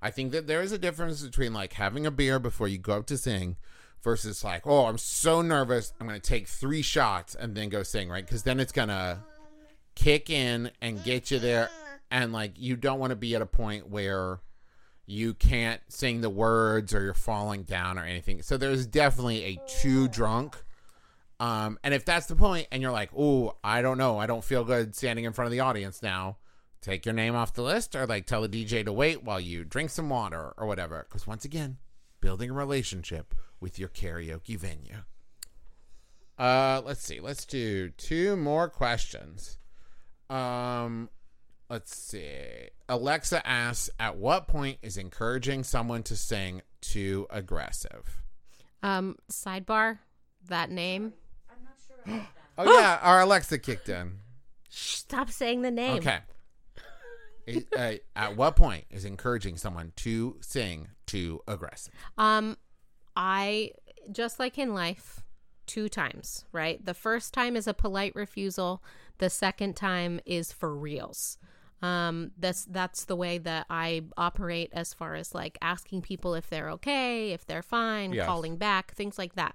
I 0.00 0.10
think 0.10 0.32
that 0.32 0.46
there 0.46 0.62
is 0.62 0.72
a 0.72 0.78
difference 0.78 1.22
between 1.22 1.52
like 1.52 1.74
having 1.74 2.06
a 2.06 2.10
beer 2.10 2.38
before 2.38 2.68
you 2.68 2.78
go 2.78 2.98
up 2.98 3.06
to 3.06 3.18
sing 3.18 3.56
versus 4.02 4.44
like, 4.44 4.66
oh, 4.66 4.86
I'm 4.86 4.98
so 4.98 5.42
nervous, 5.42 5.92
I'm 6.00 6.06
going 6.06 6.20
to 6.20 6.26
take 6.26 6.46
three 6.46 6.82
shots 6.82 7.34
and 7.34 7.54
then 7.54 7.68
go 7.68 7.82
sing, 7.82 8.08
right? 8.08 8.24
Because 8.24 8.44
then 8.44 8.60
it's 8.60 8.72
going 8.72 8.88
to 8.88 9.18
kick 9.94 10.30
in 10.30 10.70
and 10.80 11.02
get 11.02 11.30
you 11.30 11.38
there. 11.38 11.68
And 12.10 12.32
like, 12.32 12.52
you 12.56 12.76
don't 12.76 13.00
want 13.00 13.10
to 13.10 13.16
be 13.16 13.34
at 13.34 13.42
a 13.42 13.46
point 13.46 13.90
where 13.90 14.40
you 15.04 15.34
can't 15.34 15.80
sing 15.88 16.20
the 16.20 16.30
words 16.30 16.94
or 16.94 17.02
you're 17.02 17.14
falling 17.14 17.64
down 17.64 17.98
or 17.98 18.04
anything. 18.04 18.42
So 18.42 18.56
there's 18.56 18.86
definitely 18.86 19.44
a 19.44 19.60
too 19.80 20.06
drunk. 20.08 20.62
Um, 21.40 21.78
and 21.84 21.94
if 21.94 22.04
that's 22.04 22.26
the 22.26 22.36
point 22.36 22.66
and 22.72 22.82
you're 22.82 22.92
like, 22.92 23.10
oh, 23.16 23.56
I 23.62 23.82
don't 23.82 23.98
know, 23.98 24.18
I 24.18 24.26
don't 24.26 24.42
feel 24.44 24.64
good 24.64 24.94
standing 24.96 25.24
in 25.24 25.32
front 25.32 25.46
of 25.46 25.52
the 25.52 25.60
audience 25.60 26.02
now, 26.02 26.38
take 26.80 27.06
your 27.06 27.14
name 27.14 27.36
off 27.36 27.54
the 27.54 27.62
list 27.62 27.94
or 27.94 28.06
like 28.06 28.26
tell 28.26 28.42
the 28.42 28.48
DJ 28.48 28.84
to 28.84 28.92
wait 28.92 29.22
while 29.22 29.38
you 29.38 29.64
drink 29.64 29.90
some 29.90 30.08
water 30.08 30.52
or 30.56 30.66
whatever. 30.66 31.06
Because 31.08 31.26
once 31.26 31.44
again, 31.44 31.78
building 32.20 32.50
a 32.50 32.54
relationship 32.54 33.34
with 33.60 33.78
your 33.78 33.88
karaoke 33.88 34.56
venue. 34.58 35.02
Uh, 36.38 36.80
let's 36.84 37.04
see. 37.04 37.20
Let's 37.20 37.44
do 37.44 37.90
two 37.90 38.36
more 38.36 38.68
questions. 38.68 39.58
Um, 40.30 41.08
let's 41.68 41.96
see. 41.96 42.70
Alexa 42.88 43.44
asks, 43.46 43.90
"At 43.98 44.16
what 44.16 44.46
point 44.46 44.78
is 44.82 44.96
encouraging 44.96 45.64
someone 45.64 46.04
to 46.04 46.16
sing 46.16 46.62
too 46.80 47.26
aggressive?" 47.30 48.22
um 48.80 49.16
sidebar 49.28 49.98
that 50.48 50.70
name 50.70 51.12
Oh 52.06 52.78
yeah, 52.78 52.98
our 53.02 53.20
Alexa 53.20 53.58
kicked 53.58 53.88
in. 53.88 54.18
Stop 54.68 55.30
saying 55.30 55.62
the 55.62 55.70
name 55.70 55.96
Okay. 55.98 56.18
It- 57.46 57.66
uh, 57.76 57.94
at 58.14 58.36
what 58.36 58.56
point 58.56 58.84
is 58.90 59.04
encouraging 59.04 59.56
someone 59.56 59.92
to 59.96 60.36
sing 60.40 60.88
too 61.06 61.40
aggressive? 61.48 61.94
Um, 62.18 62.56
I 63.16 63.72
just 64.12 64.38
like 64.38 64.58
in 64.58 64.74
life, 64.74 65.24
two 65.66 65.88
times, 65.88 66.44
right? 66.52 66.84
The 66.84 66.94
first 66.94 67.32
time 67.32 67.56
is 67.56 67.66
a 67.66 67.74
polite 67.74 68.14
refusal. 68.14 68.82
The 69.18 69.30
second 69.30 69.76
time 69.76 70.20
is 70.26 70.52
for 70.52 70.74
reals. 70.76 71.38
Um, 71.80 72.32
that's 72.38 72.64
that's 72.64 73.04
the 73.04 73.16
way 73.16 73.38
that 73.38 73.64
I 73.70 74.02
operate 74.16 74.70
as 74.72 74.92
far 74.92 75.14
as 75.14 75.32
like 75.34 75.56
asking 75.62 76.02
people 76.02 76.34
if 76.34 76.50
they're 76.50 76.70
okay, 76.72 77.30
if 77.32 77.46
they're 77.46 77.62
fine, 77.62 78.12
Yes. 78.12 78.26
calling 78.26 78.56
back, 78.56 78.94
things 78.94 79.16
like 79.16 79.36
that. 79.36 79.54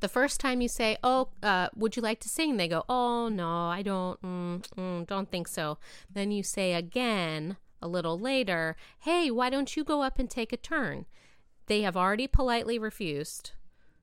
The 0.00 0.08
first 0.08 0.40
time 0.40 0.60
you 0.60 0.68
say, 0.68 0.96
"Oh, 1.02 1.28
uh, 1.42 1.68
would 1.74 1.96
you 1.96 2.02
like 2.02 2.20
to 2.20 2.28
sing?" 2.28 2.56
They 2.56 2.68
go, 2.68 2.84
"Oh 2.88 3.28
no, 3.28 3.68
I 3.68 3.82
don't, 3.82 4.20
mm, 4.22 4.62
mm, 4.76 5.06
don't 5.06 5.30
think 5.30 5.48
so." 5.48 5.78
Then 6.12 6.30
you 6.30 6.42
say 6.42 6.74
again 6.74 7.56
a 7.80 7.88
little 7.88 8.18
later, 8.18 8.76
"Hey, 9.00 9.30
why 9.30 9.50
don't 9.50 9.76
you 9.76 9.84
go 9.84 10.02
up 10.02 10.18
and 10.18 10.30
take 10.30 10.52
a 10.52 10.56
turn?" 10.56 11.06
They 11.66 11.82
have 11.82 11.96
already 11.96 12.26
politely 12.26 12.78
refused. 12.78 13.52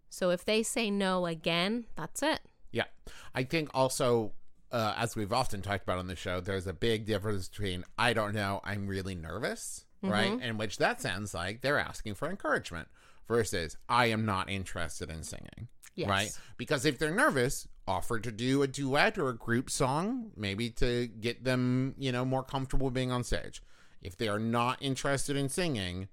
So 0.09 0.29
if 0.29 0.43
they 0.43 0.63
say 0.63 0.91
no 0.91 1.25
again, 1.25 1.85
that's 1.95 2.21
it. 2.21 2.41
Yeah. 2.71 2.85
I 3.33 3.43
think 3.43 3.69
also, 3.73 4.33
uh, 4.71 4.93
as 4.97 5.15
we've 5.15 5.31
often 5.31 5.61
talked 5.61 5.83
about 5.83 5.99
on 5.99 6.07
the 6.07 6.15
show, 6.15 6.41
there's 6.41 6.67
a 6.67 6.73
big 6.73 7.05
difference 7.05 7.47
between 7.47 7.85
I 7.97 8.13
don't 8.13 8.33
know, 8.33 8.61
I'm 8.63 8.87
really 8.87 9.15
nervous, 9.15 9.85
right? 10.01 10.41
In 10.41 10.57
which 10.57 10.77
that 10.77 11.01
sounds 11.01 11.33
like 11.33 11.61
they're 11.61 11.79
asking 11.79 12.15
for 12.15 12.29
encouragement 12.29 12.87
versus 13.27 13.77
I 13.87 14.07
am 14.07 14.25
not 14.25 14.49
interested 14.49 15.09
in 15.09 15.23
singing. 15.23 15.67
Yes. 15.95 16.09
Right? 16.09 16.31
Because 16.57 16.85
if 16.85 16.97
they're 16.97 17.13
nervous, 17.13 17.67
offer 17.87 18.19
to 18.19 18.31
do 18.31 18.61
a 18.63 18.67
duet 18.67 19.17
or 19.17 19.29
a 19.29 19.35
group 19.35 19.69
song, 19.69 20.31
maybe 20.35 20.69
to 20.69 21.07
get 21.07 21.43
them, 21.43 21.95
you 21.97 22.11
know, 22.11 22.23
more 22.23 22.43
comfortable 22.43 22.89
being 22.89 23.11
on 23.11 23.23
stage. 23.23 23.61
If 24.01 24.17
they 24.17 24.27
are 24.27 24.39
not 24.39 24.77
interested 24.81 25.35
in 25.35 25.49
singing 25.49 26.07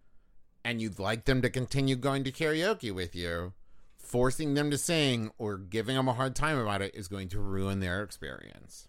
and 0.64 0.82
you'd 0.82 0.98
like 0.98 1.24
them 1.24 1.40
to 1.42 1.50
continue 1.50 1.96
going 1.96 2.24
to 2.24 2.32
karaoke 2.32 2.92
with 2.92 3.14
you, 3.14 3.52
forcing 3.96 4.54
them 4.54 4.70
to 4.70 4.78
sing 4.78 5.30
or 5.38 5.58
giving 5.58 5.96
them 5.96 6.08
a 6.08 6.12
hard 6.12 6.34
time 6.34 6.58
about 6.58 6.82
it 6.82 6.94
is 6.94 7.08
going 7.08 7.28
to 7.28 7.40
ruin 7.40 7.80
their 7.80 8.02
experience. 8.02 8.88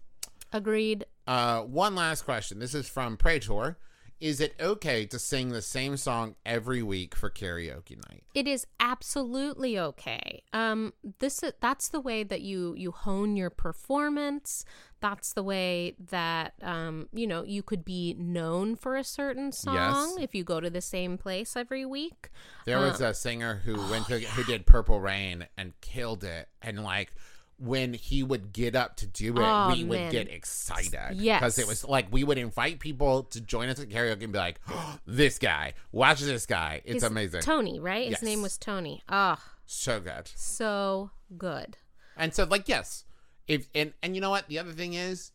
Agreed. 0.52 1.04
Uh, 1.26 1.60
one 1.60 1.94
last 1.94 2.22
question. 2.22 2.58
This 2.58 2.74
is 2.74 2.88
from 2.88 3.16
Praetor. 3.16 3.78
Is 4.20 4.40
it 4.40 4.54
okay 4.60 5.06
to 5.06 5.18
sing 5.18 5.48
the 5.48 5.62
same 5.62 5.96
song 5.96 6.34
every 6.44 6.82
week 6.82 7.14
for 7.14 7.30
karaoke 7.30 7.96
night? 8.10 8.22
It 8.34 8.46
is 8.46 8.66
absolutely 8.78 9.78
okay. 9.78 10.42
Um, 10.52 10.92
this 11.20 11.42
is, 11.42 11.52
that's 11.60 11.88
the 11.88 12.00
way 12.00 12.22
that 12.24 12.42
you 12.42 12.74
you 12.76 12.90
hone 12.92 13.36
your 13.36 13.50
performance. 13.50 14.64
That's 15.00 15.32
the 15.32 15.42
way 15.42 15.94
that 16.10 16.52
um, 16.62 17.08
you 17.12 17.26
know 17.26 17.42
you 17.44 17.62
could 17.62 17.84
be 17.84 18.14
known 18.18 18.76
for 18.76 18.96
a 18.96 19.04
certain 19.04 19.52
song 19.52 19.74
Yes. 19.74 20.16
if 20.24 20.34
you 20.34 20.44
go 20.44 20.60
to 20.60 20.68
the 20.70 20.82
same 20.82 21.16
place 21.16 21.56
every 21.56 21.86
week. 21.86 22.28
There 22.66 22.78
was 22.78 23.00
Um, 23.00 23.08
a 23.08 23.14
singer 23.14 23.62
who 23.64 23.74
went 23.90 24.06
to 24.08 24.18
who 24.20 24.44
did 24.52 24.66
Purple 24.66 25.00
Rain 25.00 25.46
and 25.56 25.72
killed 25.80 26.22
it, 26.24 26.48
and 26.60 26.84
like 26.84 27.12
when 27.60 27.92
he 27.94 28.22
would 28.22 28.52
get 28.54 28.74
up 28.74 28.96
to 28.96 29.06
do 29.06 29.36
it, 29.36 29.42
Oh, 29.44 29.70
we 29.72 29.84
would 29.84 29.98
man. 29.98 30.10
get 30.12 30.28
excited. 30.30 31.16
Yes. 31.16 31.40
because 31.40 31.58
it 31.58 31.66
was 31.66 31.84
like 31.84 32.06
we 32.10 32.24
would 32.24 32.38
invite 32.38 32.80
people 32.80 33.24
to 33.24 33.40
join 33.40 33.68
us 33.68 33.78
at 33.78 33.88
karaoke 33.90 34.22
and 34.24 34.32
be 34.32 34.38
like, 34.38 34.60
"This 35.06 35.38
guy, 35.38 35.74
watch 35.92 36.20
this 36.20 36.46
guy, 36.46 36.80
it's 36.84 36.94
His- 36.94 37.02
amazing, 37.04 37.42
Tony, 37.42 37.78
right? 37.78 38.04
His 38.04 38.12
Yes. 38.12 38.22
name 38.22 38.40
was 38.42 38.56
Tony. 38.56 39.02
Oh, 39.08 39.36
so 39.66 40.00
good." 40.00 40.28
so 40.34 41.10
good. 41.36 41.76
And 42.16 42.34
so, 42.34 42.44
like, 42.44 42.68
yes, 42.68 43.04
if 43.46 43.68
and 43.74 43.92
and 44.02 44.14
you 44.14 44.20
know 44.20 44.30
what? 44.30 44.48
The 44.48 44.58
other 44.58 44.72
thing 44.72 44.94
is, 44.94 45.32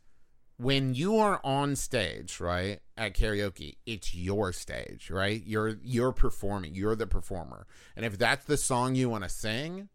when 0.57 0.93
you 0.93 1.17
are 1.17 1.41
on 1.43 1.75
stage, 1.75 2.39
right 2.39 2.79
at 2.97 3.13
karaoke, 3.13 3.77
it's 3.85 4.15
your 4.15 4.51
stage, 4.53 5.09
right? 5.09 5.43
You're 5.45 5.77
you're 5.83 6.11
performing. 6.11 6.75
You're 6.75 6.95
the 6.95 7.07
performer, 7.07 7.67
and 7.95 8.05
if 8.05 8.17
that's 8.17 8.45
the 8.45 8.57
song 8.57 8.95
you 8.95 9.09
want 9.09 9.23
to 9.23 9.29
sing, 9.29 9.89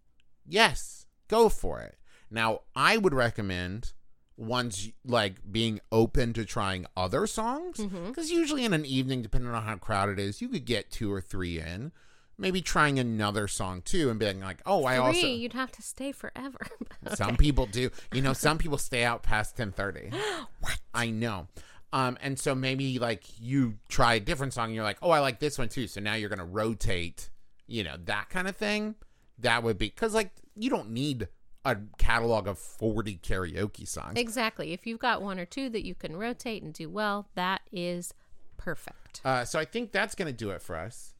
yes, 0.47 1.07
go 1.29 1.49
for 1.49 1.81
it. 1.81 1.97
Now, 2.31 2.61
I 2.77 2.97
would 2.97 3.15
recommend 3.15 3.93
ones 4.37 4.91
like 5.05 5.35
being 5.51 5.81
open 5.93 6.33
to 6.33 6.45
trying 6.45 6.87
other 6.97 7.27
songs 7.27 7.77
Mm-hmm. 7.79 8.09
because 8.09 8.31
usually 8.31 8.65
in 8.65 8.73
an 8.73 8.87
evening, 8.87 9.21
depending 9.23 9.51
on 9.51 9.63
how 9.65 9.77
crowded 9.77 10.19
it 10.19 10.23
is, 10.23 10.41
you 10.41 10.49
could 10.49 10.65
get 10.65 10.91
two 10.91 11.13
or 11.13 11.21
three 11.21 11.61
in. 11.61 11.93
Maybe 12.39 12.63
trying 12.63 12.99
another 12.99 13.47
song 13.49 13.83
too, 13.83 14.09
and 14.09 14.19
being 14.19 14.41
like, 14.41 14.63
"Oh, 14.65 14.87
I 14.87 14.95
Three, 14.97 15.05
also." 15.05 15.27
you'd 15.27 15.53
have 15.53 15.71
to 15.73 15.83
stay 15.83 16.11
forever. 16.11 16.59
Some 17.15 17.37
people 17.37 17.67
do. 17.67 17.91
You 18.15 18.23
know, 18.23 18.33
some 18.33 18.57
people 18.57 18.79
stay 18.79 19.05
out 19.05 19.23
past 19.23 19.59
ten 19.59 19.73
thirty. 19.73 20.09
what? 20.61 20.79
I 20.95 21.11
know. 21.11 21.49
Um, 21.93 22.17
and 22.23 22.39
so 22.39 22.55
maybe 22.55 22.99
like 22.99 23.25
you 23.39 23.75
try 23.91 24.15
a 24.15 24.21
different 24.21 24.55
song 24.55 24.67
and 24.67 24.75
you're 24.75 24.85
like, 24.85 24.97
oh, 25.03 25.11
I 25.11 25.19
like 25.21 25.39
this 25.39 25.59
one 25.59 25.69
too. 25.69 25.87
So 25.87 26.01
now 26.01 26.15
you're 26.15 26.31
gonna 26.31 26.47
rotate, 26.47 27.29
you 27.67 27.85
know, 27.85 27.97
that 28.07 28.31
kind 28.31 28.49
of 28.49 28.57
thing. 28.57 28.95
That 29.41 29.63
would 29.63 29.77
be 29.77 29.89
because 29.89 30.15
like 30.15 30.31
you 30.55 30.71
don't 30.71 30.93
need 30.93 31.29
a 31.65 31.77
catalog 31.99 32.47
of 32.47 32.59
forty 32.59 33.19
karaoke 33.23 33.87
songs. 33.87 34.15
exactly. 34.19 34.73
If 34.73 34.87
you've 34.87 34.99
got 34.99 35.23
one 35.23 35.39
or 35.39 35.45
two 35.45 35.69
that 35.71 35.85
you 35.85 35.95
can 35.95 36.17
rotate 36.17 36.63
and 36.63 36.73
do 36.73 36.89
well, 36.89 37.29
that 37.35 37.61
is 37.71 38.15
perfect. 38.57 39.21
Uh, 39.25 39.45
so 39.45 39.59
I 39.59 39.65
think 39.65 39.93
that's 39.93 40.15
gonna 40.15 40.33
do 40.33 40.51
it 40.51 40.63
for 40.63 40.77
us. 40.77 41.15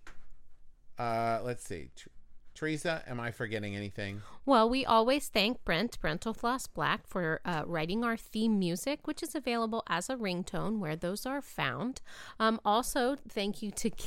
Uh, 0.99 1.41
let's 1.43 1.65
see, 1.65 1.91
Tr- 1.97 2.09
Teresa, 2.55 3.03
am 3.07 3.19
I 3.21 3.31
forgetting 3.31 3.75
anything? 3.75 4.21
Well, 4.45 4.69
we 4.69 4.85
always 4.85 5.29
thank 5.29 5.65
Brent, 5.65 5.99
Brentalfloss 6.03 6.69
Black, 6.75 7.07
for 7.07 7.41
uh, 7.45 7.63
writing 7.67 8.05
our 8.05 8.19
theme 8.19 8.59
music, 8.59 9.07
which 9.07 9.23
is 9.23 9.35
available 9.35 9.83
as 9.89 10.11
a 10.11 10.17
ringtone 10.17 10.79
where 10.79 10.97
those 10.97 11.25
are 11.25 11.41
found. 11.41 12.03
Um, 12.39 12.61
also, 12.65 13.17
thank 13.29 13.63
you 13.63 13.71
to. 13.73 13.91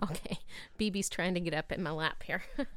Okay, 0.00 0.38
BB's 0.78 1.08
trying 1.08 1.34
to 1.34 1.40
get 1.40 1.54
up 1.54 1.72
in 1.72 1.82
my 1.82 1.90
lap 1.90 2.22
here. 2.22 2.44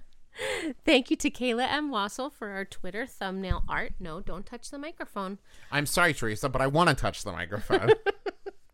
thank 0.85 1.09
you 1.09 1.15
to 1.17 1.29
Kayla 1.29 1.71
M. 1.71 1.91
Wasil 1.91 2.31
for 2.31 2.49
our 2.49 2.65
Twitter 2.65 3.05
thumbnail 3.05 3.63
art. 3.67 3.93
No, 3.99 4.21
don't 4.21 4.45
touch 4.45 4.69
the 4.69 4.77
microphone. 4.77 5.39
I'm 5.71 5.85
sorry, 5.85 6.13
Teresa, 6.13 6.49
but 6.49 6.61
I 6.61 6.67
want 6.67 6.89
to 6.89 6.95
touch 6.95 7.23
the 7.23 7.31
microphone. 7.31 7.89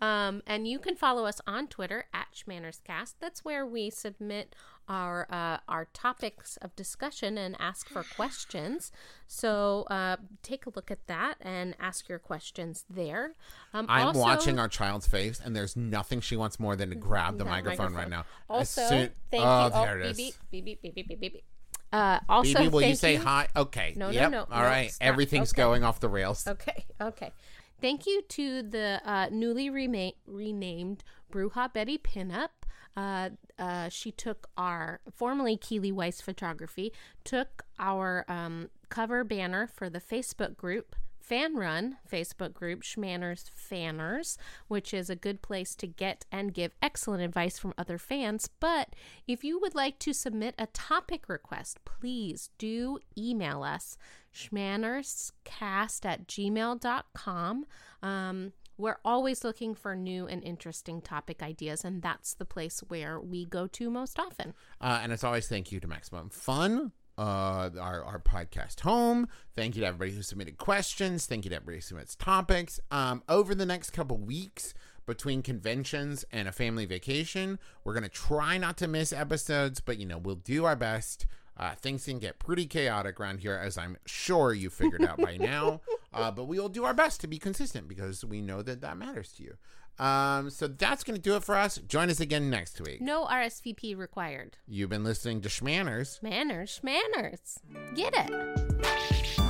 Um, 0.00 0.42
and 0.46 0.66
you 0.66 0.78
can 0.78 0.96
follow 0.96 1.26
us 1.26 1.40
on 1.46 1.66
Twitter 1.66 2.06
at 2.14 2.28
ShmannersCast. 2.34 3.16
That's 3.20 3.44
where 3.44 3.66
we 3.66 3.90
submit 3.90 4.54
our 4.90 5.26
uh, 5.30 5.58
our 5.68 5.86
topics 5.94 6.56
of 6.58 6.74
discussion 6.74 7.38
and 7.38 7.56
ask 7.60 7.88
for 7.88 8.04
questions. 8.16 8.90
So 9.28 9.84
uh, 9.88 10.16
take 10.42 10.66
a 10.66 10.70
look 10.74 10.90
at 10.90 11.06
that 11.06 11.36
and 11.40 11.76
ask 11.78 12.08
your 12.08 12.18
questions 12.18 12.84
there. 12.90 13.36
Um, 13.72 13.86
I'm 13.88 14.08
also- 14.08 14.20
watching 14.20 14.58
our 14.58 14.68
child's 14.68 15.06
face, 15.06 15.40
and 15.42 15.54
there's 15.54 15.76
nothing 15.76 16.20
she 16.20 16.36
wants 16.36 16.58
more 16.58 16.74
than 16.74 16.90
to 16.90 16.96
grab 16.96 17.38
the 17.38 17.44
that 17.44 17.50
microphone, 17.50 17.94
right 17.94 18.10
now. 18.10 18.24
Also, 18.50 18.82
soon- 18.82 19.10
thank 19.30 19.44
oh, 19.46 19.66
you. 19.66 19.70
there 19.70 19.96
oh, 19.96 20.00
it 20.00 20.06
is. 20.10 20.16
beep, 20.16 20.34
beep, 20.50 20.64
beep, 20.64 20.82
beep, 20.82 20.94
beep, 20.94 21.08
beep, 21.08 21.20
beep. 21.20 21.44
Uh, 21.92 22.18
also, 22.28 22.58
BB, 22.58 22.70
will 22.70 22.82
you 22.82 22.94
say 22.94 23.14
hi? 23.16 23.48
Okay. 23.56 23.94
No, 23.96 24.06
no, 24.06 24.12
yep. 24.12 24.30
no, 24.30 24.40
All 24.50 24.60
no, 24.60 24.64
right. 24.64 24.90
stop. 24.90 25.06
Everything's 25.06 25.52
Okay. 25.52 25.62
going 25.62 25.84
off 25.84 26.00
the 26.00 26.08
rails. 26.08 26.46
Okay, 26.46 26.84
okay. 27.00 27.32
Thank 27.80 28.06
you 28.06 28.22
to 28.22 28.62
the 28.62 29.00
uh, 29.04 29.28
newly 29.30 29.70
rema- 29.70 30.12
renamed 30.26 31.02
Bruja 31.32 31.72
Betty 31.72 31.98
Pinup. 31.98 32.48
Uh, 32.96 33.30
uh, 33.58 33.88
she 33.88 34.10
took 34.10 34.48
our 34.56 35.00
formerly 35.14 35.56
Keely 35.56 35.92
Weiss 35.92 36.20
Photography, 36.20 36.92
took 37.24 37.64
our 37.78 38.24
um, 38.28 38.70
cover 38.88 39.24
banner 39.24 39.66
for 39.66 39.88
the 39.88 40.00
Facebook 40.00 40.56
group. 40.56 40.96
Fan 41.20 41.54
run 41.54 41.98
Facebook 42.10 42.52
group, 42.54 42.82
Shmanners 42.82 43.48
Fanners, 43.54 44.36
which 44.66 44.92
is 44.92 45.08
a 45.08 45.14
good 45.14 45.42
place 45.42 45.76
to 45.76 45.86
get 45.86 46.24
and 46.32 46.52
give 46.52 46.72
excellent 46.82 47.22
advice 47.22 47.56
from 47.56 47.72
other 47.78 47.98
fans. 47.98 48.48
But 48.58 48.96
if 49.28 49.44
you 49.44 49.60
would 49.60 49.76
like 49.76 50.00
to 50.00 50.12
submit 50.12 50.56
a 50.58 50.66
topic 50.66 51.28
request, 51.28 51.78
please 51.84 52.50
do 52.58 52.98
email 53.16 53.62
us 53.62 53.96
shmannerscast 54.34 56.04
at 56.04 56.26
gmail.com. 56.26 57.66
Um, 58.02 58.52
we're 58.80 58.98
always 59.04 59.44
looking 59.44 59.74
for 59.74 59.94
new 59.94 60.26
and 60.26 60.42
interesting 60.42 61.00
topic 61.02 61.42
ideas, 61.42 61.84
and 61.84 62.02
that's 62.02 62.34
the 62.34 62.44
place 62.44 62.80
where 62.88 63.20
we 63.20 63.44
go 63.44 63.66
to 63.66 63.90
most 63.90 64.18
often. 64.18 64.54
Uh, 64.80 65.00
and 65.02 65.12
as 65.12 65.22
always, 65.22 65.46
thank 65.48 65.70
you 65.70 65.80
to 65.80 65.86
Maximum 65.86 66.30
Fun, 66.30 66.92
uh, 67.18 67.70
our, 67.78 68.02
our 68.02 68.18
podcast 68.18 68.80
home. 68.80 69.28
Thank 69.54 69.76
you 69.76 69.82
to 69.82 69.88
everybody 69.88 70.12
who 70.12 70.22
submitted 70.22 70.56
questions. 70.58 71.26
Thank 71.26 71.44
you 71.44 71.50
to 71.50 71.56
everybody 71.56 71.76
who 71.76 71.82
submits 71.82 72.16
topics. 72.16 72.80
Um, 72.90 73.22
over 73.28 73.54
the 73.54 73.66
next 73.66 73.90
couple 73.90 74.16
weeks, 74.16 74.74
between 75.06 75.42
conventions 75.42 76.24
and 76.32 76.48
a 76.48 76.52
family 76.52 76.86
vacation, 76.86 77.58
we're 77.84 77.94
going 77.94 78.04
to 78.04 78.08
try 78.08 78.56
not 78.58 78.76
to 78.78 78.88
miss 78.88 79.12
episodes, 79.12 79.80
but, 79.80 79.98
you 79.98 80.06
know, 80.06 80.18
we'll 80.18 80.36
do 80.36 80.64
our 80.64 80.76
best. 80.76 81.26
Uh, 81.60 81.74
things 81.74 82.06
can 82.06 82.18
get 82.18 82.38
pretty 82.38 82.66
chaotic 82.66 83.20
around 83.20 83.40
here, 83.40 83.54
as 83.54 83.76
I'm 83.76 83.98
sure 84.06 84.54
you 84.54 84.70
figured 84.70 85.04
out 85.04 85.18
by 85.18 85.36
now. 85.36 85.80
Uh, 86.12 86.28
but 86.28 86.46
we 86.46 86.58
will 86.58 86.68
do 86.68 86.84
our 86.84 86.92
best 86.92 87.20
to 87.20 87.28
be 87.28 87.38
consistent 87.38 87.86
because 87.86 88.24
we 88.24 88.40
know 88.40 88.62
that 88.62 88.80
that 88.80 88.96
matters 88.96 89.30
to 89.30 89.44
you. 89.44 90.04
Um, 90.04 90.50
so 90.50 90.66
that's 90.66 91.04
going 91.04 91.14
to 91.14 91.22
do 91.22 91.36
it 91.36 91.44
for 91.44 91.54
us. 91.54 91.76
Join 91.76 92.10
us 92.10 92.18
again 92.18 92.50
next 92.50 92.80
week. 92.80 93.00
No 93.00 93.26
RSVP 93.26 93.96
required. 93.96 94.56
You've 94.66 94.90
been 94.90 95.04
listening 95.04 95.40
to 95.42 95.48
Shmanners. 95.48 96.20
Shmanners, 96.20 96.80
shmanners. 96.80 97.94
Get 97.94 98.12
it. 98.16 99.49